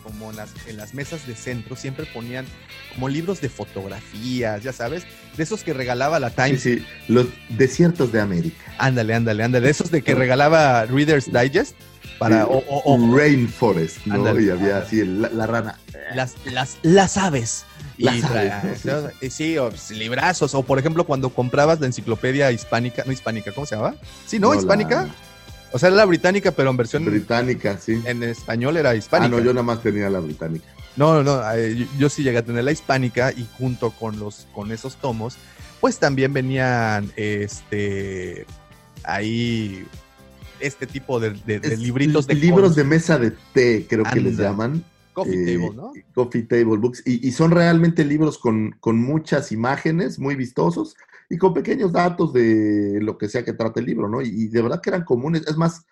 [0.02, 2.46] como en las, en las mesas de centro, siempre ponían
[2.94, 5.04] como libros de fotografías, ya sabes,
[5.36, 6.62] de esos que regalaba la Sí, Times.
[6.62, 8.56] sí, los desiertos de América.
[8.78, 11.74] Ándale, ándale, ándale, de esos de que regalaba Reader's Digest
[12.18, 12.44] para...
[12.44, 14.14] Sí, o- o- o- Rainforest, ¿no?
[14.14, 14.42] Ándale.
[14.44, 15.78] Y había así la, la rana.
[16.14, 17.64] las, las, las aves.
[17.98, 19.10] Las Y aves, tra- ¿no?
[19.20, 20.54] Sí, sí, o, pues, librazos.
[20.54, 23.96] O por ejemplo, cuando comprabas la enciclopedia hispánica, no hispánica, ¿cómo se llamaba?
[24.26, 24.52] Sí, ¿no?
[24.52, 25.04] No, hispánica.
[25.04, 25.14] la-
[25.76, 28.00] O sea, era la británica, pero en versión Británica, sí.
[28.06, 29.28] en español era Ah, hispánica.
[29.36, 30.64] no, yo nada más tenía la británica.
[30.96, 34.18] No, no, no, eh, yo, yo sí llegué a tener la hispánica y junto con
[34.18, 35.36] los con esos tomos,
[35.80, 38.46] pues también venían este
[39.04, 39.86] ahí
[40.60, 44.20] este tipo de, de- de libritos de libros cons- de mesa de té, creo que
[44.20, 44.82] les llaman.
[45.12, 45.92] coffee eh, table, ¿no?
[46.14, 47.02] Coffee Table Books.
[47.04, 50.96] Y, y son realmente libros con, con muchas imágenes, muy vistosos,
[51.28, 54.22] y con pequeños datos de lo que sea que trate el libro, ¿no?
[54.22, 55.46] Y, y de verdad que eran comunes.
[55.46, 55.84] Es más,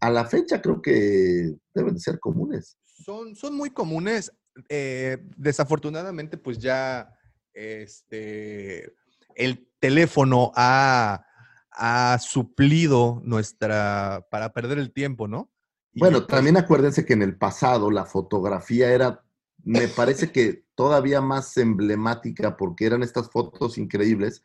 [0.00, 2.78] a la fecha creo que deben de ser comunes.
[2.84, 4.32] Son, son muy comunes.
[4.68, 7.08] eh, desafortunadamente, pues ya
[7.54, 8.94] este,
[9.34, 11.24] el teléfono ha,
[11.70, 15.50] ha suplido nuestra, para perder el tiempo, ¿no?
[15.94, 19.24] Y Bueno, también acuérdense que en el pasado la fotografía era,
[19.64, 24.42] me parece que todavía más emblemática porque eran estas fotos increíbles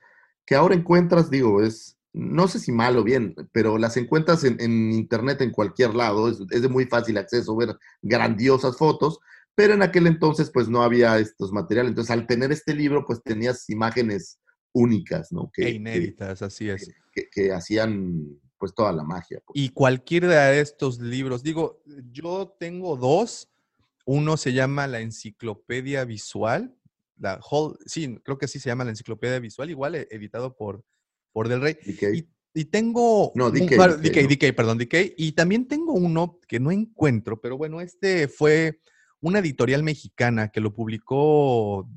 [0.48, 4.60] que ahora encuentras, digo, es, no sé si mal o bien, pero las encuentras en,
[4.60, 9.20] en internet en cualquier lado, es, es de muy fácil acceso ver grandiosas fotos,
[9.54, 11.90] pero en aquel entonces pues no había estos materiales.
[11.90, 14.40] Entonces al tener este libro pues tenías imágenes
[14.72, 15.52] únicas, ¿no?
[15.58, 16.92] e Que, inéditas, así es.
[17.12, 19.42] que, que hacían pues toda la magia.
[19.46, 19.60] pues.
[19.60, 23.50] Y cualquiera de estos libros, digo, yo tengo dos.
[24.06, 26.77] Uno se llama la Enciclopedia Visual.
[27.20, 30.84] La whole, sí, creo que sí se llama la Enciclopedia Visual, igual eh, editado por,
[31.32, 31.74] por Del Rey.
[31.74, 32.04] DK.
[32.16, 33.32] Y, y tengo.
[33.36, 34.28] No, un DK, par- DK, DK, ¿no?
[34.30, 35.14] DK, perdón, DK.
[35.18, 38.80] Y también tengo uno que no encuentro, pero bueno, este fue
[39.20, 41.90] una editorial mexicana que lo publicó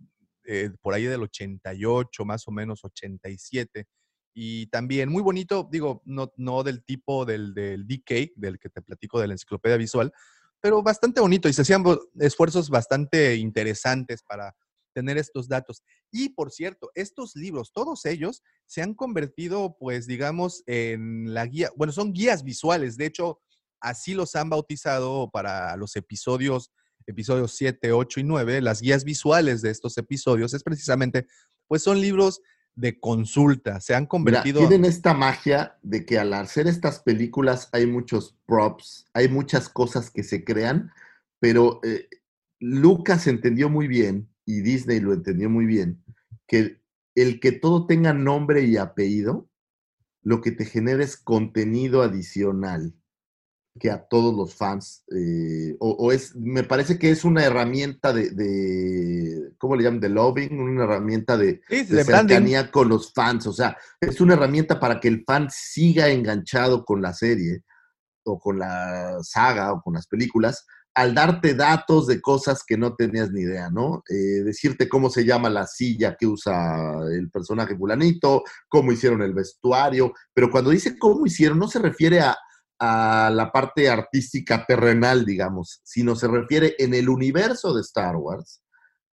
[0.44, 3.86] eh, por ahí del 88, más o menos 87.
[4.34, 8.80] Y también muy bonito, digo, no, no del tipo del, del DK, del que te
[8.80, 10.12] platico de la enciclopedia visual,
[10.60, 11.82] pero bastante bonito y se hacían
[12.18, 14.54] esfuerzos bastante interesantes para
[15.00, 15.82] tener estos datos.
[16.10, 21.70] Y por cierto, estos libros, todos ellos, se han convertido, pues, digamos, en la guía,
[21.74, 23.40] bueno, son guías visuales, de hecho,
[23.80, 26.70] así los han bautizado para los episodios,
[27.06, 31.26] episodios 7, 8 y 9, las guías visuales de estos episodios, es precisamente,
[31.66, 32.42] pues son libros
[32.74, 34.60] de consulta, se han Mira, convertido...
[34.60, 40.10] tienen esta magia de que al hacer estas películas hay muchos props, hay muchas cosas
[40.10, 40.92] que se crean,
[41.40, 42.08] pero eh,
[42.60, 44.28] Lucas entendió muy bien
[44.58, 46.02] y Disney lo entendió muy bien,
[46.46, 46.80] que
[47.14, 49.48] el que todo tenga nombre y apellido,
[50.22, 52.94] lo que te genera es contenido adicional.
[53.78, 58.12] que a todos los fans, eh, o, o es, me parece que es una herramienta
[58.12, 60.00] de, de, ¿cómo le llaman?
[60.00, 64.20] De loving, una herramienta de, Sí, de de cercanía con los fans, o sea, es
[64.20, 67.62] una herramienta para que el fan siga enganchado con la serie
[68.24, 70.66] o con la saga o con las películas,
[71.00, 74.02] al darte datos de cosas que no tenías ni idea, ¿no?
[74.10, 79.32] Eh, decirte cómo se llama la silla que usa el personaje fulanito, cómo hicieron el
[79.32, 82.36] vestuario, pero cuando dice cómo hicieron, no se refiere a,
[82.78, 88.62] a la parte artística terrenal, digamos, sino se refiere en el universo de Star Wars,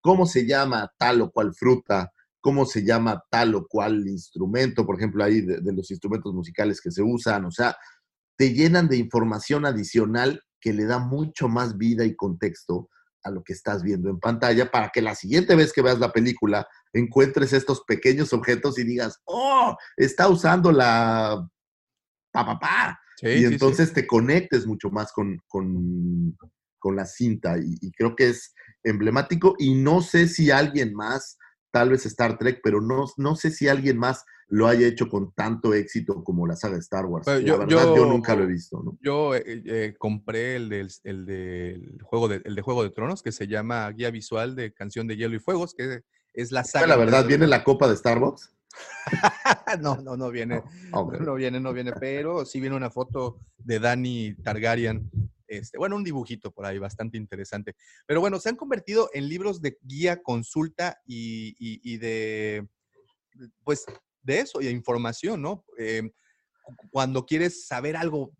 [0.02, 2.12] cómo se llama tal o cual fruta,
[2.42, 6.82] cómo se llama tal o cual instrumento, por ejemplo, ahí de, de los instrumentos musicales
[6.82, 7.78] que se usan, o sea,
[8.36, 12.90] te llenan de información adicional que le da mucho más vida y contexto
[13.24, 16.12] a lo que estás viendo en pantalla para que la siguiente vez que veas la
[16.12, 21.50] película encuentres estos pequeños objetos y digas, oh, está usando la
[22.34, 23.00] pa, pa, pa.
[23.16, 23.46] Sí, y sí, sí.
[23.46, 26.38] entonces te conectes mucho más con, con,
[26.80, 28.54] con la cinta y, y creo que es
[28.84, 31.38] emblemático y no sé si alguien más,
[31.72, 35.34] tal vez Star Trek, pero no, no sé si alguien más lo haya hecho con
[35.34, 37.26] tanto éxito como la saga de Star Wars.
[37.26, 38.98] Pero la yo- verdad, yo, yo- nunca lo he visto, ¿no?
[39.02, 43.32] Yo eh, eh, compré el del, el juego de, el de Juego de Tronos, que
[43.32, 46.02] se llama Guía Visual de Canción de Hielo y Fuegos, que
[46.34, 46.88] es la saga.
[46.88, 48.54] la verdad, de- ¿viene la copa de Starbucks?
[49.82, 50.62] no, no, no viene.
[50.92, 51.20] Ok.
[51.20, 55.10] No viene, no viene, pero sí viene una foto de Dani Targaryen.
[55.48, 57.76] Este, bueno, un dibujito por ahí bastante interesante.
[58.06, 62.68] Pero bueno, se han convertido en libros de guía, consulta y, y- y de,
[63.64, 63.86] pues,
[64.24, 65.64] de eso, y de información, ¿no?
[65.78, 66.12] Eh,
[66.64, 68.34] cu- cuando quieres saber algo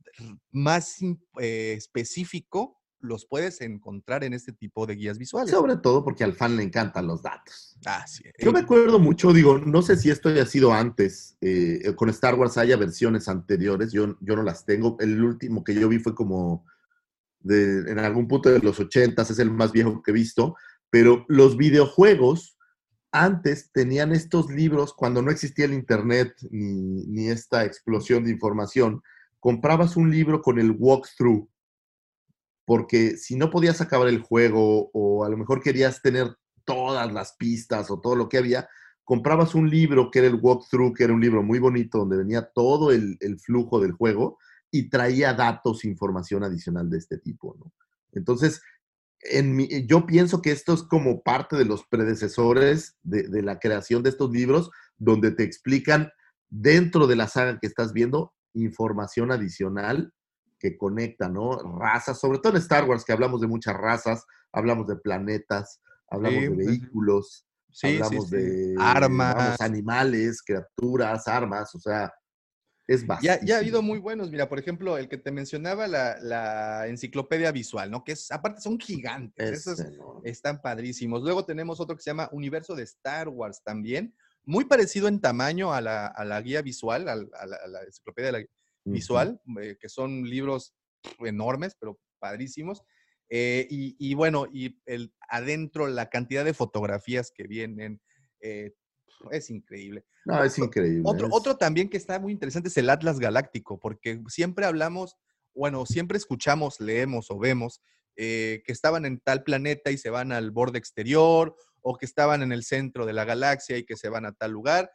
[0.52, 5.52] más in- eh, específico, los puedes encontrar en este tipo de guías visuales.
[5.52, 7.78] Sobre todo porque al fan le encantan los datos.
[7.86, 8.24] Ah, sí.
[8.40, 12.34] Yo me acuerdo mucho, digo, no sé si esto haya sido antes, eh, con Star
[12.36, 14.98] Wars haya versiones anteriores, yo, yo no las tengo.
[15.00, 16.66] El último que yo vi fue como
[17.50, 20.56] en algún punto de los 80, es el más viejo que he visto,
[20.90, 22.58] pero los videojuegos
[23.12, 29.02] antes tenían estos libros, cuando no existía el Internet ni, ni esta explosión de información,
[29.40, 31.48] comprabas un libro con el walkthrough,
[32.66, 37.34] porque si no podías acabar el juego o a lo mejor querías tener todas las
[37.38, 38.68] pistas o todo lo que había,
[39.06, 42.50] comprabas un libro que era el walkthrough, que era un libro muy bonito donde venía
[42.54, 44.38] todo el, el flujo del juego
[44.80, 47.74] y traía datos, información adicional de este tipo, ¿no?
[48.14, 48.62] Entonces,
[49.22, 53.60] en mi- yo pienso que esto es como parte de los predecesores de, de la
[53.60, 56.12] creación de estos libros, donde te explican
[56.50, 60.14] dentro de la saga que estás viendo información adicional
[60.60, 61.58] que conecta, ¿no?
[61.80, 66.42] Razas, sobre todo en Star Wars, que hablamos de muchas razas, hablamos de planetas, hablamos
[66.44, 68.36] Sí, de pues, vehículos, sí, hablamos sí.
[68.38, 69.36] de Armas.
[69.36, 72.12] vamos, animales, criaturas, armas, o sea,
[72.88, 74.32] es Ya, ha habido muy buenos.
[74.32, 78.04] Mira, por ejemplo, el que te mencionaba, la, la enciclopedia visual, ¿no?
[78.04, 79.52] Que es, aparte son gigantes.
[79.52, 79.84] Esos
[80.24, 81.22] están padrísimos.
[81.22, 84.16] Luego tenemos otro que se llama Universo de Star Wars también.
[84.46, 87.84] Muy parecido en tamaño a la, a la guía visual, al- a, la, a la
[87.84, 88.50] enciclopedia de
[88.86, 90.74] visual, eh, que son libros
[91.20, 92.82] enormes, pero padrísimos.
[93.30, 98.00] Eh, y, y bueno, y el, adentro la cantidad de fotografías que vienen
[98.40, 98.72] eh,
[99.32, 100.06] es increíble.
[100.26, 101.02] No, es increíble.
[101.06, 105.16] Otro, es- otro también que está muy interesante es el Atlas Galáctico, porque siempre hablamos,
[105.56, 107.82] bueno, siempre escuchamos, leemos o vemos
[108.16, 112.42] eh, que estaban en tal planeta y se van al borde exterior, o que estaban
[112.42, 114.92] en el centro de la galaxia y que se van a tal lugar.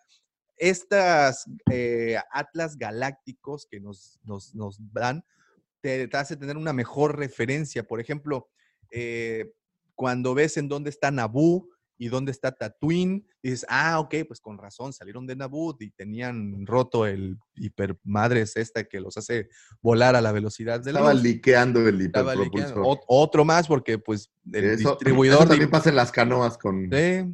[0.56, 5.24] Estas eh, Atlas Galácticos que nos, nos, nos dan,
[5.80, 7.82] te, te hace tener una mejor referencia.
[7.84, 8.48] Por ejemplo,
[8.90, 9.52] eh,
[9.94, 11.68] cuando ves en dónde está Naboo
[12.04, 16.66] y dónde está Tatooine, dices, ah, ok, pues con razón, salieron de Naboo y tenían
[16.66, 19.48] roto el hipermadres esta que los hace
[19.80, 21.22] volar a la velocidad de la Estaba luz.
[21.22, 22.78] liqueando el hiperpropulsor.
[22.78, 25.36] Ot- Otro más porque pues el Eso, distribuidor...
[25.36, 26.90] eso de- también pasa en las canoas con...
[26.90, 27.32] Sí,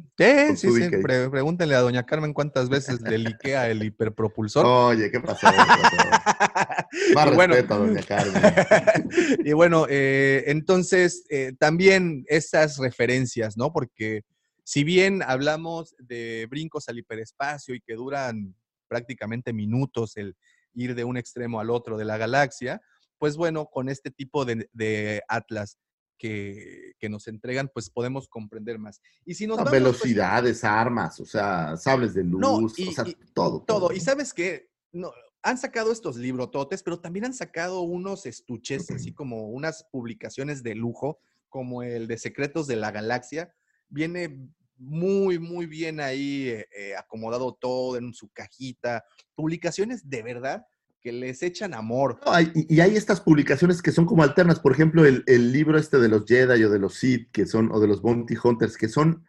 [0.55, 0.89] sí, con sí.
[1.01, 4.67] Pre- pregúntenle a doña Carmen cuántas veces le liquea el hiperpropulsor.
[4.67, 5.09] Oye.
[5.09, 5.47] ¿Qué pasó?
[7.15, 8.41] Más Y bueno, respeto, doña Carmen.
[9.45, 13.71] y bueno, eh, entonces eh, también esas referencias, ¿no?
[13.73, 14.23] Porque
[14.69, 18.55] si bien hablamos de brincos al hiperespacio y que duran
[18.87, 20.35] prácticamente minutos el
[20.75, 22.79] ir de un extremo al otro de la galaxia,
[23.17, 25.79] pues bueno, con este tipo de, de atlas
[26.19, 29.01] que, que nos entregan, pues podemos comprender más.
[29.25, 32.89] Y si nos No, vamos, pues, velocidades, armas, o sea, sables de luz, No, y-
[32.89, 33.63] o sea, y- todo.
[33.63, 33.91] todo.
[33.91, 39.13] Y sabes que no, han sacado estos librototes, pero también han sacado unos estuches, así
[39.13, 43.51] como unas publicaciones de lujo, como el de Secretos de la Galaxia.
[43.91, 44.47] Viene
[44.79, 49.03] muy, muy bien ahí eh, eh, acomodado todo en su cajita.
[49.35, 50.65] Publicaciones de verdad
[51.01, 52.19] que les echan amor.
[52.25, 54.59] No, hay- y, hay estas publicaciones que son como alternas.
[54.59, 57.71] Por ejemplo, el, el libro este de los Jedi o de los Sith, que son,
[57.71, 59.25] o de los Bounty Hunters, que son,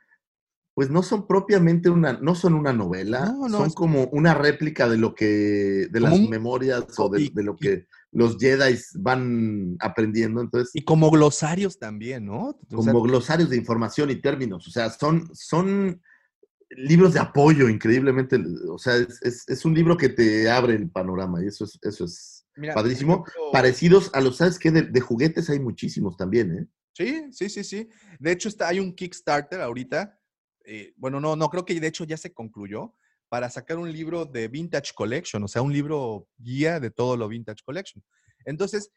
[0.74, 4.88] pues no son propiamente una, no son una novela, No, no, son como una réplica
[4.88, 10.40] de lo que, de las un- memorias o de, lo que los Jedi van aprendiendo.
[10.40, 12.48] Entonces, Y como glosarios también, ¿no?
[12.48, 14.66] O sea, como glosarios de información y términos.
[14.66, 16.02] O sea, son, son
[16.70, 18.38] libros de apoyo increíblemente.
[18.68, 21.78] O sea, es, es- es un libro que te abre el panorama y eso es,
[21.82, 23.24] eso es mira, padrísimo.
[23.26, 24.70] ejemplo, Parecidos a los, ¿sabes qué?
[24.70, 26.66] De, de juguetes hay muchísimos también, ¿eh?
[26.92, 27.88] Sí, sí, sí, sí.
[28.18, 30.18] De hecho, está, hay un Kickstarter ahorita.
[30.64, 32.94] eh, bueno, no, no, creo que de hecho ya se concluyó
[33.30, 37.28] para sacar un libro de Vintage Collection, o sea, un libro guía de todo lo
[37.28, 38.04] Vintage Collection.
[38.44, 38.90] Entonces,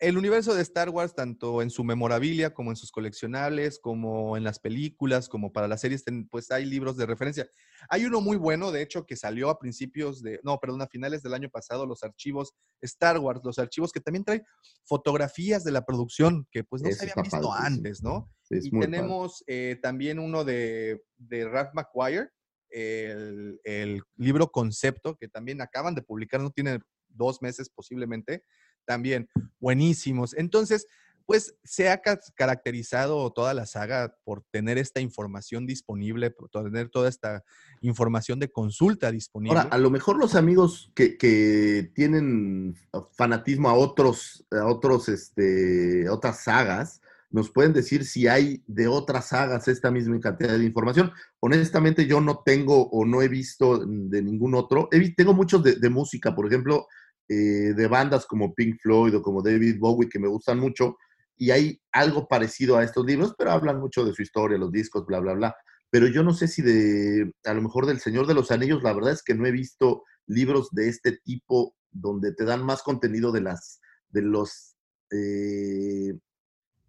[0.00, 4.42] el universo de Star Wars, tanto en su memorabilia como en sus coleccionables, como en
[4.42, 7.48] las películas, como para las series, pues hay libros de referencia.
[7.88, 11.22] Hay uno muy bueno, de hecho, que salió a principios de, no, perdón, a finales
[11.22, 14.44] del año pasado, los archivos Star Wars, los archivos que también traen
[14.84, 18.28] fotografías de la producción que pues no Eso se habían está visto antes, ¿no?
[18.42, 22.30] Sí, y tenemos eh, también uno de, de Ralph McQuire,
[22.70, 26.78] el, el libro Concepto, que también acaban de publicar, no tiene
[27.08, 28.44] dos meses posiblemente,
[28.84, 29.28] también
[29.58, 30.34] buenísimos.
[30.34, 30.86] Entonces,
[31.26, 36.88] pues se ha ca- caracterizado toda la saga por tener esta información disponible, por tener
[36.88, 37.44] toda esta
[37.82, 39.58] información de consulta disponible.
[39.58, 42.76] Ahora, a lo mejor los amigos que, que tienen
[43.12, 49.28] fanatismo a otros, a otros, este, otras sagas, nos pueden decir si hay de otras
[49.28, 51.12] sagas esta misma cantidad de información.
[51.40, 54.88] Honestamente, yo no tengo o no he visto de ningún otro.
[55.16, 56.86] Tengo muchos de, de música, por ejemplo,
[57.30, 60.96] eh, de bandas como Pink Floyd o como David Bowie, que me gustan mucho,
[61.36, 65.04] y hay algo parecido a estos libros, pero hablan mucho de su historia, los discos,
[65.04, 65.56] bla, bla, bla.
[65.90, 68.94] Pero yo no sé si de, a lo mejor del Señor de los Anillos, la
[68.94, 73.30] verdad es que no he visto libros de este tipo donde te dan más contenido
[73.30, 74.76] de las, de los,
[75.10, 76.18] eh,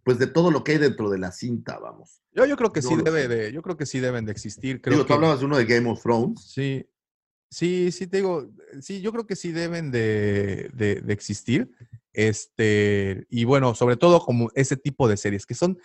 [0.09, 2.23] pues de todo lo que hay dentro de la cinta, vamos.
[2.33, 4.81] yo, yo creo que no sí debe de, yo creo que sí deben de existir.
[4.81, 6.41] Creo Digo, que, tú hablabas de uno de Game of Thrones.
[6.41, 6.83] Sí,
[7.51, 8.49] sí, sí, te digo,
[8.81, 11.69] sí, yo creo que sí deben de, de- de existir.
[12.11, 15.77] Este, y bueno, sobre todo como ese tipo de series que son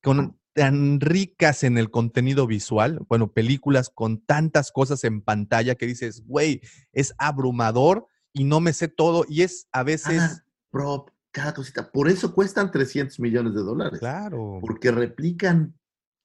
[0.00, 5.88] con, tan ricas en el contenido visual, bueno, películas con tantas cosas en pantalla que
[5.88, 6.60] dices, güey,
[6.92, 11.90] es abrumador y no me sé todo y es a veces, prop, cada cosita.
[11.90, 13.98] Por eso cuestan 300 millones de dólares.
[14.00, 15.78] claro, Porque replican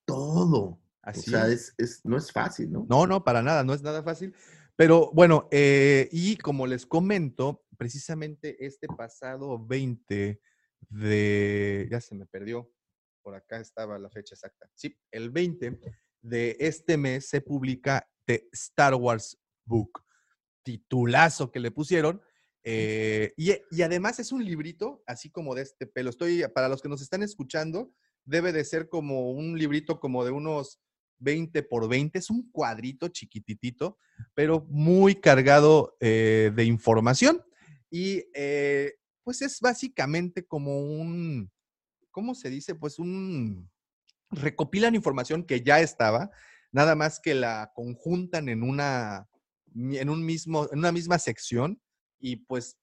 [0.05, 0.81] todo.
[1.01, 1.73] así o sea, es.
[1.77, 2.85] es, no es fácil, ¿no?
[2.89, 4.33] No, no, para nada, no es nada fácil.
[4.75, 10.41] Pero bueno, eh, y como les comento, precisamente este pasado 20
[10.89, 12.71] de, ya se me perdió,
[13.21, 14.69] por acá estaba la fecha exacta.
[14.75, 15.79] Sí, el 20
[16.21, 20.03] de este mes se publica The Star Wars Book,
[20.63, 22.21] titulazo que le pusieron.
[22.67, 26.09] Eh, y, y además es un librito, así como de este pelo.
[26.09, 27.93] Estoy, para los que nos están escuchando,
[28.23, 30.79] debe de ser como un librito como de unos
[31.19, 33.99] 20 por 20, es un cuadrito chiquititito,
[34.33, 37.43] pero muy cargado eh, de información.
[37.91, 41.51] Y eh, pues es básicamente como un,
[42.09, 42.73] ¿cómo se dice?
[42.73, 43.69] Pues un,
[44.31, 46.31] recopilan información que ya estaba,
[46.71, 49.29] nada más que la conjuntan en una,
[49.75, 51.79] en un mismo, en una misma sección
[52.25, 52.79] y pues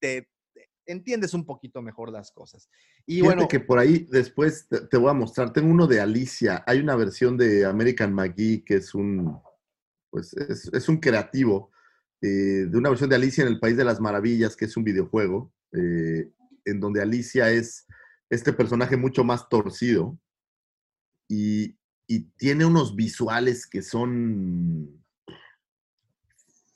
[0.00, 2.70] te, te entiendes un poquito mejor las cosas.
[3.04, 5.52] Y Fíjate bueno, que por ahí después te, te voy a mostrar.
[5.52, 6.64] Tengo uno de Alicia.
[6.66, 9.38] Hay una versión de American McGee que es un,
[10.08, 11.70] pues es, es un creativo
[12.22, 14.84] eh, de una versión de Alicia en el País de las Maravillas, que es un
[14.84, 16.32] videojuego, eh,
[16.64, 17.86] en donde Alicia es
[18.30, 20.18] este personaje mucho más torcido
[21.28, 25.04] y, y tiene unos visuales que son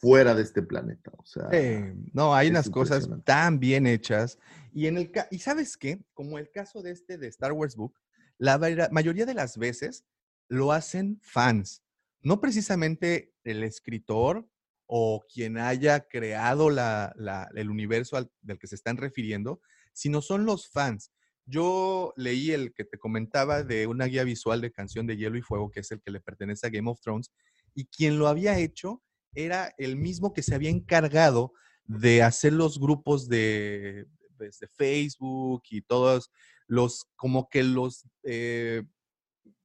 [0.03, 1.13] fuera de este planeta.
[1.17, 4.37] O sea, Eh, no, hay unas cosas tan bien hechas.
[4.75, 7.95] Y en el y sabes qué, como el caso de este de Star Wars Book,
[8.37, 8.59] la
[8.91, 10.05] mayoría de las veces
[10.49, 11.83] lo hacen fans,
[12.21, 14.47] no precisamente el escritor
[14.87, 19.61] o quien haya creado la- la- el universo al- del que se están refiriendo,
[19.93, 21.13] sino son los fans.
[21.47, 25.43] Yo leí el que te comentaba de una guía visual de Canción de Hielo y
[25.43, 27.31] Fuego, que es el que le pertenece a Game of Thrones,
[27.75, 29.01] y quien lo había hecho
[29.35, 31.53] era el mismo que se había encargado
[31.85, 34.07] de hacer los grupos de,
[34.37, 36.31] pues, de Facebook y todos
[36.67, 38.83] los, como que los, eh,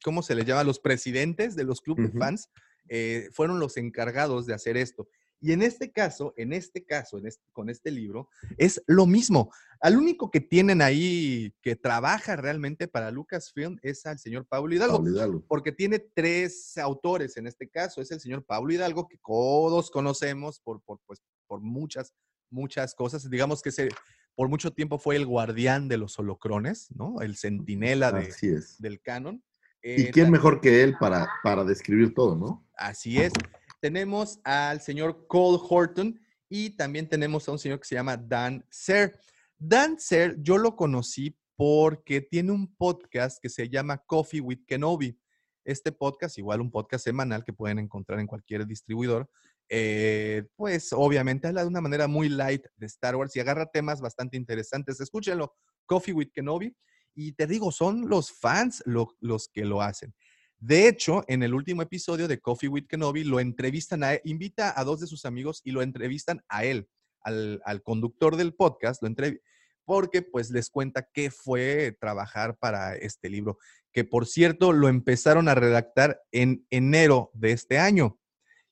[0.03, 0.63] ¿cómo se les llama?
[0.63, 2.49] Los presidentes de los clubes de fans
[2.89, 5.07] eh, fueron los encargados de hacer esto.
[5.39, 8.27] Y en este caso, en este caso, en este- con este libro,
[8.57, 9.51] es lo mismo.
[9.79, 14.97] Al único que tienen ahí que trabaja realmente para Lucasfilm es al señor Pablo Hidalgo
[14.97, 15.43] Pablo Hidalgo.
[15.47, 18.01] porque tiene tres autores en este caso.
[18.01, 22.13] Es el señor Pablo Hidalgo, que todos conocemos por, por, pues, por muchas
[22.49, 23.29] muchas cosas.
[23.29, 23.89] Digamos que se,
[24.33, 27.19] por mucho tiempo fue el guardián de los holocrones, ¿no?
[27.21, 28.31] El centinela de,
[28.79, 29.43] del canon.
[29.83, 32.65] ¿Y Eh, quién mejor que él para, para describir todo, no?
[32.77, 33.33] Así es.
[33.79, 38.65] Tenemos al señor Cole Horton y también tenemos a un señor que se llama Dan
[38.69, 39.19] Ser.
[39.57, 45.19] Dan Ser, yo lo conocí porque tiene un podcast que se llama Coffee with Kenobi.
[45.65, 49.29] Este podcast, igual un podcast semanal que pueden encontrar en cualquier distribuidor,
[49.67, 53.99] eh, pues obviamente habla de una manera muy light de Star Wars y agarra temas
[53.99, 55.01] bastante interesantes.
[55.01, 55.53] Escúchenlo,
[55.85, 56.73] Coffee with Kenobi.
[57.13, 60.13] Y te digo, son los fans lo- los que lo hacen.
[60.59, 64.79] De hecho, en el último episodio de Coffee with Kenobi lo entrevistan a él, invita
[64.79, 66.87] a dos de sus amigos y lo entrevistan a él,
[67.21, 69.41] al, al conductor del podcast, lo entrev-
[69.85, 73.57] porque pues les cuenta qué fue trabajar para este libro,
[73.93, 78.19] que por cierto lo empezaron a redactar en enero de este año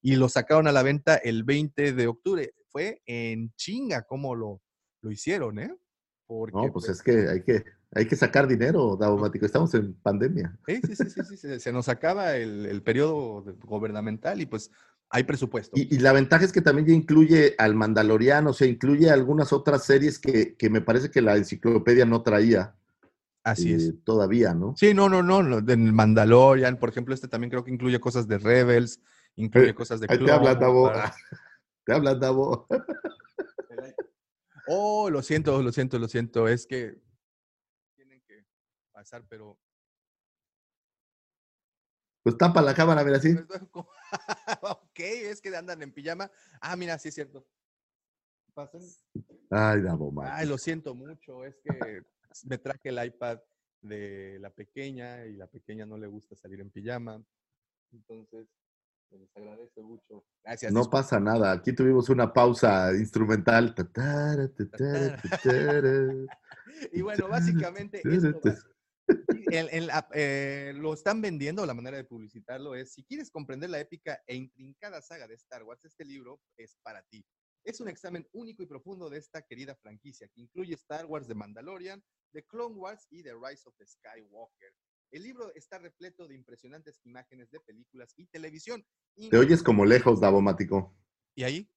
[0.02, 2.54] y lo sacaron a la venta el 20 de octubre.
[2.68, 4.62] Fue en chinga cómo lo,
[5.02, 5.74] lo hicieron, ¿eh?
[6.28, 7.64] Porque, No, pues es que hay que,
[7.96, 9.46] hay que sacar dinero, Davomático.
[9.46, 10.56] Estamos en pandemia.
[10.68, 14.70] Sí, sí, sí, sí, sí, se, nos acaba el, el periodo gubernamental y pues
[15.10, 15.80] hay presupuesto.
[15.80, 19.54] Y, y la ventaja es que también ya incluye al Mandaloriano, o sea, incluye algunas
[19.54, 22.76] otras series que, que me parece que la enciclopedia no traía
[23.46, 24.04] Así eh, es.
[24.04, 24.76] todavía, ¿no?
[24.76, 28.40] Sí, no, no, no, del Mandalorian, por ejemplo, este también creo que incluye cosas de
[28.40, 29.00] Rebels,
[29.36, 30.92] incluye Eh, cosas de Ahí te hablan, Davo.
[31.86, 32.68] Te hablan, Davo.
[34.68, 36.98] Oh, lo siento, lo siento, lo siento, es que
[39.06, 39.58] pasar, pero
[42.24, 43.30] Pues tapa la cámara, mira así.
[44.62, 46.32] ok, es que andan en pijama.
[46.60, 47.46] Ah, mira, sí es cierto.
[48.56, 48.82] Pasen.
[49.52, 50.36] Ay, Davomático.
[50.36, 52.02] Ay, lo siento mucho, es que
[52.46, 53.42] me traje el iPad
[53.82, 57.24] de la pequeña y la pequeña no le gusta salir en pijama.
[57.92, 58.48] Entonces,
[59.08, 60.26] pues, les agradezco mucho.
[60.44, 60.74] Gracias.
[60.74, 61.52] No pasa nada.
[61.52, 63.76] Aquí tuvimos una pausa instrumental.
[66.92, 68.42] Y bueno, básicamente esto
[69.08, 74.22] la- eh, lo están vendiendo, la manera de publicitarlo es, si quieres comprender la épica
[74.28, 77.26] e intrincada saga de Star Wars, este libro es para ti.
[77.64, 81.36] Es un examen único y profundo de esta querida franquicia, que incluye Star Wars de
[81.36, 84.74] Mandalorian, de Clone Wars y The Rise of the Skywalker.
[85.12, 88.86] El libro está repleto de impresionantes imágenes de películas y televisión.
[89.30, 90.96] Te oyes como lejos, Davomático.
[91.36, 91.72] ¿Y ahí?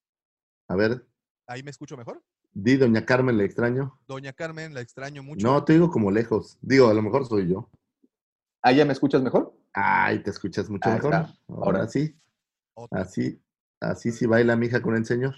[0.67, 1.07] A ver,
[1.47, 2.23] ¿Ahí me escucho mejor?
[2.53, 3.99] Di, doña Carmen, le extraño.
[4.07, 5.45] Doña Carmen, la extraño mucho.
[5.45, 6.57] No, te digo como lejos.
[6.61, 7.69] Digo, a lo mejor soy yo.
[8.61, 9.53] ¿Ahí ya me escuchas mejor?
[9.73, 11.13] Ay, te escuchas mucho mejor.
[11.13, 11.33] está.
[11.47, 12.15] Ahora sí.
[12.73, 13.01] Otra.
[13.01, 13.41] Así,
[13.79, 15.35] así sí baila mi hija con el señor.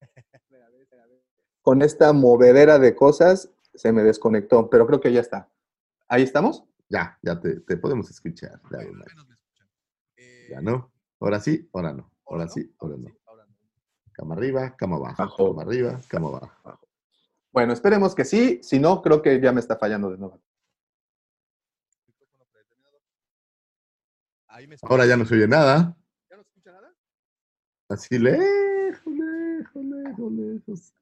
[1.62, 5.50] Con esta movedera de cosas se me desconectó, pero creo que ya está.
[6.08, 6.64] ¿Ahí estamos?
[6.88, 8.60] Ya, ya te, te podemos escuchar.
[8.70, 9.68] Ya, Bueno, ya, al menos me escuchan.
[10.16, 10.90] Eh, ya no.
[11.20, 12.10] Ahora sí, ahora no.
[12.26, 12.50] Ahora no?
[12.50, 13.08] sí, ahora no.
[13.08, 13.27] sí, ahora no.
[14.18, 15.22] Cama arriba, cama abajo.
[15.22, 15.48] Abajo.
[15.50, 16.80] Cama arriba, cama abajo.
[17.52, 18.58] Bueno, esperemos que sí.
[18.64, 20.42] Si no, creo que ya me está fallando de nuevo.
[22.04, 22.98] Micrófono predeterminado.
[24.48, 25.96] Ahí me Ahora ya no se oye nada.
[26.28, 26.92] ¿Ya no se escucha nada?
[27.88, 30.94] Así lejos, lejos, lejos, lejos.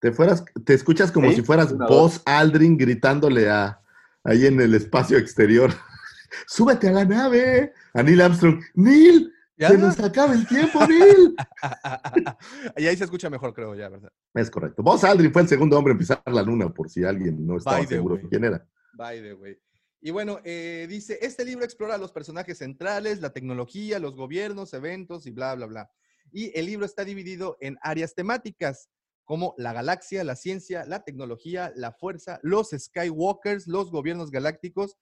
[0.00, 1.36] Te fueras, te escuchas como ¿Sí?
[1.36, 3.80] si fueras Una, Buzz Aldrin gritándole a
[4.24, 5.70] ahí en el espacio exterior.
[6.48, 7.72] ¡Súbete a la nave!
[7.94, 8.60] A Neil Armstrong.
[8.74, 9.32] ¡Neil!
[9.60, 9.68] ¿Ya?
[9.68, 11.36] ¡Se nos acaba el tiempo, Neil!
[12.78, 14.10] y ahí se escucha mejor, creo, ya, ¿verdad?
[14.32, 14.82] Es correcto.
[14.82, 17.84] Buzz Aldrin fue el segundo hombre en pisar la luna, por si alguien no estaba
[17.86, 18.24] seguro way.
[18.30, 18.66] quién era.
[18.94, 19.58] By the way.
[20.00, 25.26] Y bueno, eh, dice, este libro explora los personajes centrales, la tecnología, los gobiernos, eventos
[25.26, 25.90] y bla, bla, bla.
[26.32, 28.88] Y el libro está dividido en áreas temáticas
[29.26, 34.96] como la galaxia, la ciencia, la tecnología, la fuerza, los Skywalkers, los gobiernos galácticos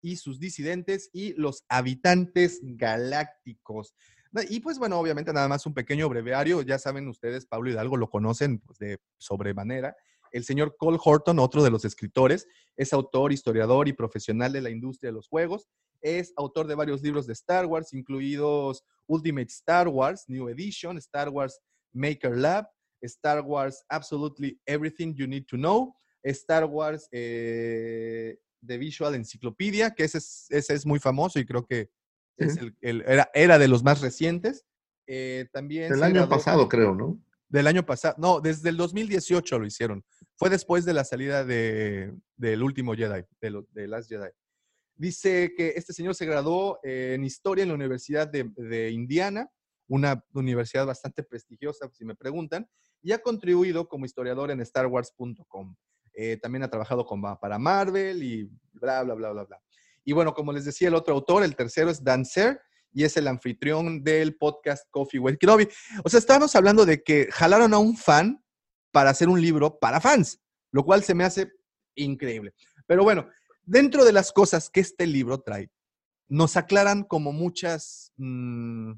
[0.00, 3.94] y sus disidentes y los habitantes galácticos.
[4.48, 8.10] Y pues bueno, obviamente nada más un pequeño breviario, ya saben ustedes, Pablo Hidalgo lo
[8.10, 9.96] conocen pues, de sobremanera.
[10.30, 12.46] El señor Cole Horton, otro de los escritores,
[12.76, 15.68] es autor, historiador y profesional de la industria de los juegos.
[16.02, 21.30] Es autor de varios libros de Star Wars, incluidos Ultimate Star Wars, New Edition, Star
[21.30, 21.58] Wars
[21.92, 22.68] Maker Lab,
[23.00, 28.36] Star Wars Absolutely Everything You Need to Know, Star Wars eh,
[28.66, 31.90] The Visual Encyclopedia, que ese es, ese es muy famoso y creo que
[32.36, 34.64] es el- el- era, era de los más recientes.
[35.06, 37.18] Eh, también El se año pasado, creo, ¿no?
[37.48, 40.04] del año pasado, no, desde el 2018 lo hicieron.
[40.36, 44.28] Fue después de la salida de, del último Jedi, de, lo- de Last Jedi.
[44.96, 49.48] Dice que este señor se graduó eh, en historia en la Universidad de, de Indiana,
[49.86, 52.68] una universidad bastante prestigiosa, si me preguntan,
[53.00, 55.74] y ha contribuido como historiador en StarWars.com.
[56.20, 59.62] Eh, también ha trabajado con, para Marvel y bla, bla, bla, bla, bla.
[60.04, 62.60] Y bueno, como les decía el otro autor, el tercero es Dan Ser,
[62.92, 65.68] y es el anfitrión del podcast Coffee with Kenobi.
[66.02, 68.42] O sea, estábamos hablando de que jalaron a un fan
[68.90, 70.40] para hacer un libro para fans,
[70.72, 71.52] lo cual se me hace
[71.94, 72.52] increíble.
[72.86, 73.28] Pero bueno,
[73.62, 75.70] dentro de las cosas que este libro trae,
[76.26, 78.94] nos aclaran como muchas, mm,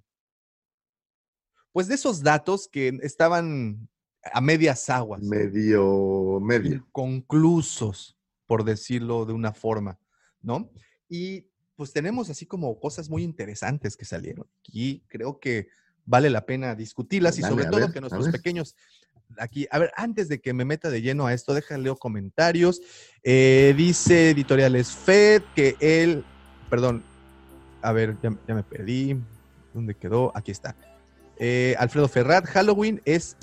[1.73, 3.91] pues de esos datos que estaban
[4.33, 5.23] a medias aguas.
[5.23, 6.87] Medio, medio.
[6.93, 8.17] Conclusos,
[8.47, 9.99] por decirlo de una forma,
[10.43, 10.71] ¿no?
[11.09, 14.47] Y pues tenemos así como cosas muy interesantes que salieron.
[14.67, 15.69] Y creo que
[16.05, 18.77] vale la pena discutirlas y sobre todo ver, que nuestros pequeños
[19.39, 22.81] aquí, a ver, antes de que me meta de lleno a esto, déjale comentarios.
[23.23, 26.25] Eh, dice Editoriales Fed que él,
[26.69, 27.05] perdón,
[27.83, 29.21] a ver, ya, ya me perdí.
[29.73, 30.33] ¿Dónde quedó?
[30.35, 30.75] Aquí está.
[31.39, 33.37] Eh, Alfredo Ferrat, Halloween es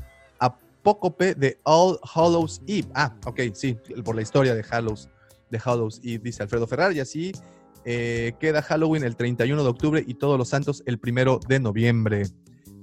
[0.88, 2.88] apócope de All Hallows Eve.
[2.96, 5.10] Ah, ok, sí, por la historia de Hallows,
[5.52, 7.34] de Hallows Eve, dice Alfredo Ferrat, y así
[7.84, 12.24] eh, queda Halloween el 31 de octubre y Todos los Santos el 1 de noviembre.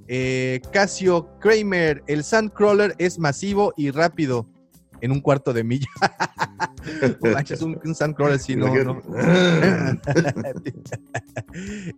[0.06, 4.46] Eh, Casio Kramer, el Sandcrawler es masivo y rápido
[5.00, 5.88] en un cuarto de milla.
[7.22, 9.00] Manches, un, un Sandcrawler sí, no, no.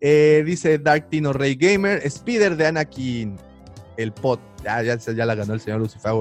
[0.00, 3.36] Eh, dice Dark Tino Rey Gamer, Spider de Anakin,
[3.96, 4.40] el pot.
[4.64, 6.12] Ya, ya, ya la ganó el señor Lucifer.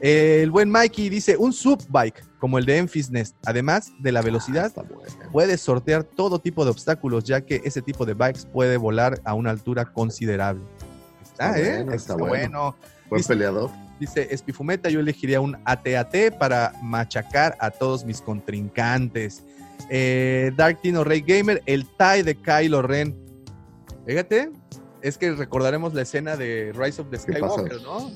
[0.00, 4.66] El buen Mikey dice, un subbike como el de Enfys Nest, además de la velocidad,
[4.66, 5.02] Está bueno.
[5.32, 9.34] puedes sortear todo tipo de obstáculos, ya que ese tipo de bikes puede volar a
[9.34, 10.62] una altura considerable.
[11.20, 11.62] Está, ¿eh?
[11.78, 12.76] bueno, Está, está bueno.
[13.08, 13.70] Buen Dice- peleador.
[13.98, 19.42] Dice Espifumeta, yo elegiría un AT-AT para machacar a todos mis contrincantes.
[19.90, 23.16] Eh, Dark Tino Rey Gamer, el tie de Kylo Ren.
[24.06, 24.50] Fíjate,
[25.02, 27.18] es que recordaremos la escena de Rise of the.
[27.18, 28.10] Skywalker, ¿no?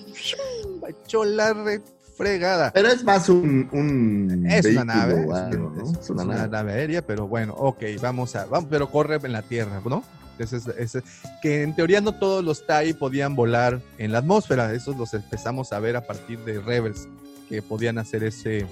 [0.89, 1.81] Echó la re-
[2.17, 2.73] fregada.
[2.73, 5.93] Pero es más un, un Es una nave, es, algo, ¿no?
[5.93, 9.43] es- es una nave aérea, pero bueno, ok, vamos a, vamos, pero corre en la
[9.43, 10.05] Tierra, ¿no?
[10.39, 11.03] Entonces, ese-
[11.41, 15.73] que en teoría no todos los TIE podían volar en la atmósfera, esos los empezamos
[15.73, 17.07] a ver a partir de Rebels,
[17.49, 18.67] que podían hacer ese,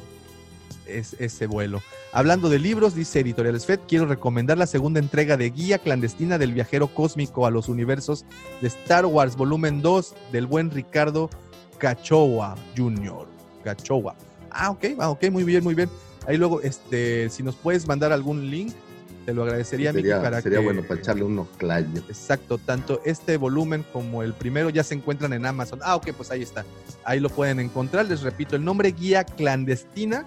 [0.98, 1.82] es- ese vuelo.
[2.12, 6.52] Hablando de libros, dice Editoriales Fed, quiero recomendar la segunda entrega de Guía Clandestina del
[6.52, 8.24] Viajero Cósmico a los Universos
[8.60, 11.30] de Star Wars, volumen 2, del buen Ricardo
[11.78, 13.26] Cachowa Jr.
[13.64, 14.14] Cachowa.
[14.50, 15.88] Ah, ok, ah, ok, muy bien, muy bien.
[16.26, 18.72] Ahí luego, este, si nos puedes mandar algún link,
[19.24, 20.64] te lo agradecería, Miki, Sería, para sería que...
[20.64, 22.02] bueno para echarle un oclayo.
[22.08, 25.78] Exacto, tanto este volumen como el primero ya se encuentran en Amazon.
[25.82, 26.64] Ah, ok, pues ahí está.
[27.04, 28.06] Ahí lo pueden encontrar.
[28.06, 30.24] Les repito, el nombre guía clandestina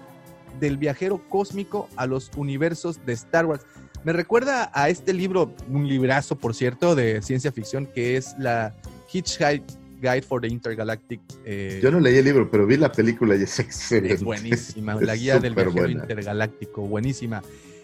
[0.60, 3.64] del viajero cósmico a los universos de Star Wars.
[4.04, 8.74] Me recuerda a este libro, un librazo, por cierto, de ciencia ficción, que es la
[9.12, 9.64] Hitchhike
[10.02, 11.20] Guide for the Intergalactic.
[11.46, 14.14] eh, Yo no leí el libro, pero vi la película y es excelente.
[14.14, 16.02] es buenísima, la guía del viajero buena.
[16.02, 17.42] intergaláctico, buenísima.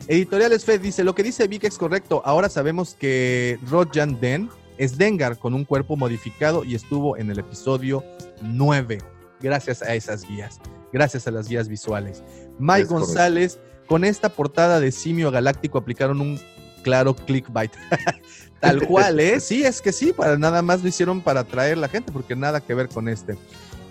[0.08, 4.98] Editoriales Fed dice, lo que dice Vic es correcto, ahora sabemos que Rojan Den es
[4.98, 8.04] Dengar con un cuerpo modificado y estuvo en el episodio
[8.42, 8.98] 9,
[9.40, 10.58] gracias a esas guías,
[10.92, 12.22] gracias a las guías visuales.
[12.60, 13.06] Mike Es correcto.
[13.06, 16.40] González, con esta portada de Simio Galáctico aplicaron un
[16.82, 17.72] claro clickbait.
[18.60, 19.40] Tal cual, ¿eh?
[19.40, 22.60] Sí, es que sí, para nada más lo hicieron para atraer la gente, porque nada
[22.60, 23.36] que ver con este.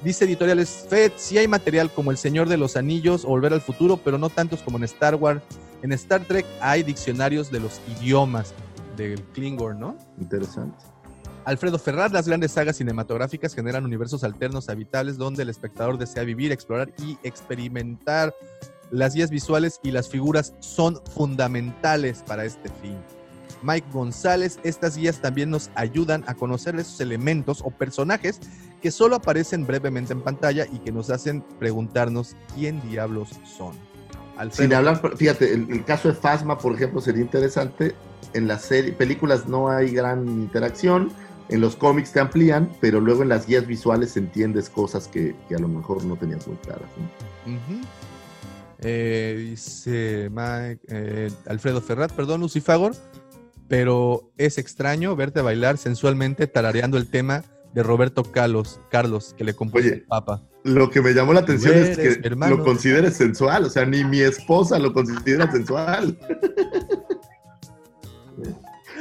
[0.03, 3.61] Dice Editoriales Fed, sí hay material como El Señor de los Anillos o Volver al
[3.61, 5.41] Futuro, pero no tantos como en Star Wars.
[5.81, 8.53] En Star Trek hay diccionarios de los idiomas
[8.95, 9.97] del Klingon, ¿no?
[10.19, 10.77] Interesante.
[11.49, 16.51] Alfredo Ferraz, las grandes sagas cinematográficas generan universos alternos habitables donde el espectador desea vivir,
[16.51, 18.35] explorar y experimentar.
[18.91, 22.99] Las guías visuales y las figuras son fundamentales para este fin.
[23.63, 28.39] Mike González, estas guías también nos ayudan a conocer esos elementos o personajes
[28.80, 33.73] que solo aparecen brevemente en pantalla y que nos hacen preguntarnos quién diablos son.
[34.51, 37.95] Sin hablar, fíjate, el, caso de Fasma, por ejemplo, sería interesante.
[38.34, 41.11] En las películas no hay gran interacción,
[41.49, 45.55] en los cómics te amplían, pero luego en las guías visuales entiendes cosas que, que
[45.55, 46.89] a lo mejor no tenías muy claras.
[48.80, 52.93] Eh, dice Mike, eh, Alfredo Ferrat, perdón, Lucifagor,
[53.67, 57.43] pero es extraño verte bailar sensualmente tarareando el tema
[57.73, 60.43] de Roberto Carlos, Carlos que le compuso Oye, el Papa.
[60.63, 62.57] Lo que me llamó la atención Eres es que hermano.
[62.57, 66.17] lo consideres sensual, o sea, ni mi esposa lo considera sensual.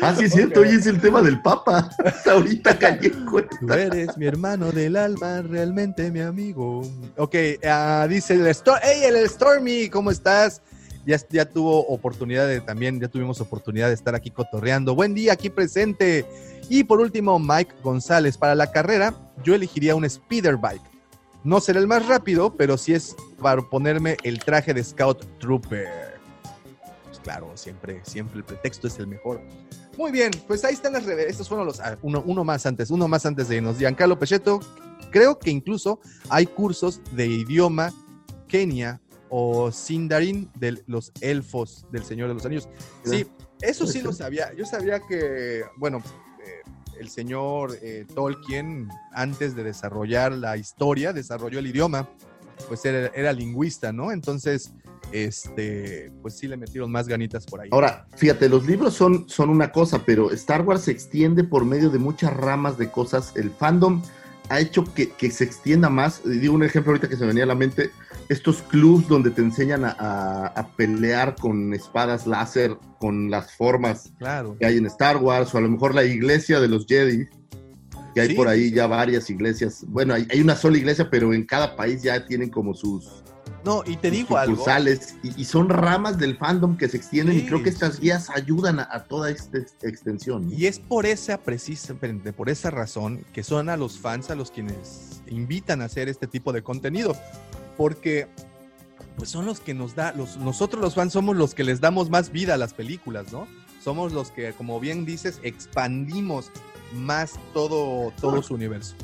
[0.03, 1.91] ah, sí, es cierto, hoy es el tema del Papa.
[2.05, 3.57] Hasta ahorita caí en cuenta.
[3.61, 6.83] Tú eres mi hermano del alma, realmente mi amigo.
[7.17, 7.35] Ok,
[7.65, 8.81] ah, dice el Storm.
[8.83, 9.89] ¡Hey, el Stormy!
[9.89, 10.63] ¿Cómo estás?
[11.07, 14.95] Ya, ya tuvo oportunidad de también, ya tuvimos oportunidad de estar aquí cotorreando.
[14.95, 16.27] Buen día, aquí presente.
[16.69, 18.37] Y por último, Mike González.
[18.37, 20.83] Para la carrera, yo elegiría un speeder bike.
[21.45, 26.19] No será el más rápido, pero sí es para ponerme el traje de Scout Trooper.
[27.05, 29.41] Pues claro, siempre, siempre el pretexto es el mejor.
[29.99, 31.29] Muy bien, pues ahí están las redes.
[31.29, 31.81] Estos fueron los.
[31.81, 33.79] ah, uno, uno más antes, uno más antes de irnos.
[33.79, 34.61] Giancarlo Pecheto,
[35.11, 35.99] creo que incluso
[36.29, 37.93] hay cursos de idioma
[38.47, 42.69] Kenia o Sindarin de los elfos del Señor de los Anillos.
[43.03, 43.27] Sí,
[43.61, 44.53] eso sí lo sabía.
[44.55, 46.01] Yo sabía que, bueno,
[46.47, 46.63] eh,
[47.01, 52.09] el señor eh, Tolkien, antes de desarrollar la historia, desarrolló el idioma,
[52.69, 54.13] pues era, era lingüista, ¿no?
[54.13, 54.71] Entonces,
[55.13, 57.69] este, pues sí le metieron más ganitas por ahí.
[57.73, 61.91] Ahora, fíjate, los libros son, son una cosa, pero Star Wars se extiende por medio
[61.91, 63.33] de muchas ramas de cosas.
[63.37, 64.03] El fandom
[64.51, 66.23] ha hecho que, que se extienda más.
[66.25, 67.91] Digo un ejemplo ahorita que se me venía a la mente,
[68.29, 74.13] estos clubs donde te enseñan a, a- a pelear con espadas láser, con las formas
[74.19, 74.57] Claro.
[74.59, 77.27] que hay en Star Wars, o a lo mejor la iglesia de los Jedi,
[78.15, 79.85] que hay Sí, por ahí ya varias iglesias.
[79.89, 83.23] Bueno, hay, hay una sola iglesia, pero en cada país ya tienen como sus
[83.65, 84.65] No, y te digo algo.
[85.23, 88.79] y, y son ramas del fandom que se extienden, y creo que estas guías ayudan
[88.81, 90.47] a, a toda esta ex- extensión.
[90.49, 90.53] ¿no?
[90.57, 94.51] Y es por esa precisamente, por esa razón que son a los fans a los
[94.51, 97.17] quienes invitan a hacer este tipo de contenido.
[97.77, 98.29] Porque
[99.17, 102.09] pues son los que nos da, los, nosotros los fans somos los que les damos
[102.11, 103.49] más vida a las películas, ¿no?
[103.83, 106.51] Somos los que, como bien dices, expandimos
[106.95, 108.95] más todo, todo su universo.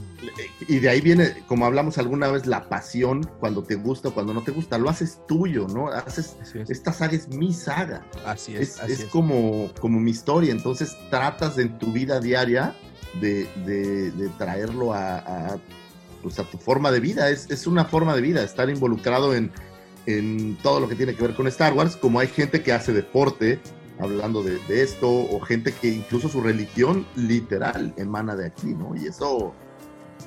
[0.69, 4.33] Y de ahí viene, como hablamos alguna vez, la pasión, cuando te gusta o cuando
[4.33, 5.89] no te gusta, lo haces tuyo, ¿no?
[5.89, 6.71] Haces, es.
[6.71, 8.07] esta saga es mi saga.
[8.25, 9.07] Así es, es, así es es.
[9.07, 10.51] como, como mi historia.
[10.53, 12.75] Entonces tratas en tu vida diaria
[13.21, 15.59] de, de- de traerlo a, a,
[16.23, 17.29] pues, a tu forma de vida.
[17.29, 19.53] Es, es una forma de vida, estar involucrado en,
[20.07, 22.95] en todo lo que tiene que ver con Star Wars, como hay gente que hace
[22.95, 23.61] deporte
[24.01, 28.95] hablando de, de esto, o gente que incluso su religión literal emana de aquí, ¿no?
[28.97, 29.55] Y eso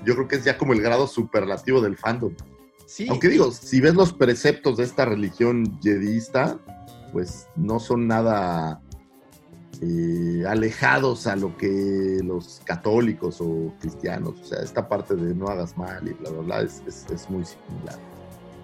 [0.06, 2.34] yo creo que es ya como el grado superlativo del fandom.
[2.86, 6.58] Sí, Aunque digo, si ves los preceptos de esta religión jedista,
[7.12, 8.82] pues no son nada
[9.82, 15.48] eh, alejados a lo que los católicos o cristianos, o sea, esta parte de no
[15.48, 18.00] hagas mal y bla, bla, bla, es, es- es muy similar.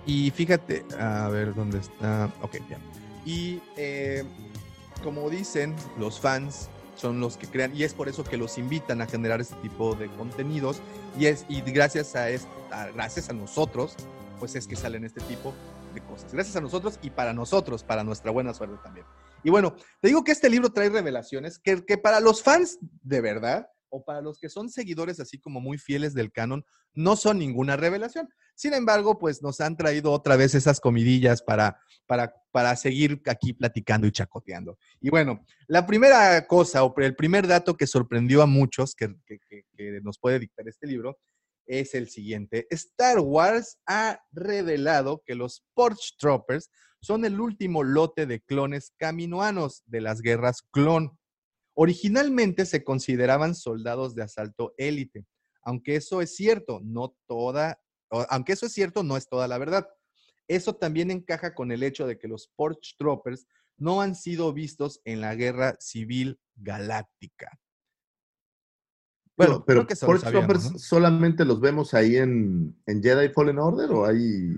[0.05, 2.29] Y fíjate, a ver dónde está.
[2.41, 2.77] Ok, ya.
[3.25, 4.23] Y eh,
[5.03, 9.01] como dicen, los fans son los que crean, y es por eso que los invitan
[9.01, 10.81] a generar este tipo de contenidos.
[11.17, 13.95] Y es y gracias a, esta, gracias a nosotros,
[14.39, 15.53] pues es que salen este tipo
[15.93, 16.33] de cosas.
[16.33, 19.05] Gracias a nosotros y para nosotros, para nuestra buena suerte también.
[19.43, 23.21] Y bueno, te digo que este libro trae revelaciones que, que para los fans de
[23.21, 26.65] verdad, o para los que son seguidores así como muy fieles del canon,
[26.95, 28.27] no son ninguna revelación.
[28.55, 33.53] Sin embargo, pues nos han traído otra vez esas comidillas para, para, para seguir aquí
[33.53, 34.79] platicando y chacoteando.
[34.99, 39.63] Y bueno, la primera cosa o el primer dato que sorprendió a muchos que, que-
[40.01, 41.19] nos puede dictar este libro
[41.67, 42.65] es el siguiente.
[42.71, 49.83] Star Wars ha revelado que los Porch Troopers son el último lote de clones caminoanos
[49.85, 51.17] de las guerras clon.
[51.75, 55.25] Originalmente se consideraban soldados de asalto élite,
[55.63, 57.79] aunque eso es cierto, no toda,
[58.29, 59.87] aunque eso es cierto, no es toda la verdad.
[60.47, 63.47] Eso también encaja con el hecho de que los Porch Troopers
[63.77, 67.59] no han sido vistos en la guerra civil galáctica.
[69.35, 70.77] Bueno, Pero, Porch Troopers ¿no?
[70.77, 74.55] solamente los vemos ahí en, en Jedi Fallen Order o hay...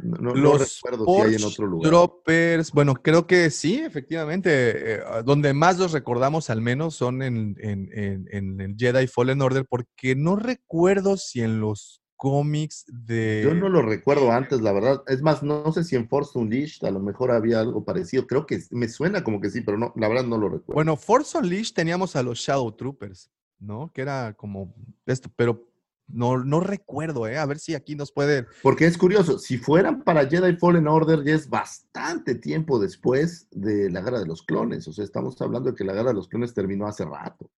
[0.00, 1.90] No, no- no Los recuerdo si hay en otro lugar.
[1.90, 4.94] Troopers, bueno, creo que sí, efectivamente.
[4.96, 9.42] eh, donde más los recordamos al menos son en, en- en- en el Jedi Fallen
[9.42, 13.42] Order, porque no recuerdo si en los cómics de...
[13.44, 15.02] Yo no lo recuerdo antes, la verdad.
[15.06, 18.26] Es más, no sé si en Force Unleashed a lo mejor había algo parecido.
[18.26, 20.74] Creo que me suena como que sí, pero no, la verdad no lo recuerdo.
[20.74, 23.92] Bueno, Force Unleashed teníamos a los Shadow Troopers, ¿no?
[23.94, 24.74] Que era como
[25.06, 25.67] esto, pero
[26.08, 27.38] no, no recuerdo, ¿eh?
[27.38, 28.46] A ver si aquí nos puede...
[28.62, 33.90] Porque es curioso, si fueran para Jedi Fallen Order ya es bastante tiempo después de
[33.90, 34.88] la Guerra de los Clones.
[34.88, 37.50] O sea, estamos hablando de que la Guerra de los Clones terminó hace rato.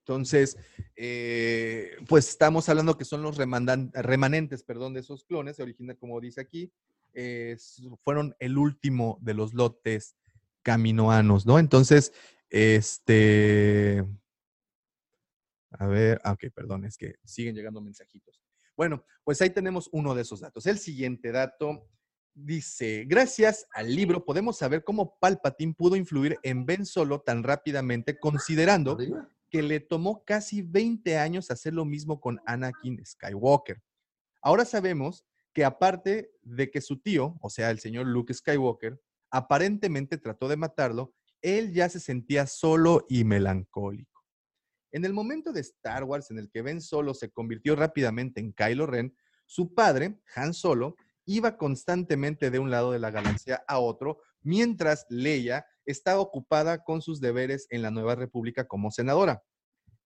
[0.00, 0.58] Entonces,
[0.96, 6.20] eh, pues estamos hablando que son los remanentes, perdón, de esos clones, se origina, como
[6.20, 6.70] dice aquí,
[7.14, 7.56] eh,
[8.02, 10.14] fueron el último de los lotes
[10.62, 11.58] caminoanos, ¿no?
[11.58, 12.12] Entonces,
[12.50, 14.04] este,
[15.78, 18.40] a ver, ah, ok, perdón, es que siguen llegando mensajitos.
[18.76, 20.66] Bueno, pues ahí tenemos uno de esos datos.
[20.66, 21.88] El siguiente dato
[22.34, 28.18] dice, gracias al libro podemos saber cómo Palpatine pudo influir en Ben Solo tan rápidamente,
[28.18, 28.98] considerando
[29.50, 33.80] que le tomó casi 20 años hacer lo mismo con Anakin Skywalker.
[34.42, 40.18] Ahora sabemos que aparte de que su tío, o sea, el señor Luke Skywalker, aparentemente
[40.18, 44.13] trató de matarlo, él ya se sentía solo y melancólico.
[44.94, 48.52] En el momento de Star Wars en el que Ben Solo se convirtió rápidamente en
[48.52, 49.12] Kylo Ren,
[49.44, 50.94] su padre, Han Solo,
[51.24, 57.02] iba constantemente de un lado de la galaxia a otro, mientras Leia está ocupada con
[57.02, 59.42] sus deberes en la nueva república como senadora.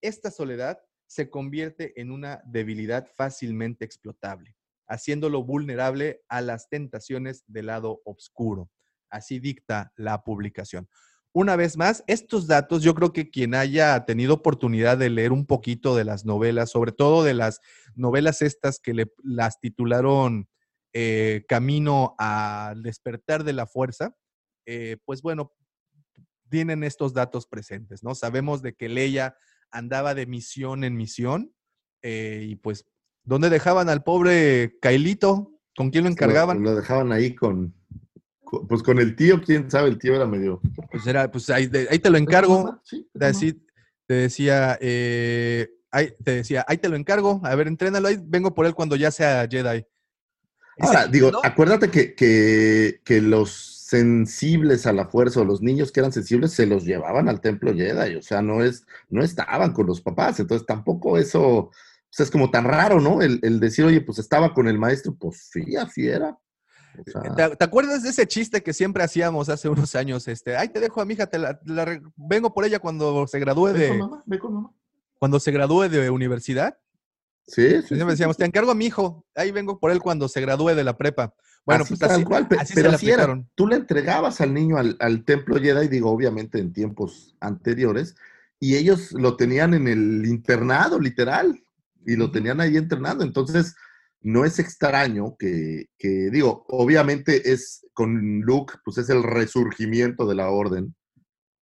[0.01, 4.57] Esta soledad se convierte en una debilidad fácilmente explotable,
[4.87, 8.71] haciéndolo vulnerable a las tentaciones del lado oscuro.
[9.11, 10.89] Así dicta la publicación.
[11.33, 15.47] Una vez más, estos datos, yo creo que quien haya tenido oportunidad de leer un
[15.47, 17.61] poquito de las novelas, sobre todo de las
[17.95, 20.49] novelas estas que le, las titularon
[20.95, 24.17] eh, Camino al despertar de la fuerza,
[24.67, 25.53] eh, pues bueno,
[26.49, 28.15] tienen estos datos presentes, ¿no?
[28.15, 29.37] Sabemos de que Leia
[29.71, 31.53] andaba de misión en misión
[32.03, 32.87] eh, y pues,
[33.23, 35.53] ¿dónde dejaban al pobre Kailito?
[35.77, 36.63] ¿Con quién lo encargaban?
[36.63, 37.75] Lo, lo dejaban ahí con-
[38.69, 40.61] pues con el tío, quién sabe, el tío era medio...
[40.91, 42.81] Pues era, pues ahí, de- ahí te lo encargo.
[42.85, 43.61] Sí, Te decí-
[44.07, 48.55] te decía, eh, ahí, te decía, ahí te lo encargo, a ver, entrénalo ahí, vengo
[48.55, 49.85] por él cuando ya sea Jedi.
[50.81, 56.01] Ahora, digo, acuérdate que, que, que los sensibles a la fuerza o los niños que
[56.01, 59.87] eran sensibles se los llevaban al templo Jedi, o sea, no es, no estaban con
[59.87, 61.71] los papás, entonces tampoco eso, o
[62.11, 63.23] sea, es como tan raro, ¿no?
[63.23, 66.39] El, el decir, oye, pues estaba con el maestro, pues sí, así era.
[67.07, 70.27] O sea, ¿Te, te acuerdas de ese chiste que siempre hacíamos hace unos años?
[70.29, 71.61] Este, ay, te dejo a mi hija, te la,
[72.17, 74.71] vengo por ella cuando se gradúe ve con de, mamá, ve con mamá.
[75.19, 76.79] cuando se gradúe de universidad.
[77.47, 78.41] Sí, sí, Siempre sí, decíamos, sí.
[78.41, 81.35] te encargo a mi hijo, ahí vengo por él cuando se gradúe de la prepa.
[81.65, 83.43] Bueno, así pues tal así, cual, así pero se era.
[83.55, 88.17] Tú le entregabas al niño al, al templo Jedi, digo, obviamente en tiempos anteriores,
[88.61, 91.63] y ellos lo tenían en el internado, literal,
[92.07, 93.25] y lo tenían ahí entrenando.
[93.25, 93.77] Entonces,
[94.21, 100.51] no es extraño que, digo, obviamente es con Luke, pues es el resurgimiento de la
[100.51, 100.95] orden,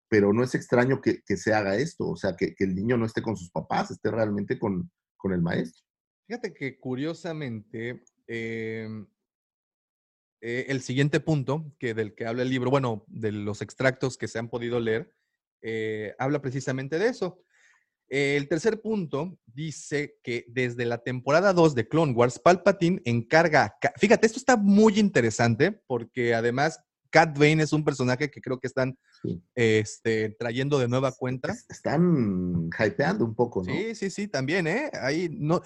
[0.08, 3.06] pero no es extraño que, se haga esto, o sea, que, que el niño no
[3.06, 5.82] esté con sus papás, esté realmente con, con el maestro.
[6.26, 9.06] Fíjate que curiosamente, em,
[10.40, 14.28] eh, el siguiente punto que del que habla el libro, bueno, de los extractos que
[14.28, 15.12] se han podido leer,
[15.62, 17.42] eh, habla precisamente de eso.
[18.08, 23.64] Eh, el tercer punto dice que desde la temporada 2 de Clone Wars, Palpatine encarga,
[23.82, 26.80] a fíjate, esto está muy interesante porque además
[27.10, 29.40] Cat Bane es un personaje que creo que están Sí.
[29.54, 31.50] este, trayendo de nueva cuenta.
[31.52, 33.72] Es- Están hypeando un poco, ¿no?
[33.72, 34.90] Sí, sí, sí, también, ¿eh?
[35.00, 35.62] Ahí no,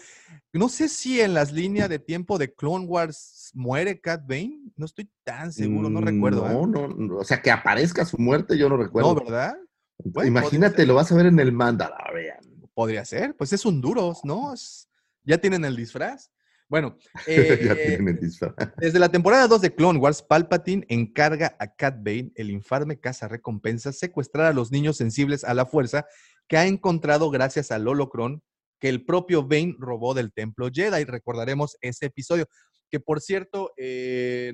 [0.53, 4.61] no sé si en las líneas de tiempo de Clone Wars muere Cat Bane.
[4.77, 6.47] No estoy tan seguro, no recuerdo.
[6.49, 6.53] ¿eh?
[6.53, 9.15] No, no, no, o sea, que aparezca su muerte, yo no recuerdo.
[9.15, 9.57] No, ¿verdad?
[10.05, 12.39] Bueno, Imagínate, lo vas a ver en el Mandalorian.
[12.75, 13.37] Podría ser.
[13.37, 14.55] Pues es un duros, ¿no?
[14.55, 14.89] Es-
[15.25, 16.31] ya tienen el disfraz.
[16.69, 16.97] Bueno,
[17.27, 18.55] ya eh, tienen el disfraz.
[18.79, 22.99] Desde la temporada 2 de Clone Wars, Palpatine encarga a Cat Bane, el infame
[23.29, 26.07] recompensas, secuestrar a los niños sensibles a la fuerza
[26.49, 28.43] que ha encontrado gracias al holocron
[28.81, 31.05] que el propio Bane robó del templo Jedi.
[31.05, 32.47] Recordaremos ese episodio.
[32.89, 34.53] Que por cierto, este,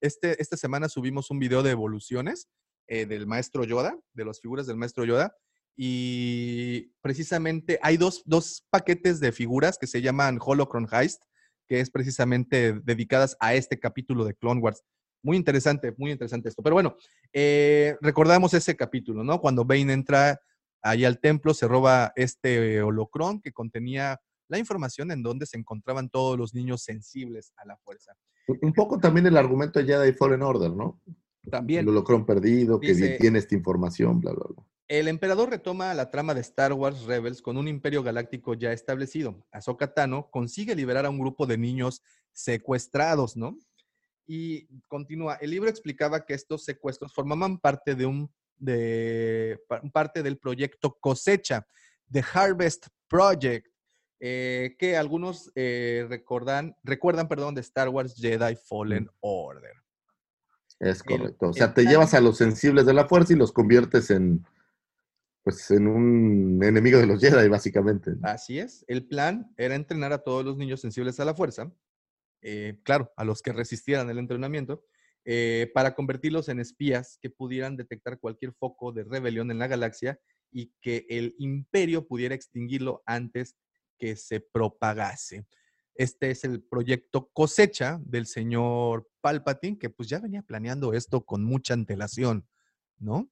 [0.00, 2.48] esta semana subimos un video de evoluciones
[2.92, 5.32] eh, del maestro Yoda, de las figuras del maestro Yoda.
[5.76, 11.22] Y precisamente hay dos, dos paquetes de figuras que se llaman Holocron Heist,
[11.68, 14.82] que es precisamente dedicadas a este capítulo de Clone Wars.
[15.22, 16.64] Muy interesante, muy interesante esto.
[16.64, 16.96] Pero bueno,
[17.32, 19.40] eh, recordamos ese capítulo, ¿no?
[19.40, 20.40] Cuando Bane entra
[20.82, 26.10] ahí al templo, se roba este holocron que contenía la información en donde se encontraban
[26.10, 28.16] todos los niños sensibles a la fuerza.
[28.62, 31.00] Un poco también el argumento de Jedi Fallen Order, ¿no?
[31.48, 31.80] También.
[31.88, 34.64] El perdido, que tiene esta información, bla, bla, bla.
[34.88, 39.46] El emperador retoma la trama de Star Wars Rebels con un imperio galáctico ya establecido.
[39.52, 42.02] Ahsoka Tano consigue liberar a un grupo de niños
[42.32, 43.56] secuestrados, ¿no?
[44.26, 50.22] Y continúa, el libro explicaba que estos secuestros formaban parte de un de pa- parte
[50.22, 51.66] del proyecto Cosecha,
[52.10, 53.66] The Harvest Project,
[54.20, 59.72] eh, que algunos eh, recordan, recuerdan, perdón, de Star Wars Jedi Fallen Order.
[60.80, 61.50] Es El- correcto.
[61.50, 64.44] O sea, te llevas a los sensibles de la fuerza y los conviertes en,
[65.44, 68.12] pues, en un enemigo de los Jedi, básicamente.
[68.22, 68.84] Así es.
[68.88, 71.70] El plan era entrenar a todos los niños sensibles a la fuerza,
[72.42, 74.82] eh, claro, a los que resistieran el entrenamiento,
[75.26, 80.18] eh, para convertirlos en espías que pudieran detectar cualquier foco de rebelión en la galaxia
[80.50, 83.54] y que el imperio pudiera extinguirlo antes
[83.98, 85.44] que se propagase.
[86.00, 91.44] Este es el proyecto cosecha del señor Palpatine, que pues ya venía planeando esto con
[91.44, 92.48] mucha antelación,
[92.98, 93.30] ¿no?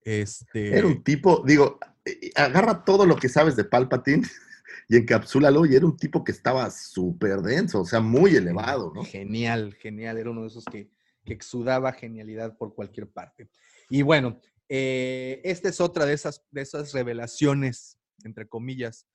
[0.00, 4.22] Este, Era un tipo, digo, eh, agarra todo lo que sabes de Palpatine
[4.88, 9.02] y encapsúlalo, y era un tipo que estaba súper denso, o sea, muy elevado, ¿no?
[9.02, 10.16] Genial, genial.
[10.16, 10.92] Era uno de esos que,
[11.24, 13.50] que exudaba genialidad por cualquier parte.
[13.90, 19.08] Y bueno, eh, esta es otra de esas, de esas revelaciones, entre comillas.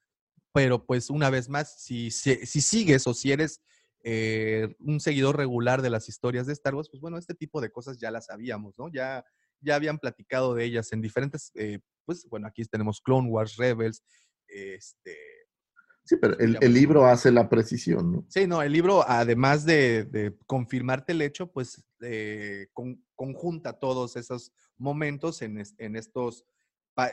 [0.54, 3.62] Pero pues una vez más, si, si, si sigues o si eres
[4.04, 7.72] eh, un seguidor regular de las historias de Star Wars, pues bueno, este tipo de
[7.72, 8.90] cosas ya las sabíamos, ¿no?
[8.92, 9.24] Ya
[9.62, 14.04] ya habían platicado de ellas en diferentes, eh, pues bueno, aquí tenemos Clone Wars, Rebels,
[14.48, 15.18] este...
[16.06, 18.26] Sí, pero el, el libro hace la precisión, ¿no?
[18.30, 24.16] Sí, no, el libro, además de, de confirmarte el hecho, pues eh, con- conjunta todos
[24.16, 26.46] esos momentos en, en estos,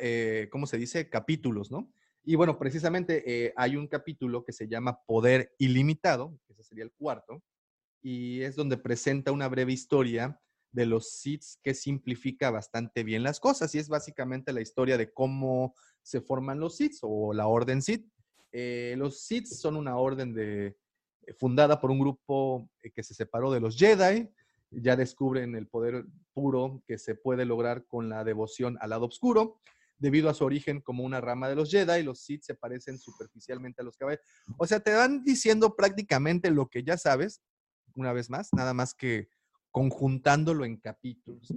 [0.00, 1.10] eh, ¿cómo se dice?
[1.10, 1.92] Capítulos, ¿no?
[2.28, 6.90] Y bueno, precisamente eh, hay un capítulo que se llama Poder Ilimitado, ese sería el
[6.90, 7.40] cuarto,
[8.02, 10.40] y es donde presenta una breve historia
[10.72, 15.12] de los Sith que simplifica bastante bien las cosas, y es básicamente la historia de
[15.12, 15.72] cómo
[16.02, 18.04] se forman los Sith o la Orden Sith.
[18.50, 20.66] Eh, los Sith son una orden de,
[21.26, 24.28] eh, fundada por un grupo que se separó de los Jedi,
[24.72, 29.60] ya descubren el poder puro que se puede lograr con la devoción al lado oscuro.
[29.98, 33.80] Debido a su origen como una rama de los Jedi, los Sith se parecen superficialmente
[33.80, 34.26] a los caballeros.
[34.58, 37.42] O sea, te van diciendo prácticamente lo que ya sabes,
[37.94, 39.28] una vez más, nada más que
[39.70, 41.52] conjuntándolo en capítulos.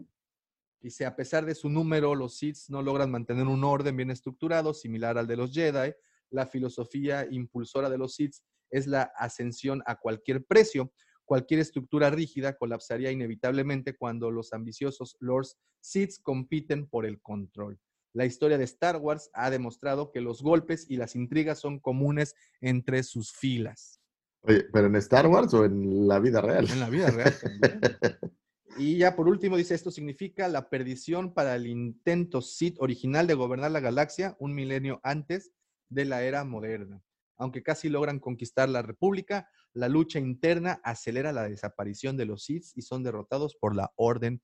[0.81, 4.73] Dice, a pesar de su número, los Sith no logran mantener un orden bien estructurado,
[4.73, 5.93] similar al de los Jedi.
[6.29, 8.35] La filosofía impulsora de los Sith
[8.69, 10.93] es la ascensión a cualquier precio.
[11.25, 17.79] Cualquier estructura rígida colapsaría inevitablemente cuando los ambiciosos Lords Sith compiten por el control.
[18.19, 22.35] La historia de Star Wars ha demostrado que los golpes y las intrigas son comunes
[22.59, 24.01] entre sus filas.
[24.41, 26.69] Oye, ¿pero en Star Wars o en la vida real?
[26.69, 27.79] En la vida real también.
[28.77, 33.35] Y ya por último dice, esto significa la perdición para el intento Sith original de
[33.35, 35.53] gobernar la galaxia un milenio antes
[35.87, 37.01] de la era moderna.
[37.37, 42.65] Aunque casi logran conquistar la República, la lucha interna acelera la desaparición de los Sith
[42.75, 44.41] y son derrotados por la Orden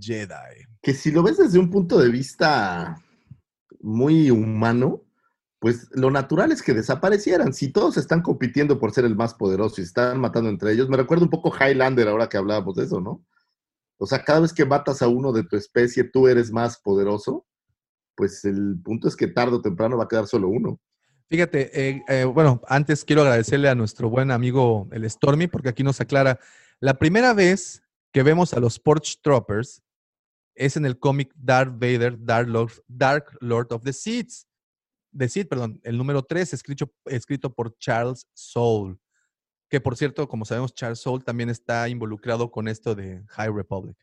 [0.00, 0.64] Jedi.
[0.80, 3.00] que si lo ves desde un punto de vista
[3.82, 5.02] muy humano,
[5.58, 7.52] pues lo natural es que desaparecieran.
[7.52, 10.96] Si todos están compitiendo por ser el más poderoso y están matando entre ellos, me
[10.96, 13.24] recuerda un poco Highlander ahora que hablábamos de eso, ¿no?
[13.98, 17.46] O sea, cada vez que matas a uno de tu especie, tú eres más poderoso,
[18.16, 20.80] pues el punto es que tarde o temprano va a quedar solo uno.
[21.28, 25.84] Fíjate, eh, eh, bueno, antes quiero agradecerle a nuestro buen amigo el Stormy, porque aquí
[25.84, 26.40] nos aclara,
[26.80, 27.82] la primera vez
[28.12, 29.82] que vemos a los Porch Troopers
[30.54, 34.32] es en el cómic Darth Vader, Dark Lord, Dark Lord of the Sith,
[35.10, 38.96] de Sith, perdón, el número 3, escrito, escrito por Charles Soule,
[39.68, 43.96] que por cierto, como sabemos, Charles Soule también está involucrado con esto de High Republic.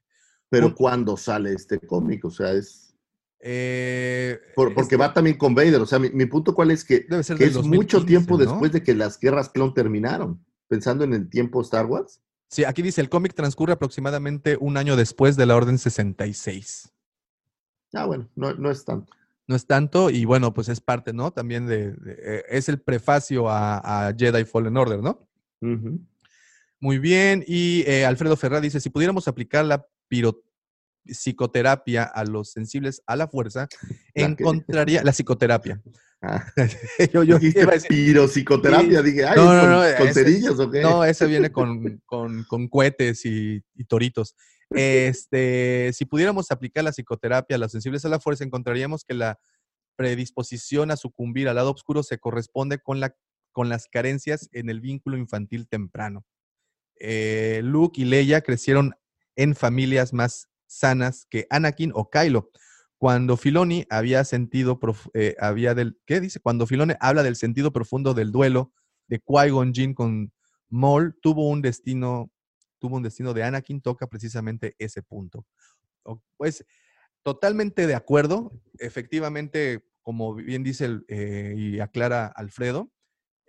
[0.49, 2.25] Pero Un- ¿cuándo sale este cómic?
[2.25, 2.95] O sea, es...
[3.41, 5.79] Eh, por- porque este- va también con Vader.
[5.81, 8.05] O sea, mi, mi punto cuál es que, Debe ser que del es mucho 2015,
[8.07, 8.49] tiempo ¿no?
[8.51, 10.43] después de que las guerras clon terminaron.
[10.67, 12.21] Pensando en el tiempo Star Wars.
[12.49, 16.91] Sí, aquí dice, el cómic transcurre aproximadamente un año después de la Orden 66.
[17.93, 19.13] Ah, bueno, no, no es tanto.
[19.47, 21.31] No es tanto, y bueno, pues es parte, ¿no?
[21.31, 25.27] También de, de- eh, es el prefacio a, a Jedi Fallen Order, ¿no?
[26.79, 29.85] Muy bien, y eh, Alfredo Ferrá dice, si pudiéramos aplicar la
[31.05, 33.67] psicoterapia a los sensibles a la fuerza,
[34.13, 35.81] encontraría la psicoterapia.
[36.21, 36.45] Ah,
[37.13, 39.05] yo, yo iba a decir- piropsicoterapia, Sí.
[39.11, 40.81] dije, ay, No, no, ¿con, no, con ese- cerillos o qué?
[40.81, 44.35] No, ese viene con, con, con cohetes y, y toritos.
[44.71, 49.39] Este, si pudiéramos aplicar la psicoterapia a los sensibles a la fuerza, encontraríamos que la
[49.95, 53.15] predisposición a sucumbir al lado oscuro se corresponde con, la,
[53.51, 56.25] con las carencias en el vínculo infantil temprano.
[56.99, 58.93] Eh, Luke y Leia crecieron
[59.35, 62.51] en familias más sanas que Anakin o Kylo.
[62.99, 64.77] Cuando Filoni había sentido,
[65.13, 66.41] eh, había del, ¿qué dice?
[66.41, 68.73] Cuando Filoni habla del sentido profundo del duelo
[69.07, 70.33] de Qui-Gon Jinn con
[70.67, 72.29] Maul, tuvo un destino,
[72.77, 75.45] tuvo un destino de Anakin, toca precisamente ese punto.
[76.35, 76.65] Pues
[77.23, 78.51] totalmente de acuerdo.
[78.79, 82.91] Efectivamente, como bien dice eh, y aclara Alfredo,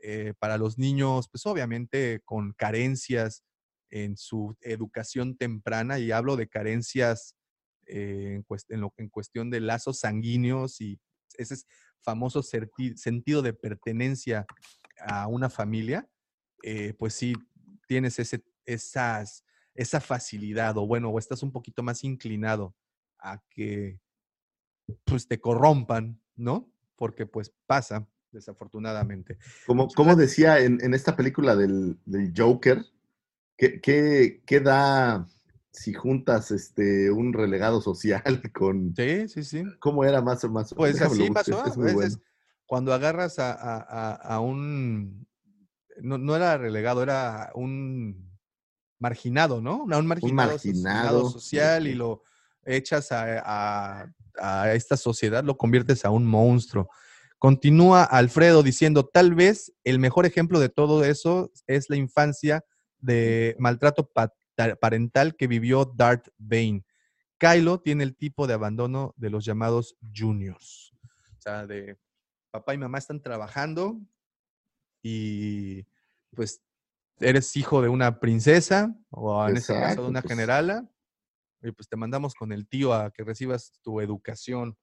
[0.01, 3.43] eh, para los niños, pues obviamente con carencias
[3.91, 7.35] en su educación temprana, y hablo de carencias
[7.91, 10.99] eh, en, cuest- en lo- en cuestión de lazos sanguíneos y
[11.37, 11.67] ese es
[12.03, 14.47] famoso sentido de pertenencia
[14.99, 16.09] a una familia,
[16.63, 17.35] eh, pues sí
[17.87, 19.45] tienes ese, esas,
[19.75, 22.75] esa facilidad, o bueno, o estás un poquito más inclinado
[23.19, 24.01] a que
[25.05, 26.71] pues te corrompan, ¿no?
[26.97, 29.39] Porque pues pasa, desafortunadamente.
[29.67, 32.85] Como, como decía en, en esta película del, del Joker,
[33.57, 35.27] ¿qué, qué, qué da
[35.73, 38.23] si juntas este, un relegado social
[38.55, 38.95] con...
[38.97, 39.65] Sí, sí, sí.
[39.79, 40.75] ¿Cómo era más o más?
[40.75, 41.65] Pues Déjame así pasó.
[41.67, 42.17] es a veces, bueno.
[42.67, 45.27] cuando agarras a, a- un.
[46.03, 48.31] No, no era relegado, era un
[48.99, 49.85] marginado, ¿no?
[49.85, 52.23] Un marginado, so- marginado, social y lo
[52.65, 54.03] echas a,
[54.37, 56.89] a- esta sociedad, lo conviertes a un monstruo.
[57.39, 62.65] Continúa Alfredo diciendo, tal vez el mejor ejemplo de todo eso es la infancia
[62.99, 64.33] de maltrato pa-
[64.79, 66.85] parental que vivió Darth Bane.
[67.39, 70.93] Kylo tiene el tipo de abandono de los llamados juniors.
[71.39, 71.99] O sea, de
[72.51, 74.01] papá y mamá están trabajando
[75.03, 75.87] y
[76.35, 76.63] pues
[77.19, 80.33] eres hijo de una princesa o en este caso de una pues.
[80.33, 80.91] generala
[81.63, 84.79] y pues te mandamos con el tío a que recibas tu educación.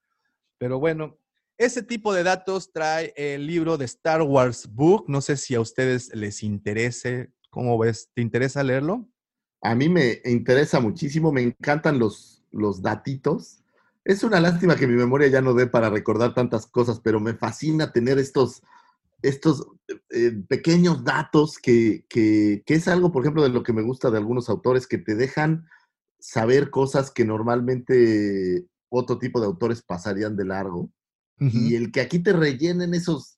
[0.58, 1.20] Pero bueno,
[1.58, 5.06] ese tipo de datos trae el libro de Star Wars Book.
[5.08, 7.32] No sé si a ustedes les interese.
[7.49, 8.12] ¿Cómo ves?
[8.14, 9.10] ¿Te interesa leerlo?
[9.62, 13.64] A mí me interesa muchísimo, me encantan los, los datitos.
[14.04, 17.34] Es una lástima que mi memoria ya no dé para recordar tantas cosas, pero me
[17.34, 18.62] fascina tener estos,
[19.22, 19.68] estos
[20.10, 24.12] eh, pequeños datos que, que, que es algo, por ejemplo, de lo que me gusta
[24.12, 25.68] de algunos autores, que te dejan
[26.20, 30.92] saber cosas que normalmente otro tipo de autores pasarían de largo.
[31.40, 33.36] Y el que aquí te rellenen esos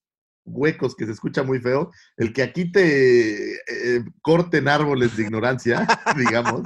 [0.50, 5.88] huecos que se escucha muy feo, el que aquí te eh, corten árboles de ignorancia,
[6.18, 6.62] digamos.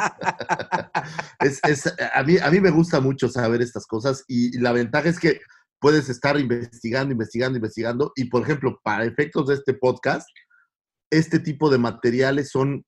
[1.40, 5.10] es, es- a, mí, a mí me gusta mucho saber estas cosas y, la ventaja
[5.10, 5.42] es que
[5.80, 10.28] puedes estar investigando, investigando, investigando y, por ejemplo, para efectos de este podcast,
[11.12, 12.86] este tipo de materiales son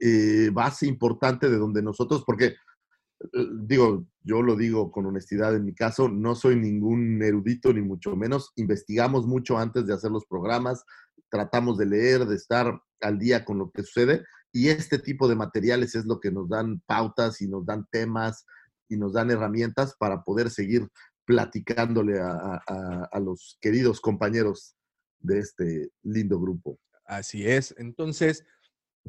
[0.00, 5.64] eh, base importante de donde nosotros, porque eh, digo, yo lo digo con honestidad en
[5.64, 10.24] mi caso, no soy ningún erudito ni mucho menos, investigamos mucho antes de hacer los
[10.26, 10.82] programas,
[11.30, 15.36] tratamos de leer, de estar al día con lo que sucede y este tipo de
[15.36, 18.46] materiales es lo que nos dan pautas y nos dan temas
[18.88, 20.88] y nos dan herramientas para poder seguir
[21.26, 24.76] platicándole a, a- los queridos compañeros
[25.20, 26.78] de este lindo grupo.
[27.06, 27.74] Así es.
[27.78, 28.44] Entonces,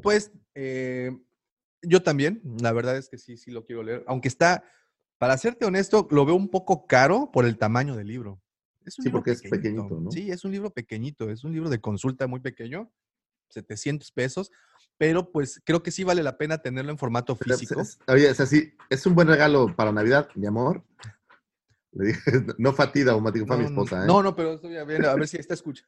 [0.02, 1.10] pues eh,
[1.82, 4.02] yo también, la verdad es que sí, sí lo quiero leer.
[4.06, 4.64] Aunque está,
[5.18, 8.40] para serte honesto, lo veo un poco caro por el tamaño del libro.
[8.84, 10.10] Es un Sí, libro porque es pequeñito, ¿no?
[10.10, 12.90] Sí, es un libro pequeñito, es un libro de consulta muy pequeño,
[13.50, 14.50] 700 pesos,
[14.98, 17.80] pero pues creo que sí vale la pena tenerlo en formato físico.
[17.80, 20.84] es- Oye, es así, es un buen regalo para Navidad, mi amor.
[21.92, 22.20] Le dije,
[22.58, 24.06] no fatida o fue a mi No, no, esposa, ¿eh?
[24.06, 25.84] No, no, pero estoy viendo, a ver si esta escucha.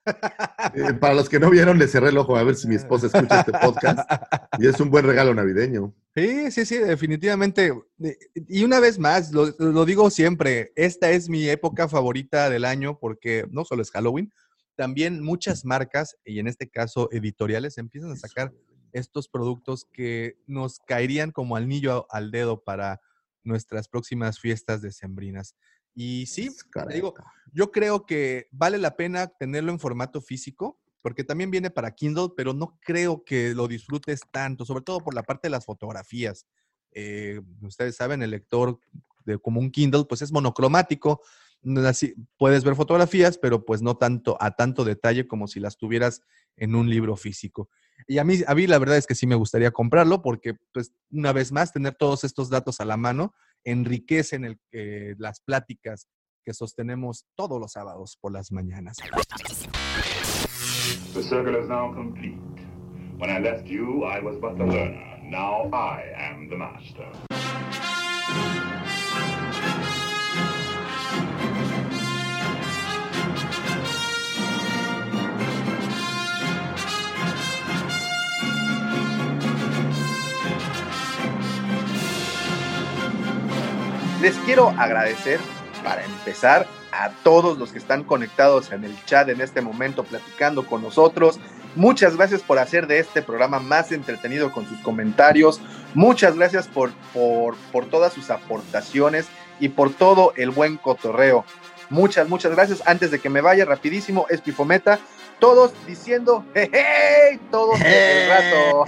[0.74, 3.06] Eh, para los que no vieron, le cerré el ojo a ver si mi esposa
[3.08, 4.10] escucha este podcast.
[4.58, 5.92] Y es un buen regalo navideño.
[6.18, 7.72] Sí, sí, sí, definitivamente.
[7.96, 8.18] De-
[8.48, 12.98] Y una vez más, lo, lo digo siempre, esta es mi época favorita del año
[12.98, 14.32] porque no solo es Halloween,
[14.74, 18.52] también muchas marcas, y en este caso editoriales, empiezan a sacar
[18.92, 23.00] estos productos que nos caerían como anillo al dedo para
[23.42, 25.54] nuestras próximas fiestas decembrinas.
[25.94, 26.50] Y sí,
[26.94, 27.14] digo,
[27.52, 32.30] yo creo que vale la pena tenerlo en formato físico, porque también viene para Kindle,
[32.36, 36.46] pero no creo que lo disfrutes tanto, sobre todo por la parte de las fotografías.
[36.92, 38.78] Eh, ustedes saben, el lector
[39.24, 41.22] de como un Kindle, pues es monocromático.
[41.84, 46.22] Así, puedes ver fotografías, pero pues no tanto a tanto detalle como si las tuvieras
[46.56, 47.68] en un libro físico.
[48.06, 50.92] Y a mí, a mí la verdad es que sí me gustaría comprarlo porque, pues,
[51.10, 53.34] una vez más, tener todos estos datos a la mano
[53.64, 56.08] enriquecen el, eh, las pláticas
[56.44, 58.96] que sostenemos todos los sábados por las mañanas.
[61.14, 62.38] The circle is now complete.
[63.16, 65.18] When I left you, I was but the learner.
[65.24, 67.08] Now I am the master.
[84.20, 85.40] Les quiero agradecer,
[85.82, 90.66] para empezar, a todos los que están conectados en el chat en este momento platicando
[90.66, 91.38] con nosotros.
[91.74, 95.60] Muchas gracias por hacer de este programa más entretenido con sus comentarios.
[95.94, 99.28] Muchas gracias por, por, por todas sus aportaciones
[99.60, 101.44] y por todo el buen cotorreo.
[101.90, 102.82] Muchas, muchas gracias.
[102.86, 104.98] Antes de que me vaya rapidísimo, Espifometa,
[105.38, 108.84] todos diciendo, hey, hey, todos el rato.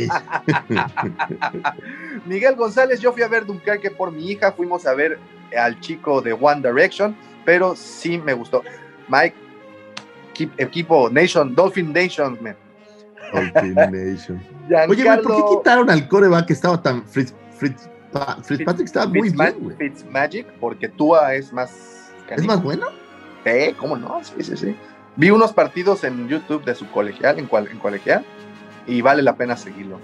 [2.27, 5.19] Miguel González, yo fui a ver Dunkerque por mi hija, fuimos a ver
[5.57, 8.63] al chico de One Direction, pero sí me gustó.
[9.09, 9.35] Mike,
[10.35, 12.57] equi- equipo Nation, Dolphin Nation, man.
[13.33, 14.41] Dolphin Nation.
[14.89, 17.05] Oye, ¿por qué quitaron al coreback que estaba tan.
[17.07, 19.77] Fritz, Fritz, Pa- Fitzpatrick estaba muy Fitzma- bien, güey.
[19.77, 22.13] Fitzmagic, porque Tua es más...
[22.29, 22.87] ¿Es más bueno?
[23.45, 24.21] Sí, ¿cómo no?
[24.25, 24.77] Sí, sí, sí.
[25.17, 28.25] Vi unos partidos en YouTube de su colegial, en, cual- en colegial,
[28.87, 30.01] y vale la pena seguirlo.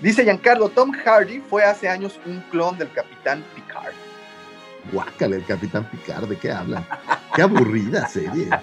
[0.00, 3.92] Dice Giancarlo, Tom Hardy fue hace años un clon del Capitán Picard.
[4.92, 6.84] Guácale, el Capitán Picard, ¿de qué habla?
[7.34, 8.48] Qué aburrida serie.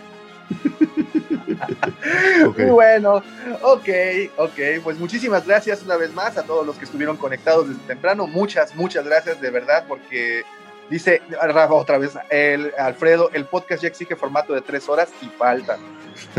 [2.45, 2.59] Ok.
[2.59, 3.23] Muy bueno,
[3.61, 3.89] ok,
[4.37, 8.27] ok, pues muchísimas gracias una vez más a todos los que estuvieron conectados desde temprano,
[8.27, 10.43] muchas, muchas gracias de verdad porque
[10.89, 15.27] dice Rafa otra vez, el Alfredo, el podcast ya exige formato de tres horas y
[15.27, 15.79] faltan.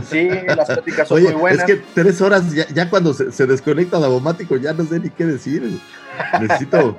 [0.08, 1.68] Sí, las pláticas son Oye, muy buenas.
[1.68, 5.10] es que tres horas, ya, ya cuando se, se desconecta Davomático, ya no sé ni
[5.10, 5.80] qué decir.
[6.40, 6.96] Necesito,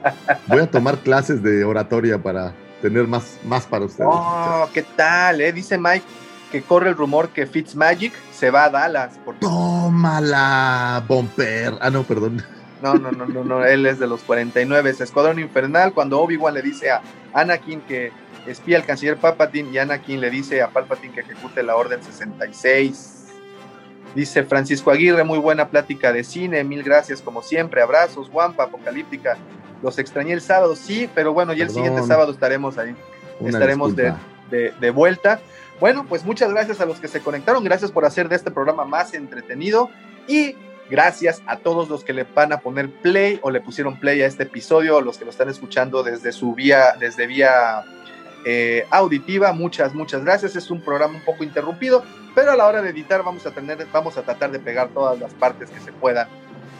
[0.47, 4.09] voy a tomar clases de oratoria para tener más, más para ustedes.
[4.11, 5.41] Oh, ¿qué tal?
[5.41, 5.51] Eh?
[5.51, 6.05] Dice Mike
[6.51, 9.19] que corre el rumor que Fitzmagic se va a Dallas.
[9.39, 11.73] Tómala, Bomper.
[11.81, 12.43] Ah, no, perdón.
[12.81, 14.89] No, no, no, no, no, él es de los 49.
[14.89, 15.93] Es Escuadrón Infernal.
[15.93, 17.01] Cuando Obi-Wan le dice a
[17.33, 18.11] Anakin que
[18.45, 23.13] espía al canciller Palpatine y Anakin le dice a Palpatine que ejecute la Orden 66.
[24.15, 29.37] Dice Francisco Aguirre, muy buena plática de cine, mil gracias como siempre, abrazos, guampa, apocalíptica.
[29.81, 32.95] Los extrañé el sábado, sí, pero bueno, ya el siguiente sábado estaremos ahí,
[33.45, 34.13] estaremos de,
[34.49, 35.39] de, de, vuelta.
[35.79, 38.85] Bueno, pues muchas gracias a los que se conectaron, gracias por hacer de este programa
[38.85, 39.89] más entretenido
[40.27, 40.55] y
[40.89, 44.25] gracias a todos los que le van a poner play o le pusieron play a
[44.25, 47.83] este episodio, los que lo están escuchando desde su vía, desde vía
[48.45, 49.51] eh, auditiva.
[49.53, 50.55] Muchas, muchas gracias.
[50.55, 53.85] Es un programa un poco interrumpido, pero a la hora de editar vamos a tener,
[53.91, 56.27] vamos a tratar de pegar todas las partes que se puedan.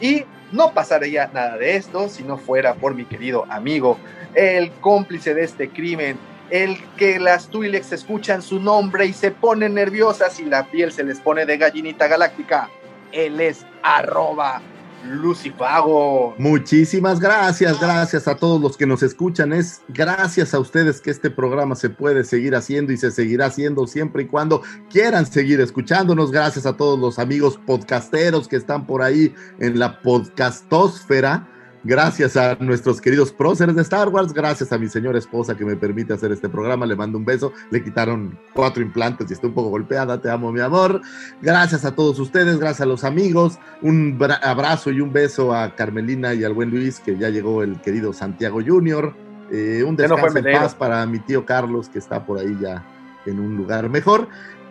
[0.02, 3.98] Y no pasaría nada de esto si no fuera por mi querido amigo,
[4.34, 6.18] el cómplice de este crimen,
[6.50, 11.04] el que las Twi'leks escuchan su nombre y se ponen nerviosas y la piel se
[11.04, 12.70] les pone de gallinita galáctica.
[13.12, 14.62] Él es arroba
[15.08, 16.36] Lucifago.
[16.38, 19.54] Muchísimas gracias, gracias a todos los que nos escuchan.
[19.54, 23.88] Es gracias a ustedes que este programa se puede seguir haciendo y se seguirá haciendo
[23.88, 26.32] siempre y cuando quieran seguir escuchándonos.
[26.32, 31.48] Gracias a todos los amigos podcasteros que están por ahí en la podcastósfera
[31.88, 35.78] Gracias a nuestros queridos próceres de Star Wars, gracias a mi señora esposa que me
[35.78, 39.54] permite hacer este programa, le mando un beso, le quitaron cuatro implantes y está un
[39.54, 41.00] poco golpeada, te amo mi amor.
[41.42, 46.34] Gracias a todos ustedes, gracias a los amigos, un abrazo y un beso a Carmelina
[46.34, 49.16] y al buen Luis, que ya llegó el querido Santiago Junior.
[49.50, 52.86] Eh, un descanso en paz para mi tío Carlos, que está por ahí ya
[53.26, 54.28] en un lugar mejor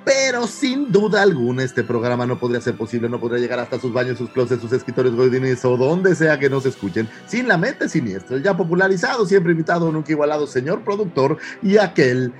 [0.06, 3.92] pero sin duda alguna este programa no podría ser posible, no podría llegar hasta sus
[3.92, 7.88] baños, sus closets, sus escritorios godines o donde sea que nos escuchen, sin la mente
[7.88, 12.32] siniestra, ya popularizado, siempre invitado, nunca igualado, señor productor y aquel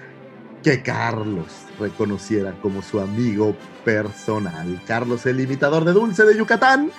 [0.63, 1.47] que Carlos
[1.81, 4.81] reconociera como su amigo personal.
[4.87, 6.93] Carlos, el imitador de Dulce de Yucatán,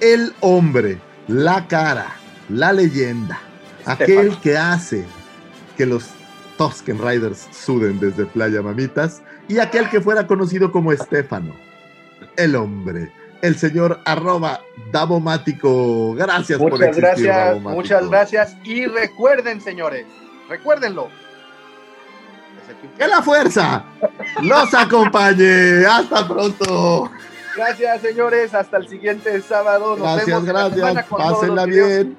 [0.00, 2.08] el hombre, la cara,
[2.50, 3.40] la leyenda,
[3.86, 5.06] aquel que hace
[5.78, 6.10] que los
[6.58, 11.56] Tusken Riders suden desde Playa Mamitas y aquel que fuera conocido como Estefano,
[12.36, 13.10] el hombre,
[13.42, 14.60] el señor arroba
[14.92, 16.14] Davomático.
[16.14, 20.06] Gracias muchas por existir, gracias, Muchas gracias y recuerden, señores,
[20.48, 21.08] recuérdenlo.
[22.96, 23.84] Que la fuerza
[24.40, 25.84] los acompañe.
[25.84, 27.10] Hasta pronto.
[27.56, 28.54] Gracias, señores.
[28.54, 29.96] Hasta el siguiente sábado.
[29.96, 31.06] Nos gracias, vemos gracias.
[31.08, 32.16] Pásenla bien.